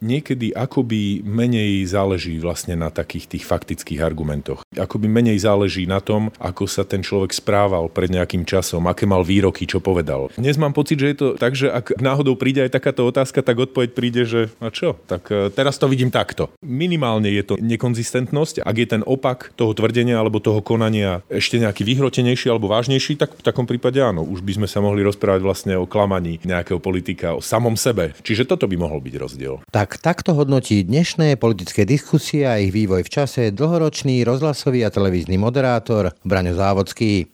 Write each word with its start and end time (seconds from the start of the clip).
niekedy 0.00 0.54
akoby 0.56 1.22
menej 1.26 1.84
záleží 1.86 2.38
vlastne 2.40 2.78
na 2.78 2.88
takých 2.88 3.36
tých 3.36 3.44
faktických 3.44 4.00
argumentoch. 4.00 4.62
Akoby 4.74 5.06
menej 5.10 5.42
záleží 5.42 5.84
na 5.84 5.98
tom, 6.00 6.32
ako 6.40 6.64
sa 6.70 6.86
ten 6.86 7.04
človek 7.04 7.34
správal 7.34 7.90
pred 7.92 8.08
nejakým 8.08 8.48
časom, 8.48 8.86
aké 8.88 9.04
mal 9.04 9.26
výroky, 9.26 9.68
čo 9.68 9.82
povedal. 9.82 10.32
Dnes 10.38 10.56
mám 10.56 10.72
pocit, 10.72 10.98
že 10.98 11.10
je 11.12 11.16
to 11.18 11.26
tak, 11.36 11.52
že 11.58 11.68
ak 11.68 12.00
náhodou 12.00 12.38
príde 12.38 12.64
aj 12.64 12.74
takáto 12.74 13.04
otázka, 13.04 13.44
tak 13.44 13.60
odpoveď 13.60 13.90
príde, 13.92 14.22
že 14.24 14.40
a 14.62 14.72
čo, 14.72 14.96
tak 15.04 15.28
e, 15.28 15.52
teraz 15.52 15.76
to 15.76 15.90
vidím 15.90 16.08
takto. 16.08 16.48
Minimálne 16.64 17.28
je 17.28 17.44
to 17.44 17.54
nekonzistentnosť, 17.60 18.64
ak 18.64 18.76
je 18.80 18.86
ten 18.88 19.02
opak 19.04 19.52
toho 19.58 19.76
tvrdenia 19.76 20.16
alebo 20.16 20.40
toho 20.40 20.64
konania 20.64 21.20
ešte 21.28 21.60
nejaký 21.60 21.84
vyhrotenejší 21.84 22.48
alebo 22.48 22.72
vážnejší, 22.72 23.20
tak 23.20 23.36
v 23.36 23.44
takom 23.44 23.68
prípade 23.68 24.00
áno, 24.00 24.24
už 24.24 24.40
by 24.40 24.62
sme 24.62 24.68
sa 24.70 24.80
mohli 24.80 25.04
rozprávať 25.04 25.40
vlastne 25.44 25.74
o 25.76 25.84
klamaní 25.84 26.40
nejakého 26.40 26.80
politika, 26.80 27.36
o 27.36 27.44
samom 27.44 27.76
sebe. 27.76 28.16
Čiže 28.24 28.48
toto 28.48 28.64
by 28.64 28.76
mohol 28.80 29.04
byť 29.04 29.14
rozdiel. 29.20 29.54
Tak 29.68 29.83
takto 29.86 30.34
hodnotí 30.34 30.82
dnešné 30.82 31.38
politické 31.38 31.86
diskusie 31.86 32.42
a 32.42 32.58
ich 32.58 32.74
vývoj 32.74 33.06
v 33.06 33.12
čase 33.22 33.54
dlhoročný 33.54 34.26
rozhlasový 34.26 34.82
a 34.82 34.90
televízny 34.90 35.38
moderátor 35.38 36.10
Braňo 36.26 36.58
Závodský. 36.58 37.30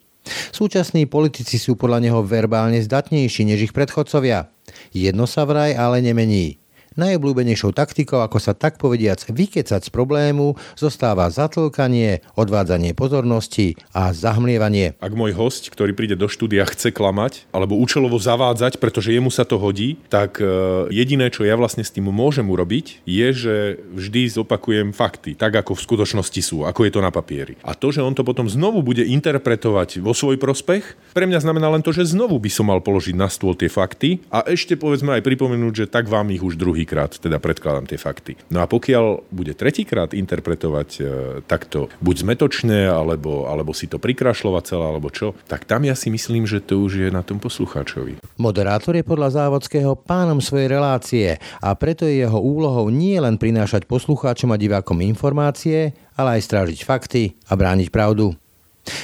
Súčasní 0.53 1.09
politici 1.09 1.57
sú 1.57 1.73
podľa 1.73 2.05
neho 2.05 2.21
verbálne 2.21 2.77
zdatnejší 2.77 3.49
než 3.49 3.71
ich 3.71 3.73
predchodcovia. 3.73 4.53
Jedno 4.93 5.25
sa 5.25 5.49
vraj 5.49 5.73
ale 5.73 6.05
nemení. 6.05 6.60
Najobľúbenejšou 6.91 7.71
taktikou, 7.71 8.19
ako 8.19 8.35
sa 8.43 8.51
tak 8.51 8.75
povediac 8.75 9.23
vykecať 9.23 9.79
z 9.79 9.91
problému, 9.95 10.59
zostáva 10.75 11.31
zatlkanie, 11.31 12.19
odvádzanie 12.35 12.91
pozornosti 12.91 13.79
a 13.95 14.11
zahmlievanie. 14.11 14.99
Ak 14.99 15.15
môj 15.15 15.31
host, 15.31 15.71
ktorý 15.71 15.95
príde 15.95 16.19
do 16.19 16.27
štúdia, 16.27 16.67
chce 16.67 16.91
klamať 16.91 17.47
alebo 17.55 17.79
účelovo 17.79 18.19
zavádzať, 18.19 18.75
pretože 18.83 19.15
jemu 19.15 19.31
sa 19.31 19.47
to 19.47 19.55
hodí, 19.55 20.03
tak 20.11 20.43
e, 20.43 20.91
jediné, 20.91 21.31
čo 21.31 21.47
ja 21.47 21.55
vlastne 21.55 21.79
s 21.79 21.95
tým 21.95 22.11
môžem 22.11 22.43
urobiť, 22.51 23.07
je, 23.07 23.27
že 23.31 23.55
vždy 23.95 24.43
zopakujem 24.43 24.91
fakty, 24.91 25.39
tak 25.39 25.63
ako 25.63 25.79
v 25.79 25.85
skutočnosti 25.87 26.41
sú, 26.43 26.67
ako 26.67 26.83
je 26.83 26.91
to 26.91 26.99
na 26.99 27.07
papieri. 27.07 27.55
A 27.63 27.71
to, 27.71 27.95
že 27.95 28.03
on 28.03 28.11
to 28.11 28.27
potom 28.27 28.51
znovu 28.51 28.83
bude 28.83 29.07
interpretovať 29.07 30.03
vo 30.03 30.11
svoj 30.11 30.35
prospech, 30.35 31.15
pre 31.15 31.23
mňa 31.23 31.39
znamená 31.39 31.71
len 31.71 31.79
to, 31.87 31.95
že 31.95 32.11
znovu 32.11 32.35
by 32.35 32.51
som 32.51 32.67
mal 32.67 32.83
položiť 32.83 33.15
na 33.15 33.31
stôl 33.31 33.55
tie 33.55 33.71
fakty 33.71 34.27
a 34.27 34.43
ešte 34.43 34.75
povedzme 34.75 35.15
aj 35.15 35.23
pripomenúť, 35.23 35.73
že 35.73 35.85
tak 35.87 36.11
vám 36.11 36.27
ich 36.35 36.43
už 36.43 36.59
druhý 36.59 36.80
druhýkrát 36.81 37.13
teda 37.21 37.37
predkladám 37.37 37.85
tie 37.85 38.01
fakty. 38.01 38.33
No 38.49 38.65
a 38.65 38.65
pokiaľ 38.65 39.29
bude 39.29 39.53
tretíkrát 39.53 40.17
interpretovať 40.17 40.89
e, 40.97 41.01
takto 41.45 41.93
buď 42.01 42.25
zmetočne, 42.25 42.89
alebo, 42.89 43.45
alebo 43.45 43.69
si 43.77 43.85
to 43.85 44.01
prikrašľovať 44.01 44.63
celé, 44.65 44.85
alebo 44.89 45.13
čo, 45.13 45.37
tak 45.45 45.69
tam 45.69 45.85
ja 45.85 45.93
si 45.93 46.09
myslím, 46.09 46.49
že 46.49 46.57
to 46.57 46.81
už 46.81 47.05
je 47.05 47.09
na 47.13 47.21
tom 47.21 47.37
poslucháčovi. 47.37 48.17
Moderátor 48.41 48.97
je 48.97 49.05
podľa 49.05 49.45
Závodského 49.45 49.93
pánom 49.93 50.41
svojej 50.41 50.73
relácie 50.73 51.27
a 51.61 51.69
preto 51.77 52.09
je 52.09 52.25
jeho 52.25 52.41
úlohou 52.41 52.89
nie 52.89 53.21
len 53.21 53.37
prinášať 53.37 53.85
poslucháčom 53.85 54.49
a 54.49 54.57
divákom 54.57 55.05
informácie, 55.05 55.93
ale 56.17 56.41
aj 56.41 56.49
strážiť 56.49 56.81
fakty 56.81 57.37
a 57.45 57.53
brániť 57.53 57.93
pravdu. 57.93 58.40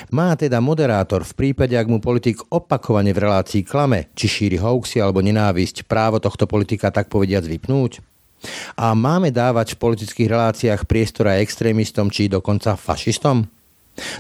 Má 0.09 0.33
teda 0.33 0.57
moderátor 0.63 1.21
v 1.21 1.33
prípade, 1.37 1.77
ak 1.77 1.87
mu 1.87 2.01
politik 2.01 2.41
opakovane 2.49 3.13
v 3.13 3.21
relácii 3.21 3.61
klame, 3.61 4.09
či 4.17 4.25
šíri 4.25 4.57
hoaxy 4.57 5.03
alebo 5.03 5.21
nenávisť, 5.21 5.85
právo 5.85 6.17
tohto 6.17 6.49
politika 6.49 6.89
tak 6.89 7.11
povediac 7.11 7.45
vypnúť? 7.45 8.01
A 8.77 8.93
máme 8.93 9.33
dávať 9.33 9.73
v 9.73 9.81
politických 9.81 10.29
reláciách 10.29 10.85
priestor 10.85 11.29
aj 11.29 11.41
extrémistom 11.41 12.13
či 12.13 12.29
dokonca 12.29 12.77
fašistom? 12.77 13.49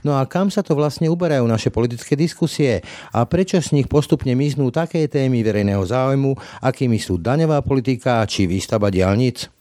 No 0.01 0.17
a 0.17 0.25
kam 0.25 0.49
sa 0.49 0.65
to 0.65 0.73
vlastne 0.73 1.05
uberajú 1.05 1.45
naše 1.45 1.69
politické 1.69 2.17
diskusie 2.17 2.81
a 3.13 3.21
prečo 3.29 3.61
z 3.61 3.77
nich 3.77 3.85
postupne 3.85 4.33
miznú 4.33 4.73
také 4.73 5.05
témy 5.05 5.45
verejného 5.45 5.85
záujmu, 5.85 6.33
akými 6.65 6.97
sú 6.97 7.21
daňová 7.21 7.61
politika 7.61 8.25
či 8.25 8.49
výstava 8.49 8.89
diálnic? 8.89 9.56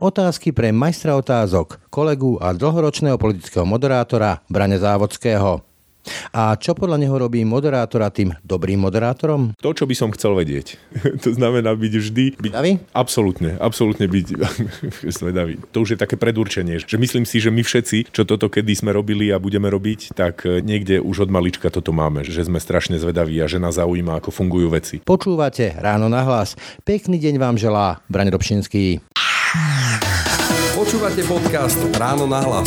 Otázky 0.00 0.52
pre 0.52 0.72
majstra 0.72 1.16
otázok, 1.16 1.80
kolegu 1.92 2.40
a 2.40 2.52
dlhoročného 2.52 3.20
politického 3.20 3.64
moderátora 3.68 4.44
Brane 4.48 4.80
Závodského. 4.80 5.66
A 6.30 6.54
čo 6.54 6.74
podľa 6.78 7.02
neho 7.02 7.16
robí 7.18 7.42
moderátora 7.42 8.10
tým 8.14 8.34
dobrým 8.46 8.78
moderátorom? 8.78 9.52
To, 9.58 9.70
čo 9.74 9.84
by 9.90 9.94
som 9.98 10.14
chcel 10.14 10.38
vedieť. 10.38 10.78
to 11.24 11.34
znamená 11.34 11.74
byť 11.74 11.92
vždy... 11.92 12.24
Byť, 12.38 12.52
zvedavý? 12.54 12.72
Absolútne, 12.94 13.50
absolútne 13.58 14.06
byť 14.06 14.26
zvedavý. 15.18 15.58
To 15.74 15.82
už 15.82 15.96
je 15.96 15.98
také 15.98 16.14
predurčenie, 16.14 16.78
že 16.82 16.96
myslím 16.96 17.26
si, 17.26 17.42
že 17.42 17.50
my 17.50 17.62
všetci, 17.62 18.14
čo 18.14 18.22
toto 18.22 18.46
kedy 18.46 18.72
sme 18.78 18.94
robili 18.94 19.30
a 19.34 19.42
budeme 19.42 19.66
robiť, 19.66 20.14
tak 20.14 20.46
e, 20.46 20.62
niekde 20.62 21.02
už 21.02 21.28
od 21.28 21.30
malička 21.30 21.68
toto 21.74 21.90
máme, 21.90 22.22
že 22.22 22.46
sme 22.46 22.62
strašne 22.62 22.96
zvedaví 23.00 23.36
a 23.42 23.50
že 23.50 23.58
nás 23.58 23.78
zaujíma, 23.78 24.22
ako 24.22 24.30
fungujú 24.30 24.70
veci. 24.70 24.96
Počúvate 25.02 25.74
ráno 25.82 26.06
na 26.06 26.22
hlas. 26.22 26.54
Pekný 26.86 27.18
deň 27.18 27.34
vám 27.42 27.56
želá 27.58 27.98
Braň 28.06 28.30
Robšinský. 28.30 29.02
Počúvate 30.74 31.22
podcast 31.22 31.78
Ráno 31.94 32.26
na 32.26 32.42
hlas. 32.42 32.66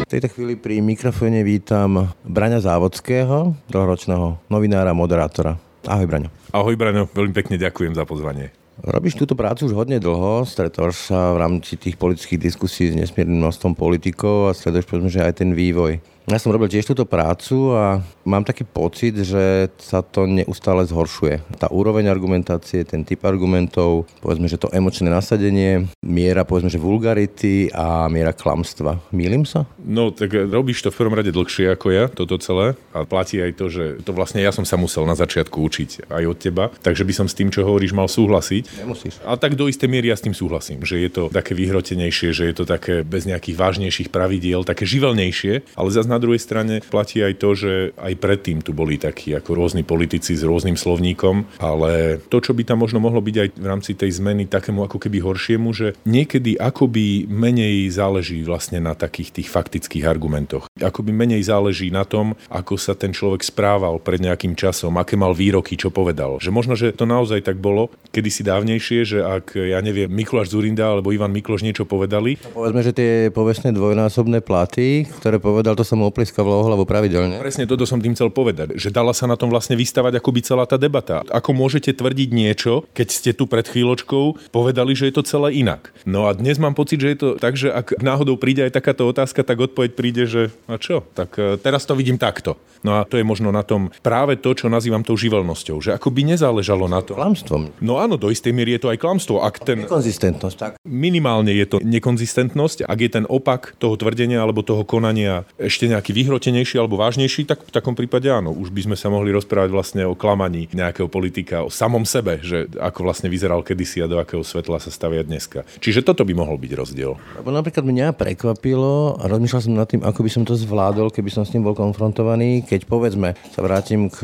V 0.00 0.08
tejto 0.08 0.32
chvíli 0.32 0.56
pri 0.56 0.80
mikrofóne 0.80 1.44
vítam 1.44 2.08
Braňa 2.24 2.64
Závodského, 2.64 3.52
dlhoročného 3.68 4.40
novinára, 4.48 4.96
moderátora. 4.96 5.60
Ahoj 5.84 6.08
Braňo. 6.08 6.32
Ahoj 6.56 6.80
Braňo, 6.80 7.12
veľmi 7.12 7.36
pekne 7.36 7.60
ďakujem 7.60 7.92
za 7.92 8.08
pozvanie. 8.08 8.56
Robíš 8.80 9.20
túto 9.20 9.36
prácu 9.36 9.68
už 9.68 9.76
hodne 9.76 10.00
dlho, 10.00 10.48
stretáš 10.48 11.12
sa 11.12 11.36
v 11.36 11.44
rámci 11.44 11.76
tých 11.76 12.00
politických 12.00 12.40
diskusí 12.40 12.88
s 12.88 12.96
nesmiernym 12.96 13.44
množstvom 13.44 13.76
politikov 13.76 14.48
a 14.48 14.56
sleduješ 14.56 14.88
povedzme, 14.88 15.12
že 15.12 15.28
aj 15.28 15.44
ten 15.44 15.52
vývoj. 15.52 16.00
Ja 16.24 16.40
som 16.40 16.56
robil 16.56 16.72
tiež 16.72 16.88
túto 16.88 17.04
prácu 17.04 17.76
a 17.76 18.00
mám 18.24 18.48
taký 18.48 18.64
pocit, 18.64 19.12
že 19.12 19.68
sa 19.76 20.00
to 20.00 20.24
neustále 20.24 20.80
zhoršuje. 20.88 21.60
Tá 21.60 21.68
úroveň 21.68 22.08
argumentácie, 22.08 22.80
ten 22.88 23.04
typ 23.04 23.28
argumentov, 23.28 24.08
povedzme, 24.24 24.48
že 24.48 24.56
to 24.56 24.72
emočné 24.72 25.12
nasadenie, 25.12 25.84
miera, 26.00 26.48
povedzme, 26.48 26.72
že 26.72 26.80
vulgarity 26.80 27.68
a 27.76 28.08
miera 28.08 28.32
klamstva. 28.32 29.04
Mýlim 29.12 29.44
sa? 29.44 29.68
No, 29.84 30.16
tak 30.16 30.32
robíš 30.32 30.88
to 30.88 30.88
v 30.88 31.04
prvom 31.04 31.12
rade 31.12 31.28
dlhšie 31.28 31.76
ako 31.76 31.92
ja, 31.92 32.08
toto 32.08 32.40
celé. 32.40 32.72
A 32.96 33.04
platí 33.04 33.44
aj 33.44 33.52
to, 33.60 33.68
že 33.68 34.00
to 34.00 34.16
vlastne 34.16 34.40
ja 34.40 34.48
som 34.48 34.64
sa 34.64 34.80
musel 34.80 35.04
na 35.04 35.20
začiatku 35.20 35.60
učiť 35.60 36.08
aj 36.08 36.24
od 36.24 36.36
teba. 36.40 36.64
Takže 36.80 37.04
by 37.04 37.12
som 37.20 37.28
s 37.28 37.36
tým, 37.36 37.52
čo 37.52 37.68
hovoríš, 37.68 37.92
mal 37.92 38.08
súhlasiť. 38.08 38.80
Nemusíš. 38.80 39.20
A 39.28 39.36
tak 39.36 39.60
do 39.60 39.68
istej 39.68 39.92
miery 39.92 40.08
ja 40.08 40.16
s 40.16 40.24
tým 40.24 40.32
súhlasím, 40.32 40.88
že 40.88 41.04
je 41.04 41.12
to 41.12 41.28
také 41.28 41.52
vyhrotenejšie, 41.52 42.32
že 42.32 42.48
je 42.48 42.54
to 42.56 42.64
také 42.64 43.04
bez 43.04 43.28
nejakých 43.28 43.60
vážnejších 43.60 44.08
pravidiel, 44.08 44.64
také 44.64 44.88
živelnejšie, 44.88 45.76
ale 45.76 45.92
zase 45.92 46.13
na 46.14 46.22
druhej 46.22 46.38
strane 46.38 46.78
platí 46.86 47.18
aj 47.18 47.34
to, 47.42 47.50
že 47.58 47.72
aj 47.98 48.14
predtým 48.22 48.62
tu 48.62 48.70
boli 48.70 48.94
takí 48.94 49.34
ako 49.34 49.50
rôzni 49.58 49.82
politici 49.82 50.38
s 50.38 50.46
rôznym 50.46 50.78
slovníkom, 50.78 51.58
ale 51.58 52.22
to, 52.30 52.38
čo 52.38 52.54
by 52.54 52.62
tam 52.62 52.86
možno 52.86 53.02
mohlo 53.02 53.18
byť 53.18 53.36
aj 53.42 53.48
v 53.58 53.66
rámci 53.66 53.98
tej 53.98 54.22
zmeny 54.22 54.46
takému 54.46 54.86
ako 54.86 55.02
keby 55.02 55.18
horšiemu, 55.18 55.68
že 55.74 55.98
niekedy 56.06 56.54
akoby 56.54 57.26
menej 57.26 57.90
záleží 57.90 58.46
vlastne 58.46 58.78
na 58.78 58.94
takých 58.94 59.42
tých 59.42 59.48
faktických 59.50 60.06
argumentoch. 60.06 60.70
Akoby 60.78 61.10
menej 61.10 61.42
záleží 61.42 61.90
na 61.90 62.06
tom, 62.06 62.38
ako 62.46 62.78
sa 62.78 62.94
ten 62.94 63.10
človek 63.10 63.42
správal 63.42 63.98
pred 63.98 64.22
nejakým 64.22 64.54
časom, 64.54 64.94
aké 65.00 65.18
mal 65.18 65.34
výroky, 65.34 65.74
čo 65.74 65.90
povedal. 65.90 66.38
Že 66.38 66.50
možno, 66.54 66.74
že 66.78 66.94
to 66.94 67.08
naozaj 67.08 67.42
tak 67.42 67.58
bolo 67.58 67.90
kedysi 68.14 68.46
dávnejšie, 68.46 68.98
že 69.02 69.18
ak, 69.24 69.56
ja 69.56 69.80
neviem, 69.80 70.12
Mikuláš 70.12 70.52
Zurinda 70.52 70.92
alebo 70.92 71.10
Ivan 71.10 71.32
Mikloš 71.32 71.64
niečo 71.64 71.88
povedali. 71.88 72.36
No, 72.44 72.62
povedzme, 72.62 72.80
že 72.84 72.92
tie 72.92 73.10
povestné 73.32 73.72
dvojnásobné 73.72 74.44
platy, 74.44 75.08
ktoré 75.18 75.40
povedal, 75.40 75.74
to 75.74 75.86
mu 75.96 76.03
opliskavalo 76.08 76.60
o 76.60 76.66
hlavu 76.68 76.84
pravidelne. 76.84 77.40
Presne 77.40 77.68
toto 77.68 77.88
som 77.88 78.00
tým 78.00 78.16
chcel 78.16 78.30
povedať, 78.30 78.76
že 78.76 78.92
dala 78.92 79.12
sa 79.16 79.24
na 79.24 79.34
tom 79.34 79.48
vlastne 79.48 79.76
vystavať 79.76 80.20
akoby 80.20 80.40
celá 80.44 80.64
tá 80.68 80.76
debata. 80.76 81.24
Ako 81.32 81.56
môžete 81.56 81.96
tvrdiť 81.96 82.30
niečo, 82.32 82.84
keď 82.92 83.08
ste 83.08 83.30
tu 83.32 83.48
pred 83.48 83.64
chvíľočkou 83.64 84.52
povedali, 84.52 84.92
že 84.92 85.10
je 85.10 85.14
to 85.16 85.22
celé 85.26 85.58
inak. 85.58 85.90
No 86.04 86.28
a 86.28 86.36
dnes 86.36 86.60
mám 86.60 86.76
pocit, 86.76 87.00
že 87.00 87.08
je 87.14 87.18
to 87.18 87.28
tak, 87.40 87.56
že 87.56 87.72
ak 87.72 87.98
náhodou 88.00 88.36
príde 88.36 88.64
aj 88.64 88.76
takáto 88.76 89.08
otázka, 89.08 89.42
tak 89.42 89.60
odpoveď 89.60 89.90
príde, 89.96 90.24
že 90.28 90.42
a 90.68 90.76
čo, 90.76 91.02
tak 91.16 91.36
e, 91.40 91.56
teraz 91.58 91.88
to 91.88 91.96
vidím 91.96 92.20
takto. 92.20 92.56
No 92.84 93.00
a 93.00 93.08
to 93.08 93.16
je 93.16 93.24
možno 93.24 93.48
na 93.48 93.64
tom 93.64 93.88
práve 94.04 94.36
to, 94.36 94.52
čo 94.52 94.68
nazývam 94.68 95.00
tou 95.00 95.16
živelnosťou, 95.16 95.80
že 95.80 95.90
ako 95.96 96.12
by 96.12 96.36
nezáležalo 96.36 96.84
na 96.84 97.00
tom. 97.00 97.16
Klamstvom. 97.16 97.72
No 97.80 97.96
áno, 97.96 98.20
do 98.20 98.28
istej 98.28 98.52
miery 98.52 98.76
je 98.76 98.84
to 98.84 98.92
aj 98.92 99.00
klamstvo. 99.00 99.40
Ak 99.40 99.56
ten... 99.64 99.88
Nekonzistentnosť, 99.88 100.56
tak. 100.60 100.72
Minimálne 100.84 101.48
je 101.56 101.64
to 101.64 101.76
nekonzistentnosť, 101.80 102.84
ak 102.84 102.98
je 103.00 103.10
ten 103.10 103.24
opak 103.24 103.72
toho 103.80 103.96
tvrdenia 103.96 104.44
alebo 104.44 104.60
toho 104.60 104.84
konania 104.84 105.48
ešte 105.56 105.88
nejaký 105.94 106.10
vyhrotenejší 106.10 106.82
alebo 106.82 106.98
vážnejší, 106.98 107.46
tak 107.46 107.62
v 107.62 107.70
takom 107.70 107.94
prípade 107.94 108.26
áno. 108.26 108.50
Už 108.50 108.74
by 108.74 108.90
sme 108.90 108.96
sa 108.98 109.06
mohli 109.08 109.30
rozprávať 109.30 109.70
vlastne 109.70 110.02
o 110.02 110.18
klamaní 110.18 110.66
nejakého 110.74 111.06
politika, 111.06 111.62
o 111.62 111.70
samom 111.70 112.02
sebe, 112.02 112.42
že 112.42 112.66
ako 112.76 113.06
vlastne 113.06 113.30
vyzeral 113.30 113.62
kedysi 113.62 114.02
a 114.02 114.10
do 114.10 114.18
akého 114.18 114.42
svetla 114.42 114.82
sa 114.82 114.90
stavia 114.90 115.22
dneska. 115.22 115.62
Čiže 115.78 116.02
toto 116.02 116.26
by 116.26 116.34
mohol 116.34 116.58
byť 116.58 116.72
rozdiel. 116.74 117.14
Lebo 117.38 117.54
napríklad 117.54 117.86
mňa 117.86 118.18
prekvapilo 118.18 119.22
a 119.22 119.24
rozmýšľal 119.30 119.62
som 119.62 119.78
nad 119.78 119.86
tým, 119.86 120.02
ako 120.02 120.20
by 120.26 120.30
som 120.32 120.42
to 120.42 120.58
zvládol, 120.58 121.14
keby 121.14 121.30
som 121.30 121.46
s 121.46 121.54
ním 121.54 121.62
bol 121.62 121.78
konfrontovaný, 121.78 122.66
keď 122.66 122.90
povedzme 122.90 123.38
sa 123.54 123.60
vrátim 123.62 124.10
k 124.10 124.18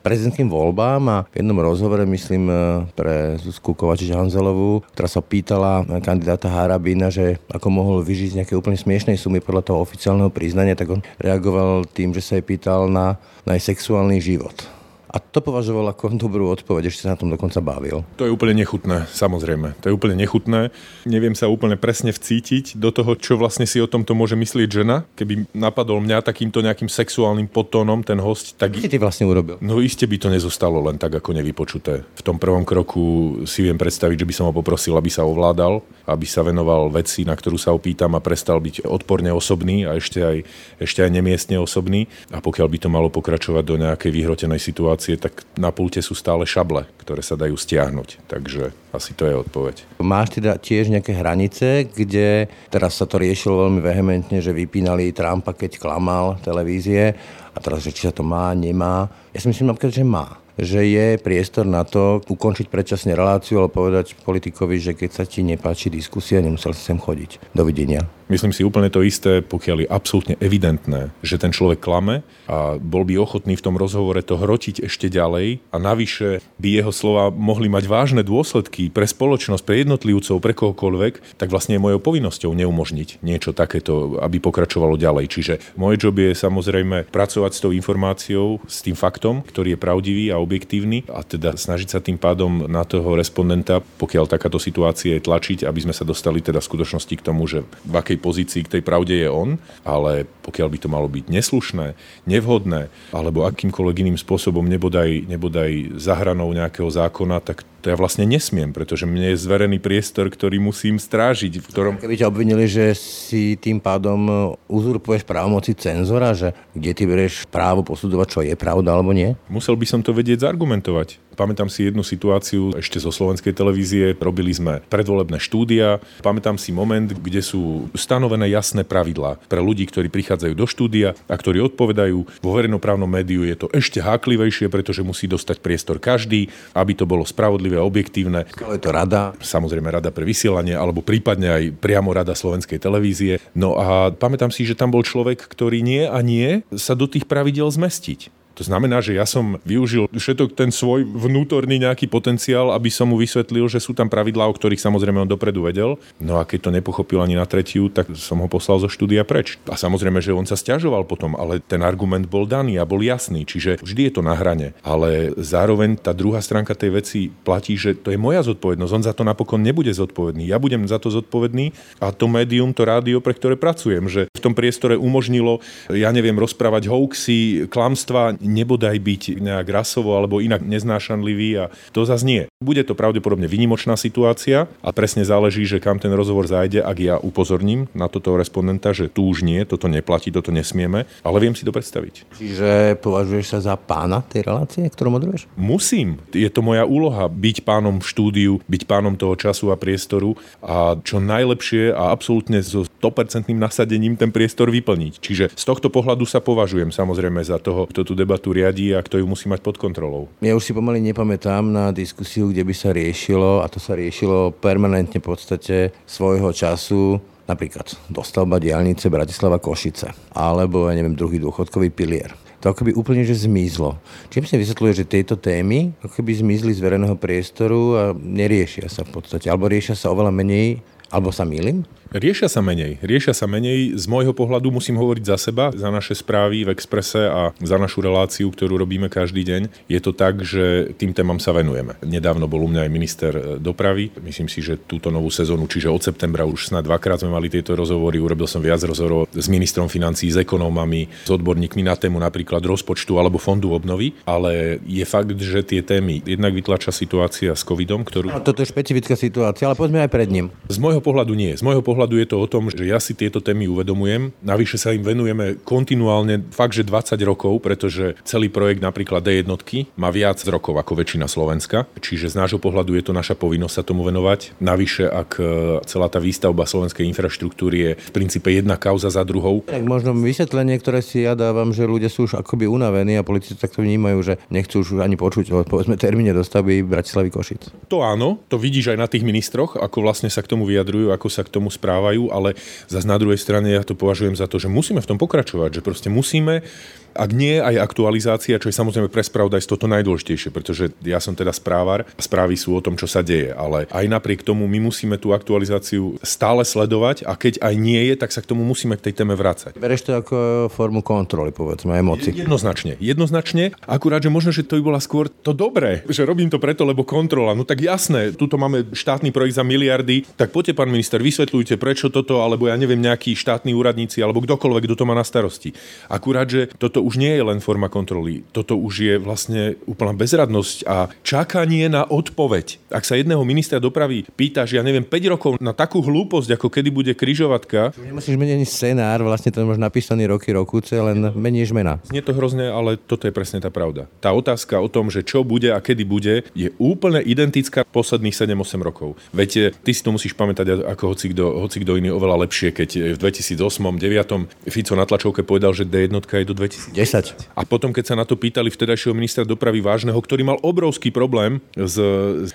prezidentským 0.00 0.48
voľbám 0.48 1.02
a 1.12 1.18
v 1.28 1.44
jednom 1.44 1.58
rozhovore, 1.60 2.02
myslím, 2.08 2.48
pre 2.96 3.36
Zuzku 3.42 3.76
Kovačič 3.76 4.14
Hanzelovú, 4.14 4.82
ktorá 4.96 5.08
sa 5.10 5.20
pýtala 5.20 5.84
kandidáta 6.00 6.48
Harabina, 6.48 7.12
že 7.12 7.38
ako 7.50 7.68
mohol 7.68 7.96
vyžiť 8.06 8.28
z 8.32 8.38
nejaké 8.42 8.54
úplne 8.56 8.78
smiešnej 8.78 9.18
sumy 9.18 9.42
podľa 9.42 9.68
toho 9.68 9.78
oficiálneho 9.82 10.30
priznania, 10.30 10.78
tak 10.78 10.90
on 10.90 11.01
reagoval 11.20 11.86
tým, 11.90 12.10
že 12.16 12.22
sa 12.24 12.38
jej 12.38 12.44
pýtal 12.44 12.90
na, 12.90 13.18
na 13.46 13.54
jej 13.56 13.74
sexuálny 13.74 14.18
život. 14.18 14.81
A 15.12 15.20
to 15.20 15.44
považoval 15.44 15.92
ako 15.92 16.16
dobrú 16.16 16.48
odpoveď, 16.48 16.88
ešte 16.88 17.04
sa 17.04 17.12
na 17.12 17.20
tom 17.20 17.28
dokonca 17.28 17.60
bavil. 17.60 18.00
To 18.16 18.24
je 18.24 18.32
úplne 18.32 18.56
nechutné, 18.56 19.04
samozrejme. 19.12 19.76
To 19.84 19.92
je 19.92 19.94
úplne 19.94 20.16
nechutné. 20.16 20.72
Neviem 21.04 21.36
sa 21.36 21.52
úplne 21.52 21.76
presne 21.76 22.16
vcítiť 22.16 22.80
do 22.80 22.88
toho, 22.88 23.12
čo 23.20 23.36
vlastne 23.36 23.68
si 23.68 23.76
o 23.76 23.84
tomto 23.84 24.16
môže 24.16 24.40
myslieť 24.40 24.68
žena. 24.72 25.04
Keby 25.12 25.52
napadol 25.52 26.00
mňa 26.00 26.24
takýmto 26.24 26.64
nejakým 26.64 26.88
sexuálnym 26.88 27.44
potónom 27.52 28.00
ten 28.00 28.16
host, 28.24 28.56
tak... 28.56 28.72
Čo 28.72 28.88
ty 28.88 28.96
vlastne 28.96 29.28
urobil? 29.28 29.60
No 29.60 29.84
iste 29.84 30.08
by 30.08 30.16
to 30.16 30.32
nezostalo 30.32 30.80
len 30.80 30.96
tak 30.96 31.12
ako 31.12 31.36
nevypočuté. 31.36 32.08
V 32.16 32.22
tom 32.24 32.40
prvom 32.40 32.64
kroku 32.64 33.44
si 33.44 33.68
viem 33.68 33.76
predstaviť, 33.76 34.24
že 34.24 34.28
by 34.28 34.32
som 34.32 34.48
ho 34.48 34.56
poprosil, 34.56 34.96
aby 34.96 35.12
sa 35.12 35.28
ovládal, 35.28 35.84
aby 36.08 36.24
sa 36.24 36.40
venoval 36.40 36.88
veci, 36.88 37.28
na 37.28 37.36
ktorú 37.36 37.60
sa 37.60 37.76
opýtam 37.76 38.16
a 38.16 38.24
prestal 38.24 38.64
byť 38.64 38.88
odporne 38.88 39.28
osobný 39.28 39.84
a 39.84 40.00
ešte 40.00 40.24
aj, 40.24 40.36
ešte 40.80 41.04
aj 41.04 41.10
nemiestne 41.12 41.60
osobný. 41.60 42.08
A 42.32 42.40
pokiaľ 42.40 42.68
by 42.72 42.78
to 42.80 42.88
malo 42.88 43.12
pokračovať 43.12 43.64
do 43.68 43.76
nejakej 43.76 44.08
vyhrotenej 44.08 44.56
situácie, 44.56 45.01
situácie, 45.02 45.18
tak 45.18 45.42
na 45.58 45.74
pulte 45.74 45.98
sú 45.98 46.14
stále 46.14 46.46
šable, 46.46 46.86
ktoré 47.02 47.26
sa 47.26 47.34
dajú 47.34 47.58
stiahnuť. 47.58 48.30
Takže 48.30 48.70
asi 48.94 49.10
to 49.18 49.26
je 49.26 49.34
odpoveď. 49.34 49.98
Máš 49.98 50.38
teda 50.38 50.54
tiež 50.54 50.94
nejaké 50.94 51.10
hranice, 51.18 51.90
kde 51.90 52.46
teraz 52.70 53.02
sa 53.02 53.10
to 53.10 53.18
riešilo 53.18 53.66
veľmi 53.66 53.82
vehementne, 53.82 54.38
že 54.38 54.54
vypínali 54.54 55.10
Trumpa, 55.10 55.58
keď 55.58 55.82
klamal 55.82 56.38
televízie 56.46 57.18
a 57.52 57.58
teraz, 57.58 57.82
že 57.82 57.90
či 57.90 58.06
sa 58.06 58.14
to 58.14 58.22
má, 58.22 58.54
nemá. 58.54 59.10
Ja 59.34 59.42
si 59.42 59.50
myslím 59.50 59.74
napríklad, 59.74 59.92
že 59.92 60.06
má 60.06 60.41
že 60.58 60.84
je 60.84 61.06
priestor 61.20 61.64
na 61.64 61.84
to 61.86 62.20
ukončiť 62.24 62.68
predčasne 62.68 63.12
reláciu, 63.16 63.62
ale 63.62 63.72
povedať 63.72 64.18
politikovi, 64.20 64.76
že 64.80 64.92
keď 64.92 65.10
sa 65.12 65.24
ti 65.24 65.40
nepáči 65.44 65.88
diskusia, 65.88 66.44
nemusel 66.44 66.76
si 66.76 66.82
sem 66.84 66.98
chodiť. 66.98 67.54
Dovidenia. 67.56 68.04
Myslím 68.32 68.56
si 68.56 68.64
úplne 68.64 68.88
to 68.88 69.04
isté, 69.04 69.44
pokiaľ 69.44 69.84
je 69.84 69.92
absolútne 69.92 70.34
evidentné, 70.40 71.12
že 71.20 71.36
ten 71.36 71.52
človek 71.52 71.84
klame 71.84 72.24
a 72.48 72.80
bol 72.80 73.04
by 73.04 73.20
ochotný 73.20 73.60
v 73.60 73.64
tom 73.64 73.76
rozhovore 73.76 74.16
to 74.24 74.40
hrotiť 74.40 74.88
ešte 74.88 75.12
ďalej 75.12 75.60
a 75.68 75.76
navyše 75.76 76.40
by 76.56 76.68
jeho 76.80 76.92
slova 76.96 77.28
mohli 77.28 77.68
mať 77.68 77.84
vážne 77.84 78.22
dôsledky 78.24 78.88
pre 78.88 79.04
spoločnosť, 79.04 79.60
pre 79.68 79.84
jednotlivcov, 79.84 80.40
pre 80.40 80.56
kohokoľvek, 80.56 81.36
tak 81.36 81.52
vlastne 81.52 81.76
je 81.76 81.84
mojou 81.84 82.00
povinnosťou 82.00 82.56
neumožniť 82.56 83.20
niečo 83.20 83.52
takéto, 83.52 84.16
aby 84.24 84.40
pokračovalo 84.40 84.96
ďalej. 84.96 85.28
Čiže 85.28 85.54
môj 85.76 86.00
job 86.00 86.16
je 86.16 86.32
samozrejme 86.32 87.12
pracovať 87.12 87.52
s 87.52 87.60
tou 87.60 87.76
informáciou, 87.76 88.64
s 88.64 88.80
tým 88.80 88.96
faktom, 88.96 89.44
ktorý 89.44 89.76
je 89.76 89.82
pravdivý 89.82 90.24
a 90.32 90.40
objektívny 90.42 91.08
a 91.08 91.24
teda 91.24 91.54
snažiť 91.54 91.88
sa 91.88 92.00
tým 92.04 92.20
pádom 92.20 92.66
na 92.68 92.82
toho 92.82 93.14
respondenta, 93.16 93.80
pokiaľ 93.80 94.28
takáto 94.28 94.60
situácia 94.60 95.16
je 95.16 95.24
tlačiť, 95.24 95.64
aby 95.64 95.80
sme 95.88 95.94
sa 95.94 96.02
dostali 96.04 96.42
teda 96.42 96.60
v 96.60 96.68
skutočnosti 96.68 97.14
k 97.14 97.24
tomu, 97.24 97.48
že 97.48 97.64
v 97.86 97.94
akej 97.94 98.18
pozícii 98.20 98.62
k 98.66 98.78
tej 98.78 98.82
pravde 98.84 99.14
je 99.16 99.30
on, 99.30 99.56
ale 99.86 100.28
pokiaľ 100.42 100.68
by 100.68 100.78
to 100.82 100.88
malo 100.92 101.08
byť 101.08 101.24
neslušné, 101.30 101.94
nevhodné, 102.28 102.92
alebo 103.14 103.48
akýmkoľvek 103.48 103.96
iným 104.04 104.18
spôsobom 104.18 104.66
nebodaj, 104.66 105.24
nebodaj 105.30 105.96
zahranou 105.96 106.50
nejakého 106.52 106.90
zákona, 106.90 107.40
tak 107.40 107.64
to 107.82 107.90
ja 107.90 107.98
vlastne 107.98 108.22
nesmiem, 108.22 108.70
pretože 108.70 109.04
mne 109.04 109.34
je 109.34 109.42
zverený 109.42 109.82
priestor, 109.82 110.30
ktorý 110.30 110.62
musím 110.62 111.02
strážiť. 111.02 111.58
V 111.58 111.66
ktorom... 111.66 111.94
Keby 111.98 112.14
ťa 112.14 112.30
obvinili, 112.30 112.70
že 112.70 112.94
si 112.94 113.58
tým 113.58 113.82
pádom 113.82 114.54
uzurpuješ 114.70 115.26
právomoci 115.26 115.74
cenzora, 115.74 116.30
že 116.30 116.54
kde 116.78 116.90
ty 116.94 117.02
berieš 117.04 117.42
právo 117.50 117.82
posudzovať, 117.82 118.26
čo 118.30 118.40
je 118.46 118.54
pravda 118.54 118.94
alebo 118.94 119.10
nie? 119.10 119.34
Musel 119.50 119.74
by 119.74 119.86
som 119.90 120.00
to 120.00 120.14
vedieť 120.14 120.46
zargumentovať. 120.46 121.31
Pamätám 121.34 121.68
si 121.72 121.88
jednu 121.88 122.04
situáciu 122.04 122.76
ešte 122.76 123.00
zo 123.00 123.08
slovenskej 123.08 123.56
televízie. 123.56 124.12
Robili 124.18 124.52
sme 124.52 124.84
predvolebné 124.92 125.40
štúdia. 125.40 125.98
Pamätám 126.20 126.60
si 126.60 126.70
moment, 126.70 127.08
kde 127.08 127.40
sú 127.40 127.88
stanovené 127.96 128.52
jasné 128.52 128.84
pravidlá 128.84 129.40
pre 129.48 129.60
ľudí, 129.64 129.88
ktorí 129.88 130.12
prichádzajú 130.12 130.54
do 130.54 130.66
štúdia 130.68 131.16
a 131.26 131.34
ktorí 131.34 131.64
odpovedajú. 131.72 132.44
Vo 132.44 132.50
verejnoprávnom 132.52 133.08
médiu 133.08 133.44
je 133.48 133.56
to 133.56 133.66
ešte 133.72 134.04
háklivejšie, 134.04 134.68
pretože 134.68 135.00
musí 135.04 135.24
dostať 135.28 135.60
priestor 135.64 135.96
každý, 135.98 136.52
aby 136.76 136.92
to 136.92 137.08
bolo 137.08 137.24
spravodlivé 137.24 137.80
a 137.80 137.86
objektívne. 137.86 138.44
Je 138.52 138.80
to 138.82 138.92
rada. 138.92 139.32
Samozrejme 139.40 139.88
rada 139.88 140.12
pre 140.12 140.28
vysielanie, 140.28 140.76
alebo 140.76 141.00
prípadne 141.00 141.48
aj 141.48 141.64
priamo 141.80 142.12
rada 142.12 142.36
slovenskej 142.36 142.78
televízie. 142.78 143.40
No 143.56 143.78
a 143.80 144.12
pamätám 144.12 144.52
si, 144.52 144.68
že 144.68 144.76
tam 144.76 144.92
bol 144.92 145.04
človek, 145.04 145.44
ktorý 145.48 145.80
nie 145.80 146.04
a 146.04 146.18
nie 146.20 146.64
sa 146.76 146.92
do 146.92 147.08
tých 147.08 147.24
pravidel 147.24 147.68
zmestiť. 147.70 148.41
To 148.56 148.62
znamená, 148.64 149.00
že 149.00 149.16
ja 149.16 149.24
som 149.24 149.58
využil 149.64 150.08
všetok 150.12 150.54
ten 150.54 150.68
svoj 150.68 151.04
vnútorný 151.04 151.80
nejaký 151.80 152.06
potenciál, 152.08 152.72
aby 152.72 152.92
som 152.92 153.08
mu 153.08 153.16
vysvetlil, 153.16 153.68
že 153.68 153.80
sú 153.80 153.96
tam 153.96 154.12
pravidlá, 154.12 154.44
o 154.48 154.54
ktorých 154.56 154.80
samozrejme 154.80 155.24
on 155.24 155.30
dopredu 155.30 155.64
vedel. 155.64 155.96
No 156.20 156.38
a 156.38 156.44
keď 156.44 156.68
to 156.68 156.74
nepochopil 156.74 157.24
ani 157.24 157.38
na 157.38 157.48
tretiu, 157.48 157.88
tak 157.88 158.12
som 158.16 158.40
ho 158.44 158.48
poslal 158.48 158.82
zo 158.82 158.88
štúdia 158.92 159.24
preč. 159.24 159.56
A 159.68 159.76
samozrejme, 159.76 160.20
že 160.20 160.36
on 160.36 160.44
sa 160.44 160.58
stiažoval 160.58 161.08
potom, 161.08 161.32
ale 161.34 161.64
ten 161.64 161.80
argument 161.80 162.28
bol 162.28 162.44
daný 162.44 162.76
a 162.76 162.88
bol 162.88 163.00
jasný, 163.00 163.48
čiže 163.48 163.80
vždy 163.80 164.10
je 164.10 164.12
to 164.12 164.22
na 164.22 164.36
hrane. 164.36 164.76
Ale 164.84 165.32
zároveň 165.40 165.96
tá 165.96 166.12
druhá 166.12 166.44
stránka 166.44 166.76
tej 166.76 166.90
veci 166.92 167.20
platí, 167.32 167.80
že 167.80 167.96
to 167.96 168.12
je 168.12 168.20
moja 168.20 168.44
zodpovednosť. 168.44 168.92
On 168.92 169.06
za 169.06 169.16
to 169.16 169.24
napokon 169.24 169.64
nebude 169.64 169.90
zodpovedný. 169.90 170.44
Ja 170.44 170.60
budem 170.60 170.84
za 170.84 171.00
to 171.00 171.08
zodpovedný 171.08 171.72
a 172.02 172.12
to 172.12 172.28
médium, 172.28 172.76
to 172.76 172.84
rádio, 172.84 173.24
pre 173.24 173.32
ktoré 173.32 173.56
pracujem, 173.56 174.06
že 174.10 174.28
v 174.32 174.42
tom 174.42 174.52
priestore 174.52 174.98
umožnilo, 174.98 175.62
ja 175.88 176.10
neviem, 176.12 176.36
rozprávať 176.36 176.90
hoaxy, 176.90 177.70
klamstva, 177.70 178.36
nebodaj 178.42 178.98
byť 178.98 179.22
nejak 179.40 179.68
rasovo 179.70 180.18
alebo 180.18 180.42
inak 180.42 180.60
neznášanlivý 180.66 181.50
a 181.56 181.64
to 181.94 182.04
zase 182.04 182.26
nie. 182.26 182.42
Bude 182.62 182.86
to 182.86 182.94
pravdepodobne 182.94 183.50
vynimočná 183.50 183.98
situácia 183.98 184.70
a 184.78 184.94
presne 184.94 185.26
záleží, 185.26 185.66
že 185.66 185.82
kam 185.82 185.98
ten 185.98 186.14
rozhovor 186.14 186.46
zájde, 186.46 186.78
ak 186.78 186.96
ja 187.02 187.16
upozorním 187.18 187.90
na 187.90 188.06
toto 188.06 188.38
respondenta, 188.38 188.94
že 188.94 189.10
tu 189.10 189.26
už 189.26 189.42
nie, 189.42 189.66
toto 189.66 189.90
neplatí, 189.90 190.30
toto 190.30 190.54
nesmieme, 190.54 191.10
ale 191.26 191.36
viem 191.42 191.58
si 191.58 191.66
to 191.66 191.74
predstaviť. 191.74 192.38
Čiže 192.38 192.94
považuješ 193.02 193.46
sa 193.50 193.58
za 193.58 193.74
pána 193.74 194.22
tej 194.22 194.46
relácie, 194.46 194.86
ktorú 194.86 195.18
moderuješ? 195.18 195.50
Musím. 195.58 196.22
Je 196.30 196.46
to 196.46 196.62
moja 196.62 196.86
úloha 196.86 197.26
byť 197.26 197.66
pánom 197.66 197.98
v 197.98 198.06
štúdiu, 198.06 198.52
byť 198.70 198.82
pánom 198.86 199.18
toho 199.18 199.34
času 199.34 199.74
a 199.74 199.76
priestoru 199.76 200.38
a 200.62 200.94
čo 201.02 201.18
najlepšie 201.18 201.90
a 201.90 202.14
absolútne 202.14 202.62
so 202.62 202.86
100% 202.86 203.50
nasadením 203.50 204.14
ten 204.14 204.30
priestor 204.30 204.70
vyplniť. 204.70 205.18
Čiže 205.18 205.44
z 205.50 205.64
tohto 205.66 205.90
pohľadu 205.90 206.22
sa 206.30 206.38
považujem 206.38 206.94
samozrejme 206.94 207.42
za 207.42 207.58
toho, 207.58 207.90
kto 207.90 208.06
tú 208.06 208.14
debatu 208.14 208.54
riadí 208.54 208.94
a 208.94 209.02
kto 209.02 209.18
ju 209.18 209.26
musí 209.26 209.50
mať 209.50 209.64
pod 209.64 209.80
kontrolou. 209.80 210.30
Ja 210.38 210.54
už 210.54 210.62
si 210.62 210.72
pomaly 210.76 211.02
nepamätám 211.02 211.66
na 211.66 211.90
diskusiu, 211.90 212.51
kde 212.52 212.62
by 212.68 212.74
sa 212.76 212.92
riešilo, 212.92 213.64
a 213.64 213.66
to 213.66 213.80
sa 213.80 213.96
riešilo 213.96 214.52
permanentne 214.52 215.18
v 215.18 215.26
podstate 215.26 215.90
svojho 216.04 216.52
času, 216.52 217.18
napríklad 217.48 217.88
dostavba 218.12 218.62
diálnice 218.62 219.10
Bratislava 219.10 219.58
Košice, 219.58 220.12
alebo, 220.36 220.86
ja 220.86 220.94
neviem, 220.94 221.16
druhý 221.18 221.40
dôchodkový 221.42 221.90
pilier 221.90 222.32
to 222.62 222.70
ako 222.70 222.86
by 222.86 222.92
úplne 222.94 223.26
že 223.26 223.50
zmizlo. 223.50 223.98
Čím 224.30 224.46
si 224.46 224.54
vysvetľuje, 224.54 225.02
že 225.02 225.10
tieto 225.10 225.34
témy 225.34 225.98
ako 225.98 226.22
by 226.22 226.32
zmizli 226.38 226.70
z 226.70 226.78
verejného 226.78 227.18
priestoru 227.18 227.82
a 227.98 228.02
neriešia 228.14 228.86
sa 228.86 229.02
v 229.02 229.18
podstate, 229.18 229.50
alebo 229.50 229.66
riešia 229.66 229.98
sa 229.98 230.14
oveľa 230.14 230.30
menej, 230.30 230.78
alebo 231.10 231.34
sa 231.34 231.42
mýlim? 231.42 231.82
Riešia 232.12 232.52
sa 232.52 232.60
menej. 232.60 233.00
Riešia 233.00 233.32
sa 233.32 233.48
menej. 233.48 233.96
Z 233.96 234.04
môjho 234.04 234.36
pohľadu 234.36 234.68
musím 234.68 235.00
hovoriť 235.00 235.24
za 235.32 235.40
seba, 235.40 235.72
za 235.72 235.88
naše 235.88 236.12
správy 236.12 236.68
v 236.68 236.76
Exprese 236.76 237.24
a 237.24 237.56
za 237.56 237.80
našu 237.80 238.04
reláciu, 238.04 238.52
ktorú 238.52 238.76
robíme 238.76 239.08
každý 239.08 239.40
deň. 239.48 239.88
Je 239.88 239.96
to 239.96 240.12
tak, 240.12 240.44
že 240.44 240.92
tým 241.00 241.16
témam 241.16 241.40
sa 241.40 241.56
venujeme. 241.56 241.96
Nedávno 242.04 242.44
bol 242.44 242.64
u 242.64 242.68
mňa 242.68 242.84
aj 242.84 242.90
minister 242.92 243.32
dopravy. 243.56 244.12
Myslím 244.20 244.52
si, 244.52 244.60
že 244.60 244.76
túto 244.76 245.08
novú 245.08 245.32
sezónu, 245.32 245.64
čiže 245.64 245.88
od 245.88 246.04
septembra 246.04 246.44
už 246.44 246.68
snad 246.68 246.84
dvakrát 246.84 247.24
sme 247.24 247.32
mali 247.32 247.48
tieto 247.48 247.72
rozhovory. 247.72 248.20
Urobil 248.20 248.44
som 248.44 248.60
viac 248.60 248.84
rozhovorov 248.84 249.32
s 249.32 249.48
ministrom 249.48 249.88
financí, 249.88 250.28
s 250.28 250.36
ekonómami, 250.36 251.08
s 251.08 251.32
odborníkmi 251.32 251.80
na 251.80 251.96
tému 251.96 252.20
napríklad 252.20 252.60
rozpočtu 252.60 253.16
alebo 253.16 253.40
fondu 253.40 253.72
obnovy. 253.72 254.12
Ale 254.28 254.84
je 254.84 255.04
fakt, 255.08 255.32
že 255.40 255.64
tie 255.64 255.80
témy 255.80 256.20
jednak 256.28 256.52
vytlača 256.52 256.92
situácia 256.92 257.56
s 257.56 257.64
covidom, 257.64 258.04
ktorú... 258.04 258.36
No, 258.36 258.44
toto 258.44 258.60
je 258.60 258.68
špecifická 258.68 259.16
situácia, 259.16 259.64
ale 259.64 259.80
poďme 259.80 260.04
aj 260.04 260.12
pred 260.12 260.28
ním. 260.28 260.52
Z 260.68 260.76
môjho 260.76 261.00
pohľadu 261.00 261.32
nie. 261.32 261.56
Z 261.56 261.64
môjho 261.64 261.80
pohľadu 261.80 262.00
pohľadu 262.02 262.18
je 262.18 262.28
to 262.34 262.36
o 262.42 262.50
tom, 262.50 262.66
že 262.66 262.82
ja 262.82 262.98
si 262.98 263.14
tieto 263.14 263.38
témy 263.38 263.70
uvedomujem. 263.70 264.34
Navyše 264.42 264.74
sa 264.74 264.90
im 264.90 265.06
venujeme 265.06 265.62
kontinuálne 265.62 266.42
fakt, 266.50 266.74
že 266.74 266.82
20 266.82 267.14
rokov, 267.22 267.62
pretože 267.62 268.18
celý 268.26 268.50
projekt 268.50 268.82
napríklad 268.82 269.22
D1 269.22 269.46
má 269.94 270.10
viac 270.10 270.42
rokov 270.50 270.74
ako 270.74 270.98
väčšina 270.98 271.30
Slovenska. 271.30 271.86
Čiže 272.02 272.34
z 272.34 272.42
nášho 272.42 272.58
pohľadu 272.58 272.98
je 272.98 273.06
to 273.06 273.14
naša 273.14 273.38
povinnosť 273.38 273.74
sa 273.78 273.86
tomu 273.86 274.02
venovať. 274.02 274.58
Navyše, 274.58 275.06
ak 275.06 275.30
e, 275.38 275.44
celá 275.86 276.10
tá 276.10 276.18
výstavba 276.18 276.66
slovenskej 276.66 277.06
infraštruktúry 277.06 277.76
je 277.78 277.90
v 277.94 278.10
princípe 278.10 278.50
jedna 278.50 278.74
kauza 278.74 279.06
za 279.06 279.22
druhou. 279.22 279.62
Tak 279.62 279.86
možno 279.86 280.10
vysvetlenie, 280.18 280.82
ktoré 280.82 281.06
si 281.06 281.22
ja 281.22 281.38
dávam, 281.38 281.70
že 281.70 281.86
ľudia 281.86 282.10
sú 282.10 282.26
už 282.26 282.42
akoby 282.42 282.66
unavení 282.66 283.14
a 283.14 283.22
politici 283.22 283.54
takto 283.54 283.78
vnímajú, 283.78 284.18
že 284.26 284.34
nechcú 284.50 284.82
už 284.82 284.98
ani 284.98 285.14
počuť 285.14 285.54
o 285.54 285.62
povedzme 285.62 285.94
termíne 285.94 286.34
dostavby 286.34 286.82
Bratislavy 286.82 287.30
Košic. 287.30 287.70
To 287.86 288.02
áno, 288.02 288.42
to 288.50 288.58
vidíš 288.58 288.90
aj 288.90 288.98
na 288.98 289.06
tých 289.06 289.22
ministroch, 289.22 289.78
ako 289.78 290.02
vlastne 290.02 290.26
sa 290.26 290.42
k 290.42 290.50
tomu 290.50 290.66
vyjadrujú, 290.66 291.14
ako 291.14 291.30
sa 291.30 291.46
k 291.46 291.52
tomu 291.52 291.70
správajú, 291.70 291.91
ale 292.32 292.56
zase 292.88 293.04
na 293.04 293.18
druhej 293.20 293.36
strane 293.36 293.68
ja 293.68 293.84
to 293.84 293.92
považujem 293.98 294.38
za 294.38 294.48
to, 294.48 294.56
že 294.56 294.72
musíme 294.72 295.02
v 295.02 295.08
tom 295.10 295.18
pokračovať, 295.20 295.80
že 295.80 295.84
proste 295.84 296.08
musíme 296.08 296.64
Ak 297.12 297.30
nie 297.32 297.60
aj 297.60 297.78
aktualizácia, 297.78 298.58
čo 298.58 298.68
je 298.68 298.76
samozrejme 298.76 299.12
pre 299.12 299.22
spravodajstvo 299.24 299.76
to 299.76 299.86
najdôležitejšie, 299.88 300.50
pretože 300.52 300.90
ja 301.04 301.20
som 301.20 301.36
teda 301.36 301.52
správar, 301.52 302.08
správy 302.16 302.56
sú 302.56 302.72
o 302.76 302.84
tom, 302.84 302.96
čo 302.96 303.04
sa 303.04 303.20
deje, 303.20 303.52
ale 303.52 303.84
aj 303.92 304.06
napriek 304.08 304.40
tomu 304.42 304.64
my 304.64 304.88
musíme 304.88 305.20
tú 305.20 305.36
aktualizáciu 305.36 306.16
stále 306.24 306.64
sledovať 306.64 307.28
a 307.28 307.36
keď 307.36 307.60
aj 307.60 307.74
nie 307.76 308.00
je, 308.08 308.14
tak 308.16 308.32
sa 308.32 308.40
k 308.40 308.48
tomu 308.48 308.64
musíme 308.64 308.96
k 308.96 309.10
tej 309.10 309.22
téme 309.22 309.36
vrácať. 309.36 309.76
Bereš 309.76 310.08
to 310.08 310.12
ako 310.16 310.36
formu 310.72 311.04
kontroly, 311.04 311.52
povedzme, 311.52 311.92
emoci. 311.92 312.32
Jednoznačne, 312.32 312.96
jednoznačne. 312.96 313.76
Akurát, 313.84 314.24
že 314.24 314.32
možno, 314.32 314.54
že 314.54 314.64
to 314.64 314.80
by 314.80 314.82
bola 314.94 315.00
skôr 315.02 315.28
to 315.28 315.52
dobré, 315.52 316.06
že 316.08 316.24
robím 316.24 316.48
to 316.48 316.56
preto, 316.56 316.88
lebo 316.88 317.04
kontrola. 317.04 317.52
No 317.52 317.68
tak 317.68 317.84
jasné, 317.84 318.32
tuto 318.32 318.56
máme 318.56 318.94
štátny 318.94 319.34
projekt 319.34 319.60
za 319.60 319.66
miliardy, 319.66 320.24
tak 320.38 320.54
poďte, 320.54 320.78
pán 320.78 320.88
minister, 320.88 321.20
vysvetľujte, 321.20 321.76
prečo 321.76 322.08
toto, 322.08 322.40
alebo 322.40 322.70
ja 322.70 322.78
neviem, 322.78 323.02
nejakí 323.02 323.36
štátni 323.36 323.76
úradníci, 323.76 324.22
alebo 324.24 324.40
kdokoľvek, 324.40 324.88
kto 324.88 324.96
to 324.96 325.04
má 325.04 325.12
na 325.12 325.26
starosti. 325.26 325.74
Akurát, 326.08 326.46
že 326.48 326.70
toto 326.78 327.01
už 327.02 327.18
nie 327.18 327.34
je 327.34 327.42
len 327.42 327.58
forma 327.58 327.90
kontroly. 327.90 328.46
Toto 328.54 328.78
už 328.78 328.94
je 329.02 329.14
vlastne 329.18 329.74
úplná 329.84 330.14
bezradnosť 330.14 330.86
a 330.86 331.10
čakanie 331.26 331.90
na 331.90 332.06
odpoveď. 332.06 332.78
Ak 332.94 333.02
sa 333.02 333.18
jedného 333.18 333.42
ministra 333.42 333.82
dopravy 333.82 334.24
pýtaš, 334.38 334.78
ja 334.78 334.86
neviem, 334.86 335.02
5 335.02 335.34
rokov 335.34 335.52
na 335.58 335.74
takú 335.74 335.98
hlúposť, 335.98 336.54
ako 336.54 336.70
kedy 336.70 336.88
bude 336.94 337.12
kryžovatka. 337.18 337.90
Nemusíš 337.98 338.38
meniť 338.38 338.68
scenár, 338.70 339.26
vlastne 339.26 339.50
to 339.50 339.66
máš 339.66 339.82
napísaný 339.82 340.30
roky, 340.30 340.54
rokuce, 340.54 340.94
len 340.94 341.34
meníš 341.34 341.74
mena. 341.74 341.98
Nie 342.14 342.22
to 342.22 342.30
hrozné, 342.32 342.70
ale 342.70 342.94
toto 342.94 343.26
je 343.26 343.34
presne 343.34 343.58
tá 343.58 343.68
pravda. 343.68 344.06
Tá 344.22 344.30
otázka 344.30 344.78
o 344.78 344.86
tom, 344.86 345.10
že 345.10 345.26
čo 345.26 345.42
bude 345.42 345.74
a 345.74 345.82
kedy 345.82 346.06
bude, 346.06 346.46
je 346.54 346.70
úplne 346.78 347.18
identická 347.18 347.82
posledných 347.82 348.36
7-8 348.36 348.78
rokov. 348.78 349.18
Veď 349.34 349.74
ty 349.82 349.90
si 349.90 350.04
to 350.04 350.14
musíš 350.14 350.38
pamätať 350.38 350.86
ako 350.86 351.16
hoci 351.16 351.34
kto, 351.34 351.64
hoci 351.66 351.82
kto 351.82 351.98
iný 351.98 352.14
oveľa 352.14 352.46
lepšie, 352.46 352.70
keď 352.70 353.16
v 353.16 353.18
2008-2009 353.18 354.70
Fico 354.70 354.94
na 354.94 355.08
tlačovke 355.08 355.42
povedal, 355.42 355.74
že 355.74 355.88
D1 355.88 356.12
je 356.22 356.46
do 356.46 356.54
2010. 356.54 356.91
10. 356.92 357.56
A 357.56 357.64
potom, 357.64 357.90
keď 357.90 358.12
sa 358.12 358.14
na 358.14 358.28
to 358.28 358.36
pýtali 358.36 358.68
vtedajšieho 358.68 359.16
ministra 359.16 359.48
dopravy 359.48 359.80
vážneho, 359.80 360.16
ktorý 360.20 360.44
mal 360.44 360.60
obrovský 360.60 361.08
problém 361.08 361.64
s, 361.72 361.96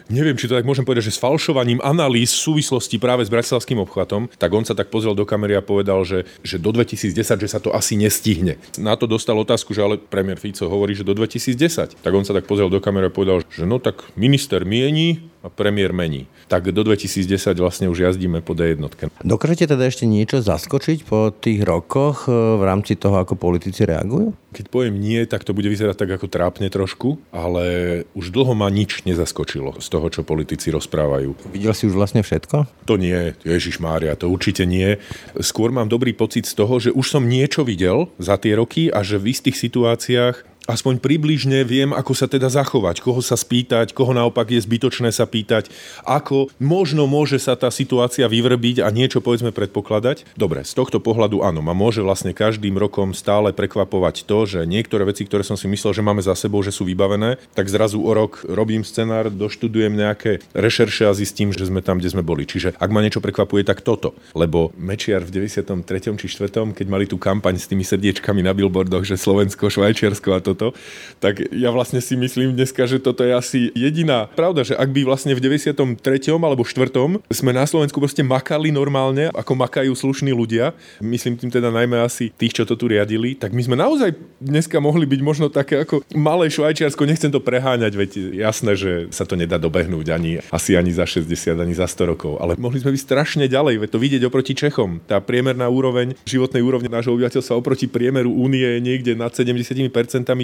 neviem, 0.08 0.38
či 0.38 0.46
to 0.46 0.56
tak 0.56 0.64
môžem 0.64 0.86
povedať, 0.86 1.10
že 1.10 1.18
s 1.18 1.22
falšovaním 1.22 1.82
analýz 1.82 2.32
v 2.38 2.54
súvislosti 2.54 3.02
práve 3.02 3.26
s 3.26 3.34
bratislavským 3.34 3.82
obchvatom, 3.82 4.30
tak 4.38 4.54
on 4.54 4.64
sa 4.64 4.78
tak 4.78 4.94
pozrel 4.94 5.18
do 5.18 5.26
kamery 5.26 5.58
a 5.58 5.66
povedal, 5.66 6.06
že, 6.06 6.30
že 6.46 6.62
do 6.62 6.70
2010, 6.70 7.18
že 7.18 7.50
sa 7.50 7.58
to 7.58 7.74
asi 7.74 7.98
nestihne. 7.98 8.62
Na 8.78 8.94
to 8.94 9.10
dostal 9.10 9.36
otázku, 9.42 9.74
že 9.74 9.82
ale 9.82 9.98
premiér 9.98 10.38
Fico 10.38 10.70
hovorí, 10.70 10.94
že 10.94 11.02
do 11.02 11.18
2010. 11.18 11.98
Tak 11.98 12.14
on 12.14 12.24
sa 12.24 12.38
tak 12.38 12.46
pozrel 12.46 12.70
do 12.70 12.78
kamery 12.78 13.10
a 13.10 13.14
povedal, 13.14 13.42
že 13.50 13.66
no 13.66 13.82
tak 13.82 14.06
minister 14.14 14.62
mieni, 14.64 15.34
a 15.48 15.50
premiér 15.50 15.96
mení. 15.96 16.28
Tak 16.52 16.76
do 16.76 16.84
2010 16.84 17.56
vlastne 17.56 17.88
už 17.88 18.04
jazdíme 18.04 18.44
po 18.44 18.52
D1. 18.52 18.84
Dokážete 19.24 19.72
teda 19.72 19.88
ešte 19.88 20.04
niečo 20.04 20.44
zaskočiť 20.44 21.08
po 21.08 21.32
tých 21.32 21.64
rokoch 21.64 22.28
e, 22.28 22.32
v 22.32 22.64
rámci 22.68 23.00
toho, 23.00 23.24
ako 23.24 23.40
politici 23.40 23.88
reagujú? 23.88 24.27
Keď 24.56 24.66
poviem 24.74 24.98
nie, 24.98 25.24
tak 25.30 25.46
to 25.46 25.54
bude 25.54 25.70
vyzerať 25.70 25.96
tak 26.00 26.10
ako 26.18 26.28
trápne 26.32 26.68
trošku, 26.72 27.22
ale 27.30 28.04
už 28.18 28.34
dlho 28.34 28.58
ma 28.58 28.72
nič 28.72 29.06
nezaskočilo 29.06 29.78
z 29.78 29.88
toho, 29.88 30.08
čo 30.10 30.26
politici 30.26 30.74
rozprávajú. 30.74 31.54
Videl 31.54 31.76
si 31.78 31.86
už 31.86 31.96
vlastne 31.96 32.26
všetko? 32.26 32.88
To 32.88 32.96
nie, 32.98 33.38
Ježiš 33.46 33.78
Mária, 33.84 34.18
to 34.18 34.32
určite 34.32 34.66
nie. 34.66 34.98
Skôr 35.38 35.70
mám 35.70 35.92
dobrý 35.92 36.12
pocit 36.16 36.50
z 36.50 36.58
toho, 36.58 36.82
že 36.82 36.90
už 36.90 37.06
som 37.06 37.24
niečo 37.24 37.62
videl 37.62 38.10
za 38.18 38.40
tie 38.42 38.58
roky 38.58 38.90
a 38.90 39.06
že 39.06 39.22
v 39.22 39.36
istých 39.36 39.58
situáciách 39.60 40.57
aspoň 40.68 41.00
približne 41.00 41.64
viem, 41.64 41.96
ako 41.96 42.12
sa 42.14 42.28
teda 42.28 42.52
zachovať, 42.52 43.00
koho 43.00 43.24
sa 43.24 43.40
spýtať, 43.40 43.96
koho 43.96 44.12
naopak 44.12 44.52
je 44.52 44.60
zbytočné 44.60 45.16
sa 45.16 45.24
pýtať, 45.24 45.72
ako 46.04 46.52
možno 46.60 47.08
môže 47.08 47.40
sa 47.40 47.56
tá 47.56 47.72
situácia 47.72 48.28
vyvrbiť 48.28 48.84
a 48.84 48.92
niečo 48.92 49.24
povedzme 49.24 49.56
predpokladať. 49.56 50.36
Dobre, 50.36 50.68
z 50.68 50.76
tohto 50.76 51.00
pohľadu 51.00 51.40
áno, 51.40 51.64
ma 51.64 51.72
môže 51.72 52.04
vlastne 52.04 52.36
každým 52.36 52.76
rokom 52.76 53.16
stále 53.16 53.56
prekvapovať 53.56 54.28
to, 54.28 54.44
že 54.44 54.60
niektoré 54.68 55.08
veci, 55.08 55.24
ktoré 55.24 55.48
som 55.48 55.56
si 55.56 55.72
myslel, 55.72 55.96
že 55.96 56.04
máme 56.04 56.20
za 56.20 56.36
sebou, 56.36 56.60
že 56.60 56.76
sú 56.76 56.84
vybavené, 56.84 57.40
tak 57.56 57.72
zrazu 57.72 58.04
o 58.04 58.12
rok 58.12 58.44
robím 58.44 58.84
scenár, 58.84 59.32
doštudujem 59.32 59.96
nejaké 59.96 60.44
rešerše 60.52 61.08
a 61.08 61.16
zistím, 61.16 61.56
že 61.56 61.64
sme 61.64 61.80
tam, 61.80 62.04
kde 62.04 62.12
sme 62.12 62.28
boli. 62.28 62.44
Čiže 62.44 62.76
ak 62.76 62.92
ma 62.92 63.00
niečo 63.00 63.24
prekvapuje, 63.24 63.64
tak 63.64 63.80
toto. 63.80 64.12
Lebo 64.36 64.76
Mečiar 64.76 65.24
v 65.24 65.48
93. 65.48 66.20
či 66.20 66.28
4. 66.28 66.76
keď 66.76 66.88
mali 66.92 67.08
tú 67.08 67.16
kampaň 67.16 67.56
s 67.56 67.72
tými 67.72 67.88
srdiečkami 67.88 68.44
na 68.44 68.52
billboardoch, 68.52 69.08
že 69.08 69.16
Slovensko, 69.16 69.72
Švajčiarsko 69.72 70.36
a 70.36 70.44
to 70.44 70.57
toto, 70.58 70.74
tak 71.22 71.46
ja 71.54 71.70
vlastne 71.70 72.02
si 72.02 72.18
myslím 72.18 72.58
dneska, 72.58 72.90
že 72.90 72.98
toto 72.98 73.22
je 73.22 73.34
asi 73.38 73.60
jediná 73.78 74.26
pravda, 74.34 74.66
že 74.66 74.74
ak 74.74 74.90
by 74.90 75.06
vlastne 75.06 75.38
v 75.38 75.42
93. 75.46 76.02
alebo 76.34 76.66
4. 76.66 76.90
sme 77.30 77.52
na 77.54 77.70
Slovensku 77.70 78.02
proste 78.02 78.26
makali 78.26 78.74
normálne, 78.74 79.30
ako 79.38 79.54
makajú 79.54 79.94
slušní 79.94 80.34
ľudia, 80.34 80.74
myslím 81.00 81.38
tým 81.38 81.54
teda 81.54 81.70
najmä 81.70 82.02
asi 82.02 82.34
tých, 82.34 82.58
čo 82.58 82.64
to 82.66 82.74
tu 82.74 82.90
riadili, 82.90 83.38
tak 83.38 83.54
my 83.54 83.62
sme 83.62 83.78
naozaj 83.78 84.18
dneska 84.42 84.82
mohli 84.82 85.06
byť 85.06 85.22
možno 85.22 85.48
také 85.54 85.86
ako 85.86 86.02
malé 86.18 86.50
Švajčiarsko, 86.50 87.06
nechcem 87.06 87.30
to 87.30 87.44
preháňať, 87.44 87.94
veď 87.94 88.12
jasné, 88.34 88.74
že 88.74 88.92
sa 89.14 89.24
to 89.24 89.38
nedá 89.38 89.62
dobehnúť 89.62 90.08
ani, 90.10 90.42
asi 90.50 90.74
ani 90.74 90.90
za 90.90 91.06
60, 91.06 91.62
ani 91.62 91.74
za 91.78 91.86
100 91.86 92.12
rokov, 92.12 92.42
ale 92.42 92.58
mohli 92.58 92.82
sme 92.82 92.96
byť 92.96 93.02
strašne 93.04 93.46
ďalej, 93.46 93.86
veď 93.86 93.90
to 93.94 94.00
vidieť 94.02 94.24
oproti 94.26 94.58
Čechom. 94.58 95.04
Tá 95.06 95.22
priemerná 95.22 95.70
úroveň, 95.70 96.18
životnej 96.26 96.64
úrovne 96.64 96.90
nášho 96.90 97.14
obyvateľstva 97.14 97.60
oproti 97.60 97.86
priemeru 97.86 98.32
únie 98.32 98.64
je 98.64 98.80
niekde 98.80 99.14
nad 99.14 99.30
70%, 99.30 99.92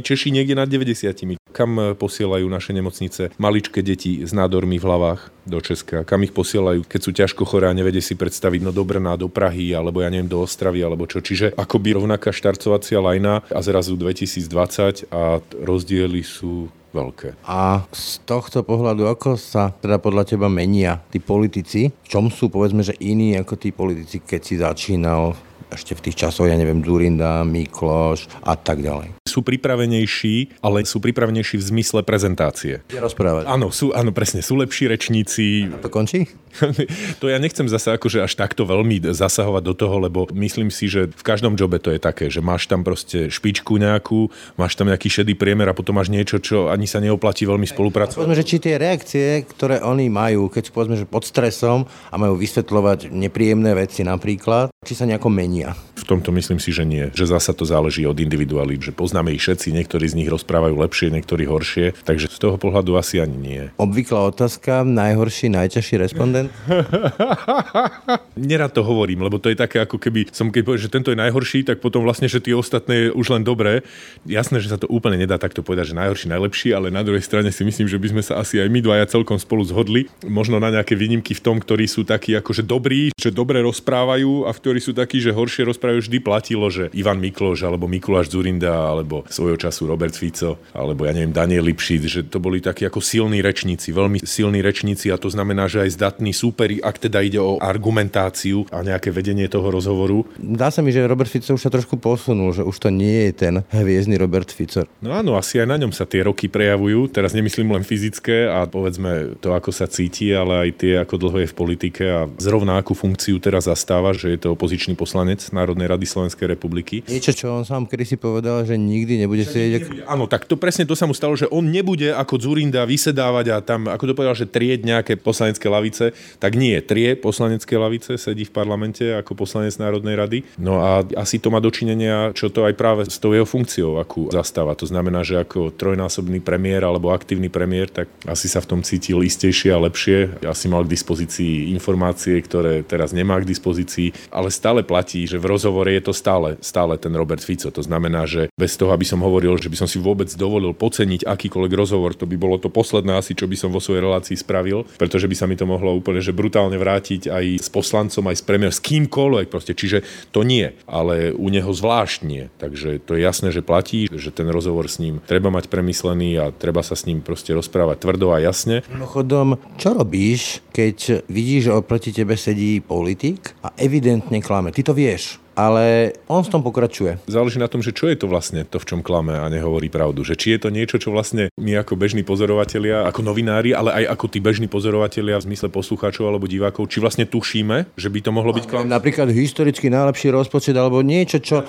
Češi 0.04 0.36
niekde 0.36 0.60
nad 0.60 0.68
90. 0.68 1.40
Kam 1.56 1.80
e, 1.80 1.96
posielajú 1.96 2.44
naše 2.52 2.76
nemocnice 2.76 3.32
maličké 3.40 3.80
deti 3.80 4.20
s 4.20 4.36
nádormi 4.36 4.76
v 4.76 4.84
hlavách 4.84 5.32
do 5.48 5.64
Česka? 5.64 6.04
Kam 6.04 6.28
ich 6.28 6.36
posielajú, 6.36 6.84
keď 6.84 7.00
sú 7.00 7.12
ťažko 7.16 7.48
choré 7.48 7.72
a 7.72 7.78
nevedie 7.78 8.04
si 8.04 8.20
predstaviť 8.20 8.68
no 8.68 8.76
do 8.76 8.84
Brna, 8.84 9.16
do 9.16 9.32
Prahy, 9.32 9.72
alebo 9.72 10.04
ja 10.04 10.12
neviem, 10.12 10.28
do 10.28 10.44
Ostravy, 10.44 10.84
alebo 10.84 11.08
čo. 11.08 11.24
Čiže 11.24 11.56
akoby 11.56 11.96
rovnaká 11.96 12.36
štarcovacia 12.36 13.00
lajna 13.00 13.48
a 13.48 13.60
zrazu 13.64 13.96
2020 13.96 15.08
a 15.08 15.40
rozdiely 15.64 16.20
sú 16.20 16.68
veľké. 16.94 17.40
A 17.48 17.88
z 17.90 18.22
tohto 18.24 18.62
pohľadu, 18.62 19.10
ako 19.10 19.40
sa 19.40 19.74
teda 19.74 19.98
podľa 19.98 20.36
teba 20.36 20.48
menia 20.48 21.02
tí 21.10 21.18
politici? 21.18 21.90
V 21.90 22.08
čom 22.08 22.30
sú 22.30 22.54
povedzme, 22.54 22.86
že 22.86 22.94
iní 23.02 23.40
ako 23.40 23.56
tí 23.58 23.74
politici, 23.74 24.22
keď 24.22 24.42
si 24.44 24.56
začínal 24.62 25.34
ešte 25.74 25.98
v 25.98 26.10
tých 26.10 26.26
časoch, 26.26 26.48
ja 26.48 26.58
neviem, 26.58 26.80
Durinda, 26.80 27.42
Mikloš 27.44 28.30
a 28.46 28.54
tak 28.54 28.82
ďalej. 28.86 29.18
Sú 29.26 29.42
pripravenejší, 29.42 30.62
ale 30.62 30.86
sú 30.86 31.02
pripravenejší 31.02 31.58
v 31.58 31.64
zmysle 31.64 32.06
prezentácie. 32.06 32.86
Je 32.92 33.02
rozprávať. 33.02 33.50
Áno, 33.50 33.74
sú, 33.74 33.90
áno, 33.92 34.14
presne, 34.14 34.46
sú 34.46 34.60
lepší 34.60 34.88
rečníci. 34.92 35.74
A 35.74 35.82
to 35.82 35.90
končí? 35.90 36.30
to 37.22 37.26
ja 37.30 37.42
nechcem 37.42 37.66
zase 37.66 37.98
akože 37.98 38.22
až 38.22 38.34
takto 38.38 38.68
veľmi 38.68 39.02
zasahovať 39.02 39.64
do 39.64 39.74
toho, 39.74 39.96
lebo 39.98 40.30
myslím 40.38 40.70
si, 40.70 40.86
že 40.86 41.10
v 41.10 41.24
každom 41.26 41.58
jobe 41.58 41.82
to 41.82 41.90
je 41.90 42.00
také, 42.00 42.30
že 42.30 42.44
máš 42.44 42.70
tam 42.70 42.86
proste 42.86 43.30
špičku 43.34 43.78
nejakú, 43.82 44.30
máš 44.60 44.78
tam 44.78 44.90
nejaký 44.90 45.10
šedý 45.10 45.34
priemer 45.34 45.70
a 45.72 45.78
potom 45.78 45.98
máš 45.98 46.14
niečo, 46.14 46.38
čo 46.38 46.70
ani 46.70 46.86
sa 46.86 47.02
neoplatí 47.02 47.48
veľmi 47.50 47.66
spolupracovať. 47.66 48.20
Povedzme, 48.20 48.40
že 48.40 48.48
či 48.48 48.58
tie 48.62 48.76
reakcie, 48.78 49.26
ktoré 49.50 49.82
oni 49.82 50.12
majú, 50.12 50.52
keď 50.52 50.70
sú 50.70 50.72
povedzme, 50.76 50.98
že 51.00 51.10
pod 51.10 51.26
stresom 51.26 51.90
a 52.12 52.16
majú 52.20 52.38
vysvetľovať 52.38 53.10
nepríjemné 53.10 53.74
veci 53.74 54.06
napríklad, 54.06 54.70
či 54.84 54.94
sa 54.94 55.08
nejako 55.08 55.32
menia. 55.32 55.63
V 55.72 56.04
tomto 56.04 56.36
myslím 56.36 56.60
si, 56.60 56.76
že 56.76 56.84
nie. 56.84 57.08
Že 57.16 57.40
zasa 57.40 57.56
to 57.56 57.64
záleží 57.64 58.04
od 58.04 58.20
individualít, 58.20 58.84
že 58.84 58.92
poznáme 58.92 59.32
ich 59.32 59.40
všetci, 59.40 59.72
niektorí 59.72 60.04
z 60.12 60.20
nich 60.20 60.28
rozprávajú 60.28 60.76
lepšie, 60.76 61.16
niektorí 61.16 61.48
horšie, 61.48 61.96
takže 62.04 62.28
z 62.28 62.40
toho 62.44 62.60
pohľadu 62.60 63.00
asi 63.00 63.24
ani 63.24 63.38
nie. 63.40 63.64
Obvyklá 63.80 64.28
otázka, 64.28 64.84
najhorší, 64.84 65.48
najťažší 65.54 65.96
respondent? 66.02 66.52
Nerad 68.36 68.76
to 68.76 68.84
hovorím, 68.84 69.24
lebo 69.24 69.40
to 69.40 69.48
je 69.48 69.56
také, 69.56 69.80
ako 69.80 69.96
keby 69.96 70.28
som 70.34 70.52
keď 70.52 70.62
povedal, 70.66 70.84
že 70.84 70.92
tento 70.92 71.10
je 71.14 71.22
najhorší, 71.22 71.64
tak 71.64 71.80
potom 71.80 72.04
vlastne, 72.04 72.28
že 72.28 72.44
tie 72.44 72.58
ostatné 72.58 73.14
už 73.14 73.40
len 73.40 73.46
dobré. 73.46 73.86
Jasné, 74.26 74.60
že 74.60 74.74
sa 74.74 74.82
to 74.82 74.90
úplne 74.90 75.22
nedá 75.22 75.38
takto 75.38 75.62
povedať, 75.62 75.94
že 75.94 76.00
najhorší, 76.00 76.28
najlepší, 76.28 76.70
ale 76.74 76.92
na 76.92 77.06
druhej 77.06 77.22
strane 77.22 77.54
si 77.54 77.62
myslím, 77.62 77.88
že 77.88 78.02
by 78.02 78.08
sme 78.18 78.24
sa 78.26 78.42
asi 78.42 78.58
aj 78.58 78.68
my 78.68 78.80
dvaja 78.82 79.06
celkom 79.08 79.38
spolu 79.38 79.62
zhodli. 79.64 80.10
Možno 80.26 80.58
na 80.58 80.74
nejaké 80.74 80.98
výnimky 80.98 81.38
v 81.38 81.44
tom, 81.46 81.62
ktorí 81.62 81.86
sú 81.86 82.02
takí 82.02 82.34
akože 82.34 82.66
dobrí, 82.66 83.14
že 83.14 83.30
dobre 83.30 83.62
rozprávajú 83.62 84.50
a 84.50 84.52
v 84.52 84.60
ktorí 84.60 84.80
sú 84.82 84.92
takí, 84.98 85.22
že 85.22 85.30
horšie 85.44 85.68
práve 85.78 86.00
vždy 86.00 86.18
platilo, 86.24 86.72
že 86.72 86.88
Ivan 86.96 87.20
Mikloš 87.20 87.68
alebo 87.68 87.92
Mikuláš 87.92 88.32
Zurinda 88.32 88.72
alebo 88.72 89.28
svojho 89.28 89.60
času 89.60 89.86
Robert 89.90 90.16
Fico 90.16 90.58
alebo 90.72 91.04
ja 91.04 91.12
neviem 91.12 91.36
Daniel 91.36 91.68
Lipšic, 91.68 92.04
že 92.08 92.22
to 92.24 92.40
boli 92.40 92.64
takí 92.64 92.88
ako 92.88 93.04
silní 93.04 93.44
rečníci, 93.44 93.92
veľmi 93.92 94.24
silní 94.24 94.64
rečníci 94.64 95.12
a 95.12 95.20
to 95.20 95.28
znamená, 95.28 95.68
že 95.68 95.84
aj 95.84 96.00
zdatní 96.00 96.32
súperi, 96.32 96.80
ak 96.80 97.04
teda 97.04 97.20
ide 97.20 97.42
o 97.42 97.60
argumentáciu 97.60 98.64
a 98.72 98.86
nejaké 98.86 99.12
vedenie 99.12 99.50
toho 99.50 99.68
rozhovoru. 99.74 100.24
Dá 100.38 100.70
sa 100.70 100.80
mi, 100.80 100.94
že 100.94 101.04
Robert 101.04 101.28
Fico 101.28 101.58
už 101.58 101.62
sa 101.62 101.74
trošku 101.74 101.98
posunul, 102.00 102.54
že 102.54 102.64
už 102.64 102.78
to 102.80 102.90
nie 102.94 103.30
je 103.30 103.34
ten 103.34 103.54
hviezdny 103.74 104.16
Robert 104.16 104.54
Fico. 104.54 104.86
No 105.02 105.18
áno, 105.18 105.36
asi 105.36 105.60
aj 105.60 105.68
na 105.68 105.78
ňom 105.82 105.92
sa 105.92 106.06
tie 106.06 106.24
roky 106.24 106.48
prejavujú. 106.48 107.10
Teraz 107.10 107.34
nemyslím 107.34 107.74
len 107.74 107.84
fyzické 107.84 108.48
a 108.48 108.70
povedzme 108.70 109.36
to, 109.42 109.58
ako 109.58 109.74
sa 109.74 109.90
cíti, 109.90 110.32
ale 110.32 110.70
aj 110.70 110.70
tie, 110.78 110.94
ako 111.02 111.16
dlho 111.18 111.38
je 111.44 111.52
v 111.52 111.58
politike 111.58 112.04
a 112.06 112.20
zrovna 112.38 112.78
akú 112.78 112.94
funkciu 112.94 113.42
teraz 113.42 113.66
zastáva, 113.66 114.14
že 114.14 114.38
je 114.38 114.40
to 114.40 114.54
opozičný 114.54 114.94
poslanec 114.94 115.33
Národnej 115.54 115.88
Rady 115.88 116.06
Slovenskej 116.10 116.50
republiky. 116.50 117.06
Niečo, 117.08 117.32
čo 117.32 117.54
on 117.54 117.64
sám 117.64 117.88
kedy 117.88 118.04
si 118.04 118.18
povedal, 118.18 118.66
že 118.66 118.76
nikdy 118.76 119.04
nikdy 119.04 119.14
nebude 119.28 119.44
sedieť. 119.44 119.72
Ak... 119.76 119.84
Áno, 120.10 120.26
tak 120.26 120.48
to 120.48 120.56
presne 120.56 120.88
to 120.88 120.96
sa 120.96 121.06
mu 121.06 121.14
stalo, 121.14 121.36
že 121.36 121.46
on 121.52 121.68
nebude 121.68 122.16
ako 122.16 122.40
Zurinda 122.40 122.88
vysedávať 122.88 123.46
a 123.52 123.58
tam, 123.60 123.92
ako 123.92 124.04
to 124.10 124.18
povedal, 124.18 124.36
že 124.36 124.48
trieť 124.50 124.88
nejaké 124.88 125.14
poslanecké 125.20 125.68
lavice, 125.68 126.16
tak 126.40 126.56
nie, 126.56 126.80
trie 126.80 127.14
poslanecké 127.20 127.76
lavice, 127.76 128.16
sedí 128.16 128.48
v 128.48 128.56
parlamente 128.56 129.04
ako 129.14 129.36
poslanec 129.36 129.76
Národnej 129.78 130.16
rady. 130.16 130.40
No 130.56 130.80
a 130.80 131.04
asi 131.20 131.38
to 131.38 131.52
má 131.52 131.60
dočinenia, 131.60 132.32
čo 132.32 132.48
to 132.48 132.64
aj 132.64 132.74
práve 132.80 133.06
s 133.06 133.20
tou 133.20 133.36
jeho 133.36 133.46
funkciou, 133.46 134.00
akú 134.00 134.32
zastáva. 134.32 134.74
To 134.80 134.88
znamená, 134.88 135.22
že 135.22 135.38
ako 135.38 135.76
trojnásobný 135.76 136.40
premiér 136.40 136.88
alebo 136.88 137.12
aktívny 137.12 137.52
premiér, 137.52 137.92
tak 137.92 138.08
asi 138.26 138.48
sa 138.48 138.64
v 138.64 138.70
tom 138.72 138.80
cítil 138.82 139.22
istejšie 139.22 139.70
a 139.76 139.84
lepšie. 139.84 140.42
Asi 140.48 140.66
mal 140.72 140.88
k 140.88 140.94
dispozícii 140.96 141.76
informácie, 141.76 142.40
ktoré 142.40 142.82
teraz 142.88 143.12
nemá 143.12 143.38
k 143.44 143.50
dispozícii, 143.50 144.16
ale 144.32 144.50
stále 144.50 144.82
platí, 144.82 145.23
že 145.30 145.38
v 145.38 145.50
rozhovore 145.54 145.90
je 145.90 146.04
to 146.04 146.14
stále, 146.16 146.58
stále 146.60 146.98
ten 146.98 147.14
Robert 147.14 147.44
Fico. 147.44 147.70
To 147.70 147.84
znamená, 147.84 148.26
že 148.26 148.50
bez 148.58 148.76
toho, 148.76 148.92
aby 148.92 149.06
som 149.06 149.22
hovoril, 149.22 149.56
že 149.62 149.70
by 149.70 149.86
som 149.86 149.90
si 149.90 150.02
vôbec 150.02 150.30
dovolil 150.34 150.74
poceniť 150.74 151.28
akýkoľvek 151.28 151.74
rozhovor, 151.78 152.18
to 152.18 152.26
by 152.26 152.36
bolo 152.40 152.58
to 152.58 152.74
posledné 152.74 153.16
asi, 153.16 153.38
čo 153.38 153.46
by 153.46 153.56
som 153.56 153.70
vo 153.70 153.84
svojej 153.84 154.04
relácii 154.04 154.36
spravil, 154.40 154.88
pretože 154.98 155.30
by 155.30 155.36
sa 155.38 155.46
mi 155.46 155.56
to 155.60 155.70
mohlo 155.70 155.94
úplne 155.94 156.24
že 156.24 156.32
brutálne 156.36 156.80
vrátiť 156.80 157.28
aj 157.28 157.46
s 157.60 157.70
poslancom, 157.70 158.28
aj 158.32 158.40
s 158.40 158.44
premiér, 158.44 158.74
s 158.74 158.84
kýmkoľvek 158.84 159.48
proste. 159.52 159.76
Čiže 159.76 160.02
to 160.32 160.48
nie, 160.48 160.72
ale 160.88 161.36
u 161.36 161.48
neho 161.52 161.70
zvlášť 161.70 162.20
nie. 162.24 162.48
Takže 162.58 163.04
to 163.04 163.20
je 163.20 163.22
jasné, 163.22 163.52
že 163.52 163.66
platí, 163.66 164.08
že 164.08 164.32
ten 164.32 164.48
rozhovor 164.48 164.88
s 164.88 165.04
ním 165.04 165.20
treba 165.24 165.52
mať 165.52 165.68
premyslený 165.68 166.40
a 166.40 166.46
treba 166.56 166.82
sa 166.82 166.96
s 166.96 167.06
ním 167.06 167.20
proste 167.20 167.52
rozprávať 167.52 168.04
tvrdo 168.04 168.32
a 168.32 168.40
jasne. 168.40 168.82
Mimochodom, 168.88 169.60
čo 169.76 169.96
robíš, 169.96 170.64
keď 170.72 171.28
vidíš, 171.28 171.70
že 171.70 171.78
oproti 171.78 172.10
tebe 172.16 172.40
sedí 172.40 172.80
politik 172.80 173.54
a 173.62 173.76
evidentne 173.76 174.40
klame? 174.40 174.72
Ty 174.72 174.92
to 174.92 174.94
vieš 174.96 175.13
eso. 175.14 175.43
Ale 175.54 176.18
on 176.30 176.42
v 176.42 176.52
tom 176.52 176.62
pokračuje. 176.66 177.22
Záleží 177.30 177.62
na 177.62 177.70
tom, 177.70 177.86
že 177.86 177.94
čo 177.94 178.10
je 178.10 178.18
to 178.18 178.30
vlastne 178.30 178.66
to, 178.66 178.82
v 178.82 178.88
čom 178.90 179.00
klame 179.06 179.38
a 179.38 179.46
nehovorí 179.50 179.88
pravdu. 179.90 180.26
Že 180.26 180.36
či 180.38 180.48
je 180.58 180.60
to 180.66 180.70
niečo, 180.74 180.98
čo 180.98 181.14
vlastne 181.14 181.54
my 181.58 181.80
ako 181.82 181.94
bežní 181.98 182.26
pozorovatelia, 182.26 183.06
ako 183.06 183.22
novinári, 183.22 183.72
ale 183.72 184.04
aj 184.04 184.18
ako 184.18 184.26
tí 184.30 184.40
bežní 184.42 184.68
pozorovatelia 184.68 185.38
v 185.42 185.54
zmysle 185.54 185.70
poslucháčov 185.70 186.26
alebo 186.26 186.50
divákov, 186.50 186.90
či 186.90 186.98
vlastne 187.02 187.30
tušíme, 187.30 187.94
že 187.94 188.10
by 188.10 188.20
to 188.22 188.32
mohlo 188.34 188.52
byť 188.54 188.66
klam. 188.66 188.90
Napríklad 188.90 189.30
historicky 189.30 189.94
najlepší 189.94 190.34
rozpočet 190.34 190.74
alebo 190.74 191.06
niečo, 191.06 191.38
čo... 191.38 191.62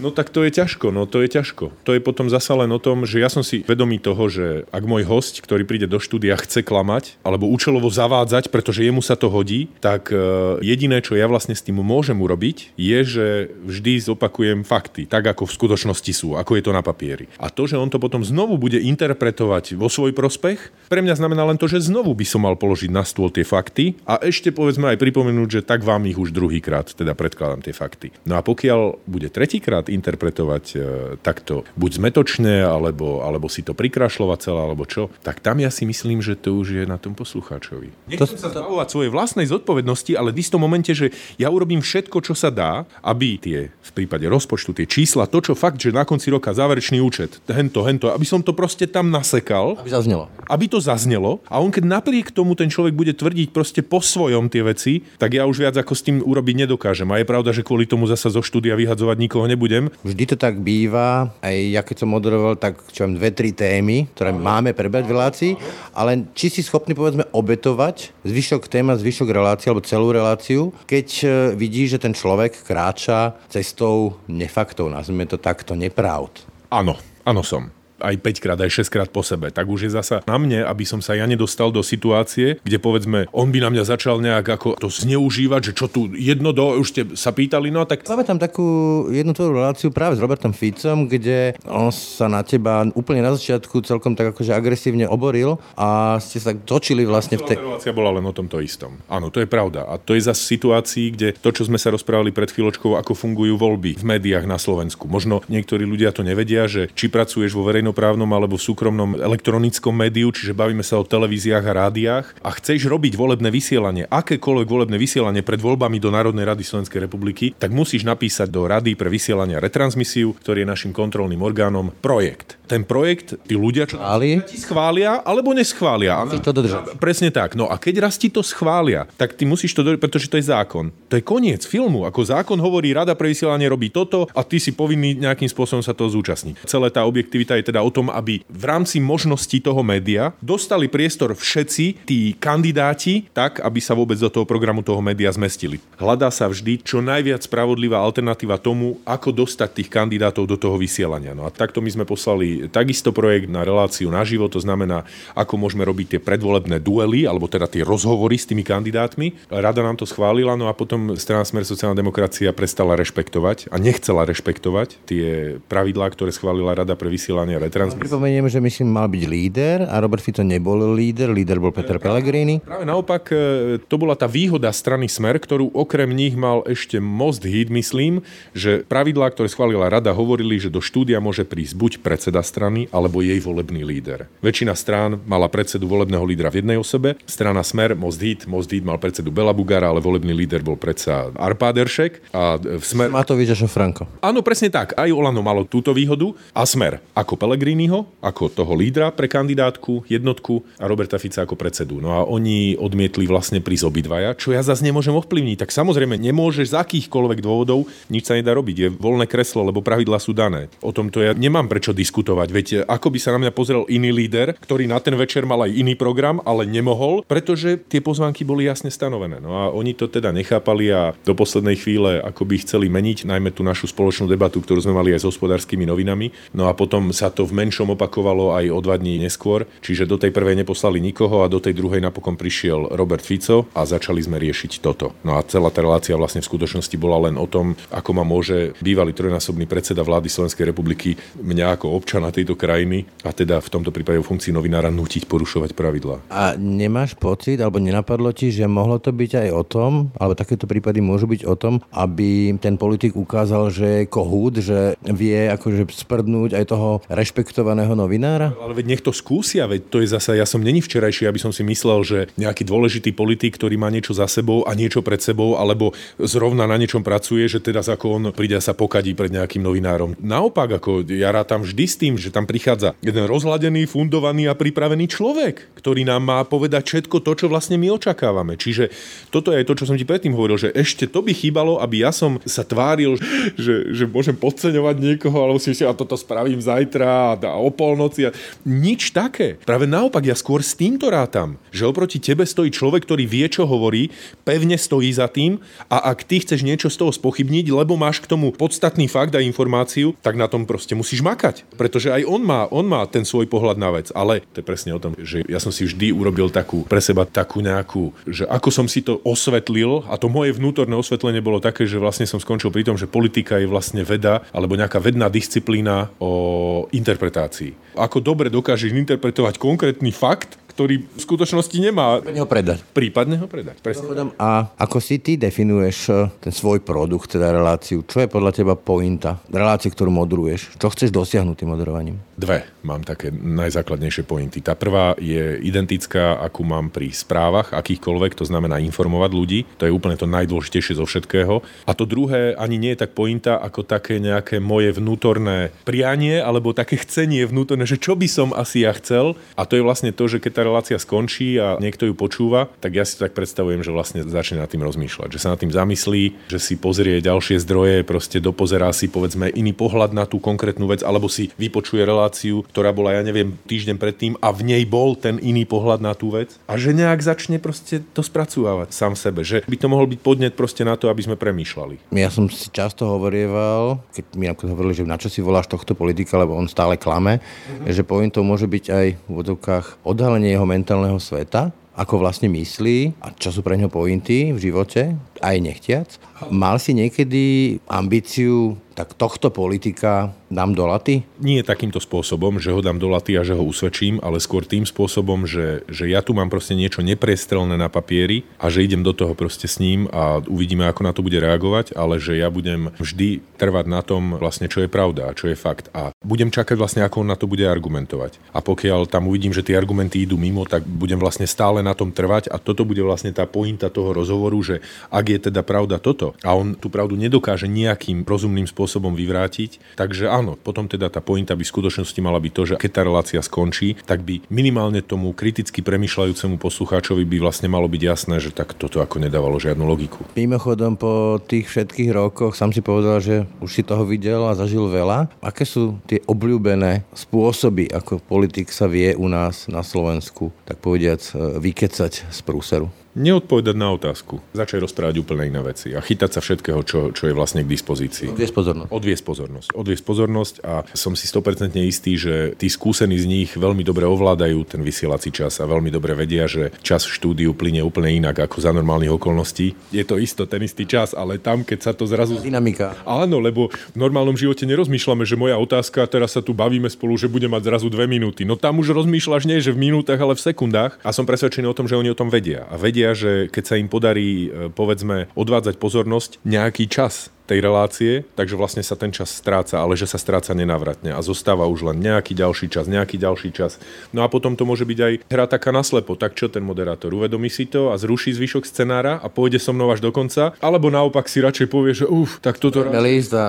No 0.00 0.12
tak 0.12 0.32
to 0.32 0.44
je 0.44 0.52
ťažko, 0.52 0.92
no 0.92 1.08
to 1.08 1.24
je 1.24 1.28
ťažko. 1.32 1.72
To 1.84 1.90
je 1.96 2.00
potom 2.00 2.28
zasa 2.28 2.56
len 2.56 2.68
o 2.72 2.80
tom, 2.80 3.08
že 3.08 3.20
ja 3.20 3.28
som 3.32 3.44
si 3.44 3.64
vedomý 3.64 4.00
toho, 4.00 4.28
že 4.28 4.68
ak 4.72 4.84
môj 4.84 5.04
host, 5.08 5.40
ktorý 5.40 5.64
príde 5.64 5.88
do 5.88 6.00
štúdia, 6.00 6.36
chce 6.40 6.64
klamať 6.64 7.20
alebo 7.24 7.48
účelovo 7.48 7.88
zavádzať, 7.88 8.52
pretože 8.52 8.84
jemu 8.84 9.00
sa 9.04 9.16
to 9.16 9.32
hodí, 9.32 9.68
tak 9.80 10.12
e, 10.12 10.16
jediné, 10.64 11.00
čo 11.04 11.16
ja 11.16 11.28
vlastne 11.28 11.56
s 11.56 11.64
tým 11.64 11.80
môžem 11.80 12.16
urobiť, 12.16 12.76
je, 12.76 12.98
že 13.04 13.29
vždy 13.66 13.92
zopakujem 14.12 14.62
fakty, 14.62 15.06
tak 15.06 15.30
ako 15.32 15.46
v 15.46 15.56
skutočnosti 15.56 16.12
sú, 16.14 16.28
ako 16.36 16.58
je 16.58 16.62
to 16.64 16.72
na 16.74 16.82
papieri. 16.84 17.26
A 17.38 17.48
to, 17.48 17.66
že 17.66 17.78
on 17.78 17.88
to 17.88 18.02
potom 18.02 18.22
znovu 18.22 18.56
bude 18.60 18.78
interpretovať 18.78 19.76
vo 19.76 19.88
svoj 19.90 20.12
prospech, 20.12 20.90
pre 20.90 21.00
mňa 21.04 21.18
znamená 21.18 21.46
len 21.46 21.58
to, 21.60 21.70
že 21.70 21.86
znovu 21.86 22.14
by 22.16 22.26
som 22.26 22.42
mal 22.42 22.58
položiť 22.58 22.90
na 22.90 23.06
stôl 23.06 23.30
tie 23.30 23.46
fakty 23.46 23.98
a 24.06 24.18
ešte 24.22 24.50
povedzme 24.50 24.90
aj 24.90 24.98
pripomenúť, 24.98 25.48
že 25.48 25.66
tak 25.66 25.86
vám 25.86 26.06
ich 26.08 26.18
už 26.18 26.34
druhýkrát 26.34 26.90
teda 26.96 27.14
predkladám 27.14 27.62
tie 27.62 27.74
fakty. 27.76 28.08
No 28.26 28.38
a 28.38 28.42
pokiaľ 28.42 29.04
bude 29.06 29.28
tretíkrát 29.28 29.86
interpretovať 29.86 30.64
e, 30.72 30.76
takto 31.20 31.68
buď 31.76 31.90
zmetočne, 32.00 32.64
alebo, 32.64 33.22
alebo 33.22 33.46
si 33.46 33.60
to 33.60 33.76
prikrašľovať 33.76 34.38
celé, 34.40 34.60
alebo 34.60 34.84
čo, 34.88 35.12
tak 35.20 35.44
tam 35.44 35.60
ja 35.60 35.68
si 35.68 35.84
myslím, 35.84 36.24
že 36.24 36.34
to 36.34 36.56
už 36.56 36.80
je 36.80 36.84
na 36.88 36.96
tom 36.96 37.12
poslucháčovi. 37.12 37.92
Nechcem 38.08 38.38
sa 38.40 38.48
zbavovať 38.50 38.88
svojej 38.88 39.12
vlastnej 39.12 39.46
zodpovednosti, 39.46 40.12
ale 40.16 40.32
v 40.32 40.40
istom 40.40 40.62
momente, 40.62 40.90
že 40.96 41.12
ja 41.36 41.52
urobím 41.52 41.84
všetko, 41.84 42.24
čo 42.24 42.32
sa 42.32 42.48
dá, 42.48 42.88
aby 43.04 43.19
aby 43.20 43.36
tie, 43.36 43.68
v 43.68 43.90
prípade 43.92 44.24
rozpočtu, 44.24 44.72
tie 44.72 44.88
čísla, 44.88 45.28
to, 45.28 45.44
čo 45.44 45.52
fakt, 45.52 45.76
že 45.76 45.92
na 45.92 46.08
konci 46.08 46.32
roka 46.32 46.56
záverečný 46.56 47.04
účet, 47.04 47.36
hento, 47.52 47.84
hento, 47.84 48.08
aby 48.08 48.24
som 48.24 48.40
to 48.40 48.56
proste 48.56 48.88
tam 48.88 49.12
nasekal. 49.12 49.76
Aby 49.76 49.92
zaznelo. 49.92 50.24
Aby 50.48 50.72
to 50.72 50.80
zaznelo. 50.80 51.44
A 51.52 51.60
on 51.60 51.68
keď 51.68 51.84
napriek 51.84 52.32
tomu 52.32 52.56
ten 52.56 52.72
človek 52.72 52.96
bude 52.96 53.12
tvrdiť 53.12 53.52
proste 53.52 53.84
po 53.84 54.00
svojom 54.00 54.48
tie 54.48 54.64
veci, 54.64 55.04
tak 55.20 55.36
ja 55.36 55.44
už 55.44 55.68
viac 55.68 55.76
ako 55.76 55.92
s 55.92 56.00
tým 56.00 56.24
urobiť 56.24 56.64
nedokážem. 56.64 57.12
A 57.12 57.20
je 57.20 57.28
pravda, 57.28 57.52
že 57.52 57.60
kvôli 57.60 57.84
tomu 57.84 58.08
zasa 58.08 58.32
zo 58.32 58.40
štúdia 58.40 58.72
vyhadzovať 58.72 59.20
nikoho 59.20 59.44
nebudem. 59.44 59.92
Vždy 60.00 60.32
to 60.32 60.36
tak 60.40 60.64
býva. 60.64 61.36
Aj 61.44 61.52
ja 61.52 61.84
keď 61.84 62.08
som 62.08 62.08
moderoval, 62.08 62.56
tak 62.56 62.80
čo 62.88 63.04
mám 63.04 63.20
dve, 63.20 63.36
tri 63.36 63.52
témy, 63.52 64.08
ktoré 64.16 64.32
máme 64.32 64.72
prebrať 64.72 65.04
v 65.04 65.12
relácii, 65.12 65.52
ale 65.92 66.24
či 66.32 66.48
si 66.48 66.64
schopný 66.64 66.96
povedzme 66.96 67.28
obetovať 67.36 68.16
zvyšok 68.24 68.64
téma, 68.64 68.96
zvyšok 68.96 69.28
relácie 69.28 69.68
alebo 69.68 69.84
celú 69.84 70.08
reláciu, 70.08 70.72
keď 70.88 71.08
e, 71.20 71.26
vidí, 71.52 71.84
že 71.84 72.00
ten 72.00 72.16
človek 72.16 72.64
kráča 72.64 73.09
kráča 73.10 73.34
cestou 73.50 74.22
nefaktov, 74.30 74.86
nazvime 74.86 75.26
to 75.26 75.34
takto, 75.34 75.74
nepravd. 75.74 76.46
Áno, 76.70 76.94
áno 77.26 77.42
som 77.42 77.79
aj 78.00 78.16
5 78.18 78.42
krát, 78.42 78.58
aj 78.58 78.84
6 78.84 78.92
krát 78.92 79.08
po 79.12 79.20
sebe. 79.22 79.52
Tak 79.52 79.68
už 79.68 79.86
je 79.88 79.90
zasa 79.92 80.24
na 80.24 80.36
mne, 80.40 80.64
aby 80.64 80.84
som 80.88 80.98
sa 81.04 81.14
ja 81.14 81.28
nedostal 81.28 81.70
do 81.70 81.84
situácie, 81.84 82.58
kde 82.64 82.78
povedzme, 82.80 83.28
on 83.30 83.52
by 83.52 83.60
na 83.60 83.70
mňa 83.70 83.84
začal 83.86 84.18
nejak 84.18 84.46
ako 84.56 84.80
to 84.80 84.88
zneužívať, 84.88 85.70
že 85.70 85.76
čo 85.76 85.86
tu 85.86 86.10
jedno 86.16 86.50
do, 86.50 86.80
už 86.80 86.88
ste 86.88 87.02
sa 87.14 87.30
pýtali, 87.30 87.68
no 87.70 87.84
tak... 87.84 88.08
Máme 88.08 88.26
tam 88.26 88.40
takú 88.40 89.06
jednu 89.12 89.36
tvoju 89.36 89.50
reláciu 89.54 89.88
práve 89.92 90.16
s 90.16 90.22
Robertom 90.22 90.50
Ficom, 90.50 91.06
kde 91.06 91.54
on 91.68 91.92
sa 91.94 92.26
na 92.26 92.42
teba 92.42 92.88
úplne 92.96 93.22
na 93.22 93.36
začiatku 93.36 93.84
celkom 93.84 94.16
tak 94.16 94.32
akože 94.34 94.50
agresívne 94.56 95.06
oboril 95.06 95.60
a 95.76 96.18
ste 96.18 96.40
sa 96.42 96.56
točili 96.56 97.04
vlastne 97.04 97.38
v 97.38 97.44
tej... 97.46 97.56
relácia 97.60 97.92
bola 97.94 98.16
len 98.16 98.24
o 98.26 98.34
tomto 98.34 98.58
istom. 98.58 98.96
Áno, 99.06 99.28
to 99.28 99.42
je 99.42 99.48
pravda. 99.48 99.86
A 99.86 100.00
to 100.00 100.16
je 100.16 100.24
zase 100.24 100.42
situácii, 100.46 101.12
kde 101.14 101.28
to, 101.36 101.50
čo 101.50 101.66
sme 101.66 101.76
sa 101.76 101.92
rozprávali 101.92 102.34
pred 102.34 102.50
chvíľočkou, 102.50 102.96
ako 102.96 103.12
fungujú 103.14 103.54
voľby 103.58 104.00
v 104.00 104.04
médiách 104.04 104.46
na 104.46 104.56
Slovensku. 104.56 105.06
Možno 105.10 105.42
niektorí 105.50 105.84
ľudia 105.84 106.14
to 106.14 106.24
nevedia, 106.24 106.66
že 106.70 106.88
či 106.94 107.10
pracuješ 107.10 107.54
vo 107.54 107.66
verejnom 107.66 107.89
verejnoprávnom 107.90 108.30
alebo 108.30 108.54
v 108.54 108.66
súkromnom 108.70 109.10
elektronickom 109.18 109.90
médiu, 109.90 110.30
čiže 110.30 110.54
bavíme 110.54 110.86
sa 110.86 111.02
o 111.02 111.04
televíziách 111.04 111.64
a 111.66 111.76
rádiách 111.86 112.26
a 112.40 112.50
chceš 112.54 112.86
robiť 112.86 113.18
volebné 113.18 113.50
vysielanie, 113.50 114.06
akékoľvek 114.06 114.68
volebné 114.70 114.96
vysielanie 114.96 115.42
pred 115.42 115.58
voľbami 115.58 115.98
do 115.98 116.14
Národnej 116.14 116.46
rady 116.46 116.62
Slovenskej 116.62 117.02
republiky, 117.04 117.52
tak 117.58 117.74
musíš 117.74 118.06
napísať 118.06 118.48
do 118.48 118.64
Rady 118.70 118.94
pre 118.94 119.10
vysielanie 119.10 119.58
a 119.58 119.60
retransmisiu, 119.62 120.38
ktorý 120.38 120.62
je 120.62 120.68
našim 120.70 120.92
kontrolným 120.94 121.42
orgánom, 121.42 121.90
projekt. 121.98 122.56
Ten 122.70 122.86
projekt 122.86 123.34
tí 123.50 123.58
ľudia, 123.58 123.90
čo 123.90 123.98
ti 124.46 124.56
schvália 124.56 125.18
alebo 125.26 125.50
neschvália. 125.50 126.22
Musíš 126.22 126.46
to 126.46 126.54
dodržať. 126.54 126.94
Presne 127.02 127.34
tak. 127.34 127.58
No 127.58 127.66
a 127.66 127.74
keď 127.74 128.06
raz 128.06 128.14
ti 128.14 128.30
to 128.30 128.46
schvália, 128.46 129.10
tak 129.18 129.34
ty 129.34 129.42
musíš 129.42 129.74
to 129.74 129.82
dodržať, 129.82 130.02
pretože 130.06 130.30
to 130.30 130.38
je 130.38 130.46
zákon. 130.46 130.94
To 131.10 131.18
je 131.18 131.22
koniec 131.26 131.66
filmu. 131.66 132.06
Ako 132.06 132.22
zákon 132.22 132.54
hovorí, 132.62 132.94
Rada 132.94 133.18
pre 133.18 133.34
vysielanie 133.34 133.66
robí 133.66 133.90
toto 133.90 134.30
a 134.30 134.46
ty 134.46 134.62
si 134.62 134.70
povinný 134.70 135.18
nejakým 135.18 135.50
spôsobom 135.50 135.82
sa 135.82 135.90
toho 135.90 136.14
zúčastniť. 136.14 136.62
Celá 136.70 136.86
tá 136.94 137.02
objektivita 137.02 137.58
je 137.58 137.66
teda 137.74 137.79
teda 137.80 137.88
o 137.88 137.96
tom, 137.96 138.12
aby 138.12 138.44
v 138.44 138.64
rámci 138.68 139.00
možností 139.00 139.64
toho 139.64 139.80
média 139.80 140.36
dostali 140.44 140.84
priestor 140.84 141.32
všetci 141.32 142.04
tí 142.04 142.36
kandidáti 142.36 143.32
tak, 143.32 143.64
aby 143.64 143.80
sa 143.80 143.96
vôbec 143.96 144.20
do 144.20 144.28
toho 144.28 144.44
programu 144.44 144.84
toho 144.84 145.00
média 145.00 145.32
zmestili. 145.32 145.80
Hľadá 145.96 146.28
sa 146.28 146.44
vždy 146.44 146.84
čo 146.84 147.00
najviac 147.00 147.40
spravodlivá 147.40 147.96
alternatíva 148.04 148.60
tomu, 148.60 149.00
ako 149.08 149.32
dostať 149.32 149.80
tých 149.80 149.88
kandidátov 149.88 150.44
do 150.44 150.60
toho 150.60 150.76
vysielania. 150.76 151.32
No 151.32 151.48
a 151.48 151.50
takto 151.54 151.80
my 151.80 151.88
sme 151.88 152.04
poslali 152.04 152.68
takisto 152.68 153.16
projekt 153.16 153.48
na 153.48 153.64
reláciu 153.64 154.12
naživo, 154.12 154.52
to 154.52 154.60
znamená, 154.60 155.08
ako 155.32 155.56
môžeme 155.56 155.80
robiť 155.88 156.16
tie 156.16 156.20
predvolebné 156.20 156.84
duely, 156.84 157.24
alebo 157.24 157.48
teda 157.48 157.64
tie 157.64 157.80
rozhovory 157.80 158.36
s 158.36 158.44
tými 158.44 158.60
kandidátmi. 158.60 159.48
Rada 159.48 159.80
nám 159.80 159.96
to 159.96 160.04
schválila, 160.04 160.52
no 160.52 160.68
a 160.68 160.76
potom 160.76 161.16
strana 161.16 161.48
Smer 161.48 161.64
sociálna 161.64 161.96
demokracia 161.96 162.52
prestala 162.52 162.92
rešpektovať 163.00 163.72
a 163.72 163.80
nechcela 163.80 164.28
rešpektovať 164.28 165.08
tie 165.08 165.56
pravidlá, 165.70 166.12
ktoré 166.12 166.34
schválila 166.34 166.76
Rada 166.76 166.92
pre 166.98 167.08
vysielanie 167.08 167.56
retransmisie. 167.70 168.02
Pripomeniem, 168.02 168.50
že 168.50 168.58
myslím 168.58 168.90
mal 168.90 169.06
byť 169.06 169.24
líder 169.30 169.78
a 169.86 170.02
Robert 170.02 170.20
Fico 170.20 170.42
nebol 170.42 170.82
líder, 170.92 171.30
líder 171.30 171.62
bol 171.62 171.70
Peter 171.70 172.02
Pellegrini. 172.02 172.58
Práve 172.58 172.82
naopak, 172.82 173.30
e, 173.30 173.78
to 173.86 173.94
bola 173.94 174.18
tá 174.18 174.26
výhoda 174.26 174.74
strany 174.74 175.06
Smer, 175.06 175.38
ktorú 175.38 175.70
okrem 175.70 176.10
nich 176.10 176.34
mal 176.34 176.66
ešte 176.66 176.98
Most 176.98 177.46
Hit, 177.46 177.70
myslím, 177.70 178.26
že 178.50 178.82
pravidlá, 178.82 179.30
ktoré 179.30 179.46
schválila 179.46 179.86
rada, 179.86 180.10
hovorili, 180.10 180.58
že 180.58 180.68
do 180.68 180.82
štúdia 180.82 181.22
môže 181.22 181.46
prísť 181.46 181.78
buď 181.78 181.92
predseda 182.02 182.42
strany, 182.42 182.90
alebo 182.90 183.22
jej 183.22 183.38
volebný 183.38 183.86
líder. 183.86 184.26
Väčšina 184.42 184.74
strán 184.74 185.22
mala 185.24 185.46
predsedu 185.46 185.86
volebného 185.86 186.26
lídra 186.26 186.50
v 186.50 186.66
jednej 186.66 186.76
osobe, 186.76 187.14
strana 187.30 187.62
Smer, 187.62 187.94
Most 187.94 188.18
Hit, 188.18 188.50
Most 188.50 188.74
Hit 188.74 188.82
mal 188.82 188.98
predsedu 188.98 189.30
Bela 189.30 189.54
Bugara, 189.54 189.94
ale 189.94 190.02
volebný 190.02 190.34
líder 190.34 190.66
bol 190.66 190.74
predsa 190.74 191.30
Arpáderšek 191.38 192.34
a 192.34 192.58
v 192.58 192.82
Smer... 192.82 193.12
Matovič 193.12 193.54
a 193.54 193.68
Franko. 193.70 194.10
Áno, 194.24 194.42
presne 194.42 194.72
tak. 194.72 194.96
Aj 194.98 195.06
Olano 195.12 195.44
malo 195.44 195.62
túto 195.68 195.94
výhodu 195.94 196.32
a 196.56 196.66
Smer 196.66 196.98
ako 197.14 197.36
Pellegriniho 197.50 198.06
ako 198.22 198.46
toho 198.46 198.78
lídra 198.78 199.10
pre 199.10 199.26
kandidátku, 199.26 200.06
jednotku 200.06 200.62
a 200.78 200.86
Roberta 200.86 201.18
Fica 201.18 201.42
ako 201.42 201.58
predsedu. 201.58 201.98
No 201.98 202.14
a 202.14 202.22
oni 202.22 202.78
odmietli 202.78 203.26
vlastne 203.26 203.58
prísť 203.58 203.90
obidvaja, 203.90 204.38
čo 204.38 204.54
ja 204.54 204.62
zase 204.62 204.86
nemôžem 204.86 205.10
ovplyvniť. 205.18 205.66
Tak 205.66 205.74
samozrejme, 205.74 206.14
nemôžeš 206.14 206.70
z 206.70 206.78
akýchkoľvek 206.78 207.42
dôvodov, 207.42 207.90
nič 208.06 208.30
sa 208.30 208.38
nedá 208.38 208.54
robiť. 208.54 208.76
Je 208.78 208.88
voľné 208.94 209.26
kreslo, 209.26 209.66
lebo 209.66 209.82
pravidlá 209.82 210.22
sú 210.22 210.30
dané. 210.30 210.70
O 210.78 210.94
tomto 210.94 211.26
ja 211.26 211.34
nemám 211.34 211.66
prečo 211.66 211.90
diskutovať. 211.90 212.48
Veď 212.54 212.66
ako 212.86 213.10
by 213.10 213.18
sa 213.18 213.34
na 213.34 213.42
mňa 213.42 213.50
pozrel 213.50 213.82
iný 213.90 214.14
líder, 214.14 214.54
ktorý 214.62 214.86
na 214.86 215.02
ten 215.02 215.18
večer 215.18 215.42
mal 215.42 215.66
aj 215.66 215.74
iný 215.74 215.98
program, 215.98 216.38
ale 216.46 216.70
nemohol, 216.70 217.26
pretože 217.26 217.82
tie 217.90 217.98
pozvánky 217.98 218.46
boli 218.46 218.70
jasne 218.70 218.94
stanovené. 218.94 219.42
No 219.42 219.58
a 219.58 219.74
oni 219.74 219.98
to 219.98 220.06
teda 220.06 220.30
nechápali 220.30 220.94
a 220.94 221.18
do 221.26 221.34
poslednej 221.34 221.74
chvíle 221.74 222.22
ako 222.22 222.46
by 222.46 222.62
chceli 222.62 222.86
meniť, 222.86 223.26
najmä 223.26 223.50
tú 223.50 223.66
našu 223.66 223.90
spoločnú 223.90 224.30
debatu, 224.30 224.62
ktorú 224.62 224.86
sme 224.86 224.94
mali 224.94 225.10
aj 225.18 225.26
s 225.26 225.28
hospodárskymi 225.34 225.82
novinami. 225.82 226.30
No 226.54 226.70
a 226.70 226.78
potom 226.78 227.10
sa 227.10 227.26
to 227.32 227.39
v 227.44 227.56
menšom 227.56 227.94
opakovalo 227.94 228.56
aj 228.56 228.72
o 228.72 228.80
dva 228.80 228.96
dní 228.96 229.20
neskôr, 229.20 229.68
čiže 229.84 230.08
do 230.08 230.16
tej 230.16 230.32
prvej 230.32 230.58
neposlali 230.60 230.98
nikoho 230.98 231.42
a 231.44 231.50
do 231.52 231.60
tej 231.60 231.76
druhej 231.76 232.00
napokon 232.00 232.36
prišiel 232.36 232.92
Robert 232.96 233.24
Fico 233.24 233.68
a 233.76 233.84
začali 233.84 234.20
sme 234.24 234.40
riešiť 234.40 234.80
toto. 234.80 235.14
No 235.26 235.36
a 235.36 235.44
celá 235.44 235.68
tá 235.68 235.84
relácia 235.84 236.16
vlastne 236.16 236.40
v 236.40 236.50
skutočnosti 236.50 236.96
bola 237.00 237.28
len 237.30 237.36
o 237.36 237.46
tom, 237.46 237.76
ako 237.92 238.10
ma 238.16 238.24
môže 238.24 238.72
bývalý 238.80 239.12
trojnásobný 239.12 239.64
predseda 239.68 240.00
vlády 240.00 240.32
Slovenskej 240.32 240.70
republiky 240.70 241.18
mňa 241.38 241.80
ako 241.80 241.92
občana 241.94 242.34
tejto 242.34 242.54
krajiny 242.54 243.04
a 243.24 243.30
teda 243.34 243.60
v 243.60 243.68
tomto 243.72 243.90
prípade 243.90 244.20
v 244.20 244.28
funkcii 244.28 244.52
novinára 244.54 244.88
nutiť 244.92 245.26
porušovať 245.26 245.72
pravidlá. 245.74 246.16
A 246.32 246.54
nemáš 246.56 247.16
pocit, 247.16 247.58
alebo 247.60 247.82
nenapadlo 247.82 248.30
ti, 248.32 248.52
že 248.52 248.68
mohlo 248.70 248.96
to 249.02 249.10
byť 249.10 249.46
aj 249.46 249.48
o 249.52 249.62
tom, 249.66 249.92
alebo 250.16 250.34
takéto 250.38 250.64
prípady 250.64 251.02
môžu 251.02 251.26
byť 251.28 251.42
o 251.46 251.54
tom, 251.56 251.82
aby 251.92 252.54
ten 252.58 252.76
politik 252.80 253.16
ukázal, 253.16 253.68
že 253.72 253.88
je 254.04 254.10
kohút, 254.10 254.60
že 254.60 254.94
vie 255.04 255.48
akože 255.50 255.88
sprdnúť 255.90 256.56
aj 256.56 256.64
toho 256.70 256.90
rešpektovaného 257.30 257.94
novinára? 257.94 258.58
Ale 258.58 258.74
veď 258.74 258.86
nech 258.90 259.02
to 259.06 259.14
skúsia, 259.14 259.70
veď 259.70 259.86
to 259.86 260.02
je 260.02 260.10
zase, 260.10 260.34
ja 260.34 260.42
som 260.42 260.58
není 260.58 260.82
včerajší, 260.82 261.30
aby 261.30 261.38
som 261.38 261.54
si 261.54 261.62
myslel, 261.62 262.02
že 262.02 262.18
nejaký 262.34 262.66
dôležitý 262.66 263.14
politik, 263.14 263.54
ktorý 263.54 263.78
má 263.78 263.86
niečo 263.86 264.10
za 264.10 264.26
sebou 264.26 264.66
a 264.66 264.74
niečo 264.74 264.98
pred 265.06 265.22
sebou, 265.22 265.54
alebo 265.54 265.94
zrovna 266.18 266.66
na 266.66 266.74
niečom 266.74 267.06
pracuje, 267.06 267.46
že 267.46 267.62
teda 267.62 267.86
ako 267.86 268.06
on 268.18 268.24
príde 268.34 268.58
a 268.58 268.62
sa 268.62 268.74
pokadí 268.74 269.14
pred 269.14 269.30
nejakým 269.30 269.62
novinárom. 269.62 270.18
Naopak, 270.18 270.82
ako 270.82 271.06
ja 271.06 271.30
rátam 271.30 271.62
vždy 271.62 271.84
s 271.86 271.94
tým, 271.94 272.18
že 272.18 272.34
tam 272.34 272.50
prichádza 272.50 272.98
jeden 272.98 273.30
rozhladený, 273.30 273.86
fundovaný 273.86 274.50
a 274.50 274.58
pripravený 274.58 275.06
človek, 275.06 275.78
ktorý 275.78 276.02
nám 276.02 276.26
má 276.26 276.42
povedať 276.42 276.82
všetko 276.82 277.22
to, 277.22 277.32
čo 277.38 277.46
vlastne 277.46 277.78
my 277.78 277.94
očakávame. 277.94 278.58
Čiže 278.58 278.90
toto 279.30 279.54
je 279.54 279.62
to, 279.62 279.78
čo 279.78 279.86
som 279.86 279.94
ti 279.94 280.02
predtým 280.02 280.34
hovoril, 280.34 280.58
že 280.58 280.74
ešte 280.74 281.06
to 281.06 281.22
by 281.22 281.30
chýbalo, 281.30 281.78
aby 281.78 282.02
ja 282.02 282.10
som 282.10 282.42
sa 282.42 282.66
tváril, 282.66 283.14
že, 283.54 283.94
že 283.94 284.04
môžem 284.10 284.34
podceňovať 284.34 284.96
niekoho, 284.98 285.38
alebo 285.38 285.62
si 285.62 285.76
a 285.86 285.94
toto 285.94 286.18
spravím 286.18 286.58
zajtra 286.58 287.19
a 287.20 287.56
o 287.60 287.68
polnoci. 287.68 288.28
A 288.28 288.34
nič 288.64 289.12
také. 289.12 289.60
Práve 289.62 289.84
naopak, 289.84 290.24
ja 290.24 290.36
skôr 290.36 290.64
s 290.64 290.72
týmto 290.74 291.12
rátam, 291.12 291.60
že 291.70 291.86
oproti 291.86 292.18
tebe 292.18 292.44
stojí 292.48 292.72
človek, 292.72 293.04
ktorý 293.04 293.24
vie, 293.28 293.46
čo 293.46 293.68
hovorí, 293.68 294.08
pevne 294.42 294.80
stojí 294.80 295.12
za 295.12 295.28
tým 295.28 295.60
a 295.92 296.10
ak 296.10 296.24
ty 296.26 296.40
chceš 296.40 296.64
niečo 296.64 296.88
z 296.88 296.96
toho 297.00 297.12
spochybniť, 297.12 297.70
lebo 297.70 297.94
máš 297.94 298.24
k 298.24 298.30
tomu 298.30 298.50
podstatný 298.54 299.06
fakt 299.06 299.36
a 299.36 299.44
informáciu, 299.44 300.16
tak 300.24 300.34
na 300.36 300.48
tom 300.48 300.64
proste 300.64 300.96
musíš 300.98 301.20
makať. 301.20 301.64
Pretože 301.76 302.10
aj 302.10 302.22
on 302.26 302.42
má, 302.42 302.66
on 302.72 302.86
má 302.86 303.04
ten 303.06 303.22
svoj 303.26 303.46
pohľad 303.46 303.76
na 303.76 303.90
vec. 303.94 304.08
Ale 304.14 304.42
to 304.54 304.62
je 304.62 304.66
presne 304.66 304.94
o 304.96 305.02
tom, 305.02 305.14
že 305.18 305.44
ja 305.46 305.62
som 305.62 305.70
si 305.70 305.86
vždy 305.86 306.12
urobil 306.14 306.48
takú 306.50 306.84
pre 306.86 307.02
seba 307.02 307.26
takú 307.26 307.62
nejakú, 307.62 308.14
že 308.26 308.44
ako 308.46 308.68
som 308.70 308.86
si 308.86 309.04
to 309.04 309.18
osvetlil 309.22 310.06
a 310.10 310.16
to 310.16 310.30
moje 310.30 310.54
vnútorné 310.56 310.94
osvetlenie 310.94 311.42
bolo 311.42 311.62
také, 311.62 311.84
že 311.84 312.00
vlastne 312.00 312.24
som 312.24 312.42
skončil 312.42 312.70
pri 312.70 312.86
tom, 312.86 312.96
že 312.96 313.10
politika 313.10 313.58
je 313.58 313.68
vlastne 313.68 314.02
veda 314.06 314.42
alebo 314.50 314.78
nejaká 314.78 314.98
vedná 315.02 315.26
disciplína 315.26 316.10
o 316.22 316.86
interpretácii. 317.10 317.98
Ako 317.98 318.22
dobre 318.22 318.46
dokážeš 318.46 318.94
interpretovať 318.94 319.58
konkrétny 319.58 320.14
fakt, 320.14 320.54
ktorý 320.80 321.04
v 321.04 321.20
skutočnosti 321.20 321.76
nemá. 321.76 322.24
Prípadne 322.24 322.40
ho 322.40 322.48
predať. 322.48 322.78
Prípadne 322.96 323.36
ho 323.36 323.44
predať, 323.44 323.76
presne. 323.84 324.32
A 324.40 324.72
ako 324.80 324.96
si 324.96 325.20
ty 325.20 325.36
definuješ 325.36 325.98
eh, 326.08 326.32
ten 326.40 326.56
svoj 326.56 326.80
produkt, 326.80 327.36
teda 327.36 327.52
reláciu? 327.52 328.00
Čo 328.00 328.24
je 328.24 328.32
podľa 328.32 328.56
teba 328.56 328.80
pointa? 328.80 329.44
Relácie, 329.52 329.92
ktorú 329.92 330.08
moderuješ. 330.08 330.80
Čo 330.80 330.88
chceš 330.88 331.12
dosiahnuť 331.12 331.56
tým 331.60 331.76
moderovaním? 331.76 332.16
Dve 332.40 332.64
mám 332.80 333.04
také 333.04 333.28
najzákladnejšie 333.28 334.24
pointy. 334.24 334.64
Tá 334.64 334.72
prvá 334.72 335.12
je 335.20 335.60
identická, 335.60 336.40
akú 336.40 336.64
mám 336.64 336.88
pri 336.88 337.12
správach 337.12 337.76
akýchkoľvek, 337.76 338.40
to 338.40 338.48
znamená 338.48 338.80
informovať 338.80 339.30
ľudí. 339.36 339.60
To 339.76 339.84
je 339.84 339.92
úplne 339.92 340.16
to 340.16 340.24
najdôležitejšie 340.24 340.96
zo 340.96 341.04
všetkého. 341.04 341.60
A 341.84 341.92
to 341.92 342.08
druhé 342.08 342.56
ani 342.56 342.80
nie 342.80 342.96
je 342.96 343.04
tak 343.04 343.12
pointa, 343.12 343.60
ako 343.60 343.84
také 343.84 344.16
nejaké 344.16 344.56
moje 344.64 344.96
vnútorné 344.96 345.76
prianie 345.84 346.40
alebo 346.40 346.72
také 346.72 346.96
chcenie 347.04 347.44
vnútorné, 347.44 347.84
že 347.84 348.00
čo 348.00 348.16
by 348.16 348.24
som 348.24 348.56
asi 348.56 348.88
ja 348.88 348.96
chcel. 348.96 349.36
A 349.60 349.68
to 349.68 349.76
je 349.76 349.84
vlastne 349.84 350.16
to, 350.16 350.24
že 350.24 350.40
keď 350.40 350.52
tá 350.56 350.62
relácia 350.70 350.96
skončí 350.96 351.58
a 351.58 351.76
niekto 351.82 352.06
ju 352.06 352.14
počúva, 352.14 352.70
tak 352.78 352.94
ja 352.94 353.02
si 353.02 353.18
tak 353.18 353.34
predstavujem, 353.34 353.82
že 353.82 353.90
vlastne 353.90 354.22
začne 354.22 354.62
nad 354.62 354.70
tým 354.70 354.86
rozmýšľať, 354.86 355.28
že 355.34 355.42
sa 355.42 355.50
nad 355.50 355.58
tým 355.58 355.74
zamyslí, 355.74 356.46
že 356.46 356.58
si 356.62 356.78
pozrie 356.78 357.18
ďalšie 357.18 357.58
zdroje, 357.58 358.06
proste 358.06 358.38
dopozerá 358.38 358.94
si 358.94 359.10
povedzme 359.10 359.50
iný 359.50 359.74
pohľad 359.74 360.14
na 360.14 360.24
tú 360.30 360.38
konkrétnu 360.38 360.86
vec, 360.86 361.02
alebo 361.02 361.26
si 361.26 361.50
vypočuje 361.58 362.06
reláciu, 362.06 362.62
ktorá 362.70 362.94
bola, 362.94 363.18
ja 363.18 363.22
neviem, 363.26 363.58
týždeň 363.66 363.96
predtým 363.98 364.32
a 364.38 364.54
v 364.54 364.62
nej 364.62 364.82
bol 364.86 365.18
ten 365.18 365.42
iný 365.42 365.66
pohľad 365.66 365.98
na 365.98 366.14
tú 366.14 366.30
vec 366.30 366.54
a 366.70 366.78
že 366.78 366.94
nejak 366.94 367.20
začne 367.20 367.58
proste 367.58 368.06
to 368.14 368.22
spracovávať 368.22 368.94
sám 368.94 369.18
sebe, 369.18 369.42
že 369.42 369.66
by 369.66 369.76
to 369.76 369.90
mohol 369.90 370.06
byť 370.06 370.20
podnet 370.22 370.54
proste 370.54 370.86
na 370.86 370.94
to, 370.94 371.10
aby 371.10 371.26
sme 371.26 371.34
premýšľali. 371.34 372.14
Ja 372.14 372.30
som 372.30 372.46
si 372.46 372.70
často 372.70 373.08
hovorieval, 373.10 373.98
keď 374.14 374.24
mi 374.38 374.46
hovorili, 374.46 374.94
že 374.94 375.08
na 375.08 375.18
čo 375.18 375.26
si 375.26 375.42
voláš 375.42 375.66
tohto 375.66 375.98
politika, 375.98 376.38
lebo 376.38 376.54
on 376.54 376.70
stále 376.70 376.94
klame, 377.00 377.40
mm-hmm. 377.40 377.90
že 377.90 378.06
pointou 378.06 378.46
môže 378.46 378.70
byť 378.70 378.84
aj 378.90 379.06
v 379.16 379.30
vodovkách 379.30 379.86
odhalenie 380.04 380.49
jeho 380.50 380.66
mentálneho 380.66 381.22
sveta, 381.22 381.70
ako 381.94 382.22
vlastne 382.22 382.50
myslí 382.50 383.20
a 383.22 383.30
čo 383.34 383.54
sú 383.54 383.60
pre 383.60 383.76
neho 383.76 383.92
pointy 383.92 384.50
v 384.50 384.58
živote, 384.58 385.14
aj 385.40 385.56
nechtiac. 385.60 386.08
Mal 386.48 386.80
si 386.80 386.96
niekedy 386.96 387.76
ambíciu 387.88 388.80
tak 389.00 389.16
tohto 389.16 389.48
politika 389.48 390.36
dám 390.52 390.76
do 390.76 390.84
laty? 390.84 391.24
Nie 391.40 391.64
takýmto 391.64 392.02
spôsobom, 392.02 392.60
že 392.60 392.68
ho 392.68 392.84
dám 392.84 393.00
do 393.00 393.08
laty 393.08 393.38
a 393.38 393.46
že 393.46 393.56
ho 393.56 393.64
usvedčím, 393.64 394.20
ale 394.20 394.42
skôr 394.42 394.66
tým 394.68 394.84
spôsobom, 394.84 395.48
že, 395.48 395.86
že 395.88 396.10
ja 396.10 396.20
tu 396.20 396.36
mám 396.36 396.52
proste 396.52 396.76
niečo 396.76 397.00
nepriestrelné 397.00 397.80
na 397.80 397.88
papieri 397.88 398.44
a 398.60 398.68
že 398.68 398.84
idem 398.84 399.00
do 399.00 399.16
toho 399.16 399.32
proste 399.32 399.70
s 399.70 399.80
ním 399.80 400.04
a 400.12 400.44
uvidíme, 400.44 400.84
ako 400.84 401.00
na 401.06 401.16
to 401.16 401.24
bude 401.24 401.38
reagovať, 401.38 401.96
ale 401.96 402.20
že 402.20 402.36
ja 402.36 402.52
budem 402.52 402.92
vždy 403.00 403.40
trvať 403.56 403.86
na 403.88 404.04
tom 404.04 404.36
vlastne, 404.36 404.68
čo 404.68 404.84
je 404.84 404.90
pravda 404.90 405.32
a 405.32 405.36
čo 405.38 405.48
je 405.48 405.56
fakt. 405.56 405.88
A 405.96 406.12
budem 406.20 406.52
čakať 406.52 406.76
vlastne, 406.76 407.00
ako 407.06 407.24
on 407.24 407.32
na 407.32 407.38
to 407.40 407.48
bude 407.48 407.64
argumentovať. 407.64 408.36
A 408.52 408.60
pokiaľ 408.60 409.08
tam 409.08 409.32
uvidím, 409.32 409.56
že 409.56 409.64
tie 409.64 409.78
argumenty 409.78 410.28
idú 410.28 410.36
mimo, 410.36 410.68
tak 410.68 410.84
budem 410.84 411.16
vlastne 411.16 411.48
stále 411.48 411.80
na 411.80 411.96
tom 411.96 412.12
trvať 412.12 412.52
a 412.52 412.60
toto 412.60 412.84
bude 412.84 413.00
vlastne 413.00 413.32
tá 413.32 413.48
pointa 413.48 413.88
toho 413.88 414.12
rozhovoru, 414.12 414.60
že 414.60 414.84
ak 415.08 415.24
je 415.36 415.50
teda 415.50 415.62
pravda 415.62 416.02
toto 416.02 416.34
a 416.42 416.54
on 416.54 416.74
tú 416.74 416.90
pravdu 416.90 417.14
nedokáže 417.14 417.70
nejakým 417.70 418.26
rozumným 418.26 418.66
spôsobom 418.66 419.14
vyvrátiť, 419.14 419.98
takže 419.98 420.26
áno, 420.26 420.58
potom 420.58 420.90
teda 420.90 421.06
tá 421.10 421.22
pointa 421.22 421.54
by 421.54 421.62
v 421.62 421.72
skutočnosti 421.72 422.20
mala 422.22 422.42
byť 422.42 422.52
to, 422.52 422.62
že 422.66 422.74
keď 422.80 422.90
tá 422.90 423.02
relácia 423.06 423.40
skončí, 423.40 423.98
tak 424.06 424.26
by 424.26 424.42
minimálne 424.50 425.00
tomu 425.00 425.30
kriticky 425.32 425.80
premyšľajúcemu 425.80 426.58
poslucháčovi 426.58 427.22
by 427.24 427.36
vlastne 427.38 427.70
malo 427.70 427.86
byť 427.86 428.02
jasné, 428.02 428.36
že 428.42 428.50
tak 428.50 428.74
toto 428.74 428.98
ako 428.98 429.22
nedávalo 429.22 429.56
žiadnu 429.60 429.84
logiku. 429.86 430.26
Mimochodom 430.34 430.98
po 430.98 431.38
tých 431.42 431.70
všetkých 431.70 432.10
rokoch 432.10 432.58
som 432.58 432.74
si 432.74 432.82
povedal, 432.82 433.22
že 433.22 433.46
už 433.62 433.70
si 433.70 433.82
toho 433.86 434.02
videl 434.04 434.42
a 434.46 434.58
zažil 434.58 434.90
veľa. 434.90 435.30
Aké 435.40 435.62
sú 435.64 436.02
tie 436.10 436.20
obľúbené 436.26 437.06
spôsoby, 437.14 437.88
ako 437.90 438.22
politik 438.24 438.72
sa 438.74 438.90
vie 438.90 439.14
u 439.14 439.30
nás 439.30 439.70
na 439.70 439.84
Slovensku, 439.86 440.50
tak 440.66 440.82
povediac, 440.82 441.22
vykecať 441.60 442.12
z 442.30 442.38
prúseru? 442.42 442.88
Neodpovedať 443.14 443.76
na 443.76 443.90
otázku, 443.94 444.38
začať 444.54 444.86
rozprávať 444.86 445.22
úplne 445.22 445.50
iné 445.50 445.60
veci 445.62 445.90
a 445.94 446.00
chytať 446.02 446.30
sa 446.30 446.40
všetkého, 446.40 446.80
čo, 446.86 447.10
čo 447.10 447.26
je 447.26 447.34
vlastne 447.34 447.66
k 447.66 447.68
dispozícii. 447.70 448.30
Odviesť 448.30 448.54
pozornosť. 448.54 448.90
Odviesť 448.90 449.24
pozornosť. 449.24 449.68
Odviesť 449.74 450.04
pozornosť 450.04 450.54
a 450.62 450.74
som 450.94 451.18
si 451.18 451.26
100% 451.26 451.74
istý, 451.82 452.14
že 452.14 452.54
tí 452.54 452.70
skúsení 452.70 453.18
z 453.18 453.26
nich 453.26 453.50
veľmi 453.54 453.82
dobre 453.82 454.06
ovládajú 454.06 454.62
ten 454.66 454.82
vysielací 454.84 455.34
čas 455.34 455.58
a 455.58 455.66
veľmi 455.66 455.90
dobre 455.90 456.14
vedia, 456.14 456.46
že 456.46 456.74
čas 456.82 457.06
v 457.06 457.14
štúdiu 457.16 457.50
plyne 457.54 457.82
úplne 457.82 458.10
inak 458.14 458.46
ako 458.46 458.62
za 458.62 458.70
normálnych 458.74 459.14
okolností. 459.14 459.74
Je 459.90 460.04
to 460.06 460.18
isto 460.18 460.46
ten 460.46 460.62
istý 460.62 460.86
čas, 460.86 461.14
ale 461.16 461.42
tam, 461.42 461.66
keď 461.66 461.78
sa 461.80 461.92
to 461.96 462.06
zrazu... 462.06 462.38
Dynamika. 462.38 462.94
Áno, 463.02 463.42
lebo 463.42 463.70
v 463.70 463.98
normálnom 463.98 464.36
živote 464.38 464.66
nerozmýšľame, 464.66 465.26
že 465.26 465.38
moja 465.38 465.56
otázka, 465.58 466.06
teraz 466.06 466.38
sa 466.38 466.42
tu 466.44 466.54
bavíme 466.54 466.86
spolu, 466.90 467.16
že 467.16 467.30
bude 467.30 467.48
mať 467.48 467.62
zrazu 467.66 467.86
dve 467.90 468.06
minúty. 468.06 468.44
No 468.46 468.54
tam 468.54 468.78
už 468.82 468.92
rozmýšľaš 468.94 469.48
nie, 469.48 469.58
že 469.58 469.74
v 469.74 469.90
minútach, 469.90 470.20
ale 470.20 470.36
v 470.36 470.44
sekundách 470.44 471.00
a 471.00 471.10
som 471.10 471.24
presvedčený 471.24 471.66
o 471.70 471.76
tom, 471.76 471.88
že 471.88 471.96
oni 471.96 472.12
o 472.12 472.18
tom 472.18 472.28
vedia. 472.28 472.68
A 472.68 472.76
vedia, 472.76 472.99
vedia, 473.00 473.16
že 473.16 473.48
keď 473.48 473.64
sa 473.64 473.78
im 473.80 473.88
podarí, 473.88 474.52
e, 474.52 474.68
povedzme, 474.68 475.32
odvádzať 475.32 475.80
pozornosť 475.80 476.44
nejaký 476.44 476.84
čas, 476.92 477.32
tej 477.50 477.58
relácie, 477.58 478.22
takže 478.38 478.54
vlastne 478.54 478.86
sa 478.86 478.94
ten 478.94 479.10
čas 479.10 479.34
stráca, 479.34 479.82
ale 479.82 479.98
že 479.98 480.06
sa 480.06 480.22
stráca 480.22 480.54
nenávratne 480.54 481.10
a 481.10 481.18
zostáva 481.18 481.66
už 481.66 481.90
len 481.90 481.98
nejaký 481.98 482.38
ďalší 482.38 482.70
čas, 482.70 482.86
nejaký 482.86 483.18
ďalší 483.18 483.50
čas. 483.50 483.82
No 484.14 484.22
a 484.22 484.30
potom 484.30 484.54
to 484.54 484.62
môže 484.62 484.86
byť 484.86 484.98
aj 485.02 485.12
hra 485.26 485.50
taká 485.50 485.74
naslepo, 485.74 486.14
tak 486.14 486.38
čo 486.38 486.46
ten 486.46 486.62
moderátor 486.62 487.10
uvedomí 487.10 487.50
si 487.50 487.66
to 487.66 487.90
a 487.90 487.98
zruší 487.98 488.30
zvyšok 488.38 488.62
scenára 488.62 489.18
a 489.18 489.26
pôjde 489.26 489.58
so 489.58 489.74
mnou 489.74 489.90
až 489.90 489.98
do 489.98 490.14
konca, 490.14 490.54
alebo 490.62 490.94
naopak 490.94 491.26
si 491.26 491.42
radšej 491.42 491.66
povie, 491.66 491.92
že 491.98 492.06
uf, 492.06 492.38
tak 492.38 492.62
toto... 492.62 492.86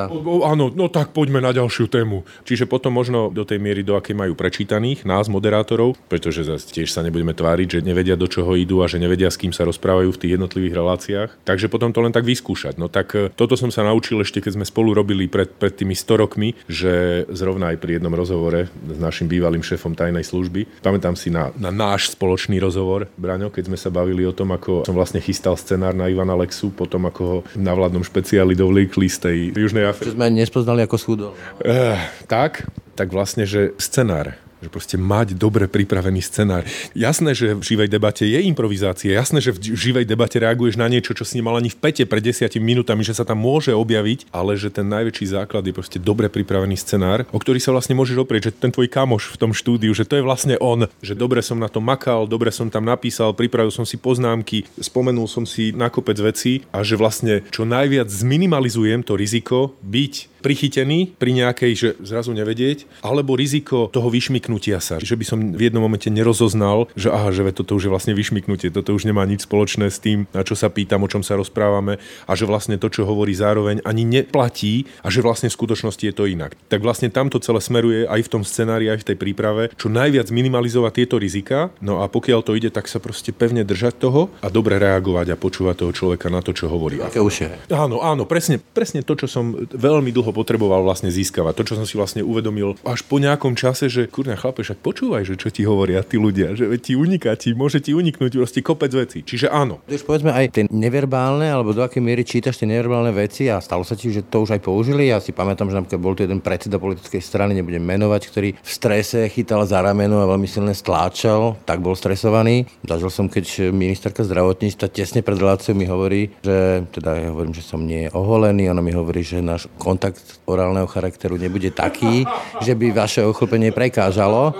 O, 0.09 0.49
áno, 0.49 0.73
no 0.73 0.89
tak 0.89 1.13
poďme 1.13 1.37
na 1.37 1.53
ďalšiu 1.53 1.85
tému. 1.85 2.25
Čiže 2.47 2.65
potom 2.65 2.97
možno 2.97 3.29
do 3.29 3.45
tej 3.45 3.61
miery, 3.61 3.85
do 3.85 3.93
akej 3.93 4.17
majú 4.17 4.33
prečítaných 4.33 5.05
nás, 5.05 5.29
moderátorov, 5.29 5.93
pretože 6.09 6.41
zase 6.41 6.73
tiež 6.73 6.89
sa 6.89 7.05
nebudeme 7.05 7.37
tváriť, 7.37 7.77
že 7.77 7.85
nevedia 7.85 8.17
do 8.17 8.25
čoho 8.25 8.57
idú 8.57 8.81
a 8.81 8.89
že 8.89 8.97
nevedia 8.97 9.29
s 9.29 9.37
kým 9.37 9.53
sa 9.53 9.67
rozprávajú 9.67 10.09
v 10.09 10.19
tých 10.25 10.33
jednotlivých 10.39 10.73
reláciách. 10.73 11.29
Takže 11.45 11.69
potom 11.69 11.93
to 11.93 12.01
len 12.01 12.15
tak 12.15 12.25
vyskúšať. 12.25 12.79
No 12.79 12.87
tak 12.87 13.13
e, 13.13 13.29
toto 13.35 13.59
som 13.59 13.69
sa 13.69 13.83
naučil 13.91 14.23
ešte, 14.23 14.39
keď 14.39 14.57
sme 14.57 14.65
spolu 14.65 14.95
robili 14.95 15.27
pred, 15.27 15.51
pred 15.51 15.75
tými 15.75 15.93
100 15.93 16.23
rokmi, 16.23 16.55
že 16.71 17.23
zrovna 17.27 17.75
aj 17.75 17.77
pri 17.83 17.99
jednom 17.99 18.15
rozhovore 18.15 18.71
s 18.71 18.99
našim 18.99 19.27
bývalým 19.27 19.61
šéfom 19.61 19.91
tajnej 19.91 20.23
služby, 20.23 20.79
pamätám 20.79 21.19
si 21.19 21.27
na, 21.27 21.51
na 21.59 21.69
náš 21.69 22.15
spoločný 22.15 22.57
rozhovor, 22.63 23.11
Braňo, 23.19 23.51
keď 23.51 23.67
sme 23.67 23.77
sa 23.77 23.91
bavili 23.91 24.23
o 24.23 24.31
tom, 24.31 24.55
ako 24.55 24.87
som 24.87 24.95
vlastne 24.95 25.19
chystal 25.19 25.59
scenár 25.59 25.91
na 25.91 26.07
Ivana 26.07 26.33
Lexu, 26.39 26.71
potom 26.71 27.05
ako 27.11 27.21
ho 27.21 27.37
na 27.59 27.75
vládnom 27.75 28.07
špeciáli 28.07 28.55
dovliekli 28.55 29.11
z 29.11 29.17
tej 29.19 29.37
Južnej 29.53 29.85
Afriky. 29.91 30.15
Že 30.15 30.17
sme 30.17 30.27
nespoznali 30.31 30.81
ako 30.87 30.95
schudol. 30.95 31.31
Uh, 31.59 31.99
tak, 32.31 32.65
tak 32.95 33.11
vlastne, 33.11 33.43
že 33.43 33.75
scenár 33.75 34.39
že 34.61 34.69
proste 34.69 34.95
mať 34.95 35.33
dobre 35.33 35.65
pripravený 35.65 36.21
scenár. 36.21 36.63
Jasné, 36.93 37.33
že 37.33 37.57
v 37.57 37.63
živej 37.65 37.89
debate 37.89 38.23
je 38.29 38.39
improvizácia, 38.45 39.11
jasné, 39.11 39.41
že 39.41 39.57
v 39.57 39.73
živej 39.73 40.05
debate 40.05 40.37
reaguješ 40.37 40.77
na 40.77 40.85
niečo, 40.85 41.17
čo 41.17 41.25
si 41.25 41.41
nemal 41.41 41.57
ani 41.57 41.73
v 41.73 41.77
pete 41.81 42.05
pred 42.05 42.21
desiatimi 42.21 42.77
minútami, 42.77 43.01
že 43.01 43.17
sa 43.17 43.25
tam 43.25 43.41
môže 43.41 43.73
objaviť, 43.73 44.29
ale 44.29 44.53
že 44.55 44.69
ten 44.69 44.85
najväčší 44.85 45.33
základ 45.33 45.65
je 45.65 45.73
proste 45.73 45.97
dobre 45.97 46.29
pripravený 46.29 46.77
scenár, 46.77 47.25
o 47.33 47.41
ktorý 47.41 47.57
sa 47.57 47.73
vlastne 47.73 47.97
môžeš 47.97 48.21
oprieť, 48.21 48.53
že 48.53 48.55
ten 48.61 48.71
tvoj 48.71 48.87
kamoš 48.87 49.33
v 49.33 49.39
tom 49.41 49.51
štúdiu, 49.51 49.91
že 49.91 50.05
to 50.05 50.21
je 50.21 50.23
vlastne 50.23 50.55
on, 50.61 50.85
že 51.01 51.17
dobre 51.17 51.41
som 51.41 51.57
na 51.57 51.67
to 51.67 51.81
makal, 51.81 52.29
dobre 52.29 52.53
som 52.53 52.69
tam 52.69 52.85
napísal, 52.85 53.33
pripravil 53.33 53.73
som 53.73 53.83
si 53.83 53.97
poznámky, 53.97 54.69
spomenul 54.77 55.25
som 55.25 55.43
si 55.43 55.73
na 55.73 55.89
kopec 55.89 56.15
vecí 56.21 56.63
a 56.69 56.85
že 56.85 56.95
vlastne 56.95 57.41
čo 57.49 57.65
najviac 57.65 58.07
zminimalizujem 58.07 59.01
to 59.01 59.17
riziko 59.17 59.73
byť 59.81 60.30
prichytený 60.41 61.15
pri 61.15 61.31
nejakej, 61.37 61.71
že 61.77 61.89
zrazu 62.01 62.33
nevedieť, 62.33 63.05
alebo 63.05 63.37
riziko 63.37 63.87
toho 63.93 64.09
vyšmiknutia 64.09 64.81
sa, 64.81 64.97
že 64.97 65.13
by 65.13 65.25
som 65.25 65.39
v 65.53 65.69
jednom 65.69 65.85
momente 65.85 66.09
nerozoznal, 66.09 66.89
že 66.97 67.13
aha, 67.13 67.29
že 67.29 67.45
toto 67.53 67.77
už 67.77 67.87
je 67.87 67.93
vlastne 67.93 68.13
vyšmiknutie, 68.17 68.73
toto 68.73 68.91
už 68.97 69.05
nemá 69.05 69.23
nič 69.29 69.45
spoločné 69.45 69.87
s 69.87 70.01
tým, 70.01 70.25
na 70.33 70.41
čo 70.41 70.57
sa 70.57 70.73
pýtam, 70.73 71.05
o 71.05 71.11
čom 71.11 71.21
sa 71.21 71.37
rozprávame 71.37 72.01
a 72.25 72.31
že 72.33 72.49
vlastne 72.49 72.81
to, 72.81 72.89
čo 72.89 73.05
hovorí 73.05 73.37
zároveň, 73.37 73.85
ani 73.85 74.03
neplatí 74.03 74.89
a 75.05 75.13
že 75.13 75.21
vlastne 75.21 75.47
v 75.47 75.57
skutočnosti 75.57 76.01
je 76.01 76.15
to 76.15 76.25
inak. 76.25 76.57
Tak 76.67 76.81
vlastne 76.81 77.13
tamto 77.13 77.37
celé 77.37 77.61
smeruje 77.61 78.09
aj 78.09 78.21
v 78.25 78.31
tom 78.31 78.43
scenári, 78.47 78.89
aj 78.89 79.05
v 79.05 79.07
tej 79.13 79.17
príprave, 79.19 79.69
čo 79.77 79.91
najviac 79.91 80.33
minimalizovať 80.33 80.91
tieto 80.97 81.15
rizika, 81.21 81.69
no 81.83 82.01
a 82.01 82.09
pokiaľ 82.09 82.39
to 82.41 82.57
ide, 82.57 82.73
tak 82.73 82.89
sa 82.89 82.97
proste 82.97 83.29
pevne 83.35 83.61
držať 83.61 84.01
toho 84.01 84.33
a 84.41 84.47
dobre 84.49 84.81
reagovať 84.81 85.35
a 85.35 85.39
počúvať 85.39 85.75
toho 85.85 85.91
človeka 85.93 86.31
na 86.31 86.41
to, 86.41 86.55
čo 86.55 86.71
hovorí. 86.71 87.03
Aké 87.03 87.19
uše. 87.21 87.51
Áno, 87.69 88.01
áno, 88.01 88.23
presne, 88.25 88.57
presne 88.57 89.03
to, 89.03 89.13
čo 89.13 89.27
som 89.27 89.53
veľmi 89.55 90.09
dlho 90.09 90.30
ho 90.31 90.33
potreboval 90.33 90.87
vlastne 90.87 91.11
získavať. 91.11 91.53
To, 91.59 91.67
čo 91.67 91.75
som 91.75 91.83
si 91.83 91.99
vlastne 91.99 92.23
uvedomil 92.23 92.79
až 92.87 93.03
po 93.03 93.19
nejakom 93.19 93.59
čase, 93.59 93.91
že 93.91 94.07
kurňa 94.07 94.39
chlape, 94.39 94.63
však 94.63 94.79
počúvaj, 94.79 95.27
že 95.27 95.35
čo 95.35 95.51
ti 95.51 95.67
hovoria 95.67 95.99
tí 96.07 96.15
ľudia, 96.15 96.55
že 96.55 96.71
ti 96.79 96.95
uniká, 96.95 97.35
ti 97.35 97.51
môže 97.51 97.83
ti 97.83 97.91
uniknúť 97.91 98.39
proste 98.39 98.63
kopec 98.63 98.95
veci. 98.95 99.19
Čiže 99.27 99.51
áno. 99.51 99.83
Už 99.91 100.07
povedzme 100.07 100.31
aj 100.31 100.45
tie 100.55 100.63
neverbálne, 100.71 101.51
alebo 101.51 101.75
do 101.75 101.83
akej 101.83 101.99
miery 101.99 102.23
čítaš 102.23 102.63
tie 102.63 102.67
neverbálne 102.71 103.11
veci 103.11 103.51
a 103.51 103.59
stalo 103.59 103.83
sa 103.83 103.99
ti, 103.99 104.07
že 104.07 104.23
to 104.23 104.47
už 104.47 104.55
aj 104.55 104.61
použili. 104.63 105.11
Ja 105.11 105.19
si 105.19 105.35
pamätám, 105.35 105.67
že 105.67 105.75
napríklad 105.75 106.01
bol 106.01 106.15
tu 106.15 106.23
jeden 106.23 106.39
predseda 106.39 106.79
politickej 106.79 107.19
strany, 107.19 107.51
nebudem 107.57 107.83
menovať, 107.83 108.21
ktorý 108.31 108.49
v 108.55 108.69
strese 108.71 109.27
chytal 109.27 109.67
za 109.67 109.83
rameno 109.83 110.23
a 110.23 110.29
veľmi 110.29 110.47
silne 110.47 110.71
stláčal, 110.71 111.59
tak 111.67 111.83
bol 111.83 111.97
stresovaný. 111.97 112.69
Zažil 112.85 113.11
som, 113.11 113.25
keď 113.27 113.73
ministerka 113.73 114.23
zdravotníctva 114.23 114.87
tesne 114.93 115.25
pred 115.25 115.41
reláciou 115.41 115.73
mi 115.73 115.89
hovorí, 115.89 116.31
že 116.45 116.85
teda 116.93 117.17
ja 117.17 117.27
hovorím, 117.33 117.57
že 117.57 117.65
som 117.65 117.81
nie 117.81 118.07
oholený, 118.13 118.69
ona 118.69 118.85
mi 118.85 118.93
hovorí, 118.93 119.25
že 119.25 119.41
náš 119.41 119.65
kontakt 119.81 120.20
orálneho 120.45 120.87
charakteru 120.89 121.39
nebude 121.39 121.71
taký, 121.71 122.25
že 122.61 122.73
by 122.75 122.91
vaše 122.91 123.21
ochlpenie 123.23 123.71
prekážalo 123.71 124.53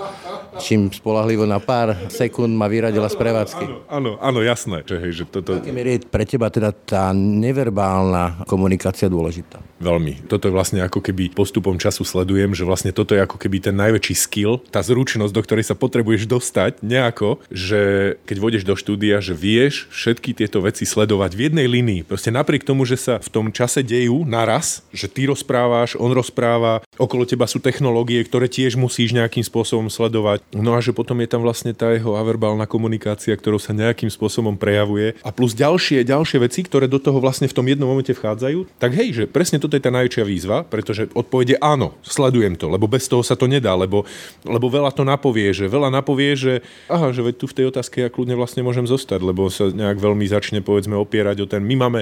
čím 0.60 0.92
spolahlivo 0.92 1.48
na 1.48 1.56
pár 1.62 1.96
sekúnd 2.12 2.52
ma 2.52 2.68
vyradila 2.68 3.08
z 3.08 3.16
prevádzky. 3.16 3.64
Áno, 3.64 3.78
áno, 3.88 4.10
áno 4.20 4.40
jasné. 4.44 4.84
Že, 4.84 4.96
hej, 5.00 5.12
že 5.22 5.24
toto... 5.24 5.56
Je 5.56 6.00
pre 6.04 6.24
teba 6.28 6.52
teda 6.52 6.74
tá 6.74 7.16
neverbálna 7.16 8.44
komunikácia 8.44 9.08
dôležitá? 9.08 9.62
Veľmi. 9.80 10.28
Toto 10.28 10.46
je 10.50 10.54
vlastne 10.54 10.84
ako 10.84 11.00
keby 11.00 11.32
postupom 11.32 11.80
času 11.80 12.04
sledujem, 12.04 12.52
že 12.52 12.66
vlastne 12.68 12.92
toto 12.92 13.16
je 13.16 13.24
ako 13.24 13.40
keby 13.40 13.64
ten 13.64 13.76
najväčší 13.78 14.14
skill, 14.14 14.60
tá 14.68 14.84
zručnosť, 14.84 15.32
do 15.32 15.42
ktorej 15.42 15.64
sa 15.66 15.78
potrebuješ 15.78 16.28
dostať 16.28 16.84
nejako, 16.84 17.40
že 17.48 18.14
keď 18.28 18.36
vodeš 18.38 18.64
do 18.68 18.76
štúdia, 18.76 19.24
že 19.24 19.32
vieš 19.32 19.88
všetky 19.90 20.36
tieto 20.36 20.60
veci 20.60 20.84
sledovať 20.84 21.30
v 21.32 21.40
jednej 21.50 21.66
linii. 21.66 22.00
Proste 22.04 22.30
napriek 22.30 22.66
tomu, 22.66 22.84
že 22.84 23.00
sa 23.00 23.18
v 23.18 23.28
tom 23.32 23.46
čase 23.50 23.80
dejú 23.80 24.22
naraz, 24.28 24.84
že 24.92 25.08
ty 25.08 25.26
rozprávaš, 25.26 25.51
on 26.00 26.10
rozpráva, 26.12 26.84
okolo 26.96 27.28
teba 27.28 27.44
sú 27.46 27.60
technológie, 27.60 28.22
ktoré 28.24 28.48
tiež 28.48 28.80
musíš 28.80 29.12
nejakým 29.12 29.44
spôsobom 29.44 29.92
sledovať 29.92 30.42
No 30.52 30.76
a 30.76 30.84
že 30.84 30.92
potom 30.92 31.16
je 31.24 31.28
tam 31.28 31.40
vlastne 31.40 31.72
tá 31.72 31.90
jeho 31.96 32.14
averbálna 32.14 32.68
komunikácia, 32.68 33.32
ktorou 33.32 33.56
sa 33.56 33.72
nejakým 33.72 34.12
spôsobom 34.12 34.54
prejavuje. 34.60 35.16
A 35.24 35.32
plus 35.32 35.56
ďalšie, 35.56 36.04
ďalšie 36.04 36.38
veci, 36.44 36.60
ktoré 36.60 36.86
do 36.86 37.00
toho 37.00 37.18
vlastne 37.18 37.48
v 37.48 37.56
tom 37.56 37.64
jednom 37.64 37.88
momente 37.88 38.12
vchádzajú. 38.12 38.78
Tak 38.78 38.92
hej, 38.92 39.08
že 39.12 39.24
presne 39.24 39.56
toto 39.56 39.74
je 39.74 39.82
tá 39.82 39.88
najväčšia 39.88 40.24
výzva, 40.28 40.62
pretože 40.68 41.08
odpovede 41.16 41.56
áno, 41.58 41.96
sledujem 42.04 42.54
to, 42.60 42.68
lebo 42.68 42.84
bez 42.84 43.08
toho 43.08 43.24
sa 43.24 43.34
to 43.34 43.48
nedá, 43.48 43.72
lebo, 43.72 44.04
lebo 44.44 44.66
veľa 44.68 44.92
to 44.92 45.08
napovie, 45.08 45.50
že 45.56 45.72
veľa 45.72 45.88
napovie, 45.88 46.36
že 46.36 46.52
aha, 46.86 47.10
že 47.10 47.24
veď 47.24 47.34
tu 47.40 47.46
v 47.48 47.56
tej 47.56 47.66
otázke 47.72 48.04
ja 48.04 48.12
kľudne 48.12 48.36
vlastne 48.36 48.60
môžem 48.60 48.84
zostať, 48.84 49.24
lebo 49.24 49.48
sa 49.48 49.72
nejak 49.72 49.98
veľmi 49.98 50.28
začne 50.28 50.60
povedzme 50.60 50.94
opierať 50.94 51.42
o 51.42 51.46
ten, 51.48 51.64
my 51.64 51.74
máme 51.74 52.00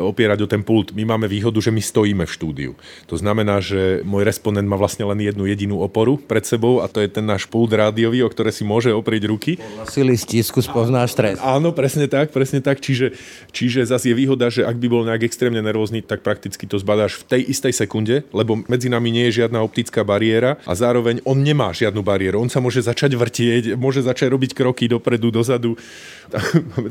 opierať 0.00 0.38
o 0.44 0.50
ten 0.50 0.64
pult, 0.64 0.96
my 0.96 1.04
máme 1.04 1.28
výhodu, 1.28 1.60
že 1.60 1.70
my 1.70 1.82
stojíme 1.84 2.24
v 2.24 2.32
štúdiu. 2.32 2.72
To 3.10 3.16
znamená, 3.18 3.58
že 3.58 4.00
môj 4.06 4.22
respondent 4.26 4.66
má 4.66 4.78
vlastne 4.78 5.06
len 5.06 5.18
jednu 5.18 5.44
jedinú 5.46 5.82
oporu 5.82 6.16
pred 6.16 6.42
sebou 6.46 6.80
a 6.82 6.86
to 6.86 7.02
je 7.02 7.08
ten 7.10 7.26
náš 7.26 7.46
pult 7.50 7.74
rádiový, 7.74 8.22
o 8.22 8.30
ktoré 8.30 8.54
si 8.54 8.62
môže 8.62 8.94
oprieť 8.94 9.26
ruky. 9.26 9.52
Sily 9.88 10.14
stisku 10.14 10.62
spozná 10.62 11.06
stres. 11.10 11.40
Áno, 11.42 11.74
presne 11.74 12.06
tak, 12.06 12.30
presne 12.30 12.62
tak. 12.62 12.78
Čiže, 12.78 13.14
čiže 13.50 13.86
zase 13.86 14.12
je 14.12 14.18
výhoda, 14.18 14.50
že 14.52 14.62
ak 14.62 14.76
by 14.78 14.86
bol 14.86 15.02
nejak 15.06 15.26
extrémne 15.26 15.58
nervózny, 15.60 16.02
tak 16.04 16.22
prakticky 16.22 16.66
to 16.66 16.78
zbadáš 16.78 17.22
v 17.22 17.38
tej 17.38 17.42
istej 17.50 17.72
sekunde, 17.74 18.22
lebo 18.30 18.62
medzi 18.66 18.86
nami 18.86 19.10
nie 19.10 19.28
je 19.30 19.42
žiadna 19.44 19.62
optická 19.62 20.06
bariéra 20.06 20.58
a 20.66 20.72
zároveň 20.74 21.22
on 21.26 21.38
nemá 21.38 21.74
žiadnu 21.74 22.02
bariéru. 22.02 22.42
On 22.42 22.50
sa 22.50 22.62
môže 22.62 22.82
začať 22.82 23.14
vrtieť, 23.18 23.74
môže 23.74 24.02
začať 24.04 24.30
robiť 24.30 24.50
kroky 24.54 24.86
dopredu, 24.90 25.30
dozadu. 25.30 25.74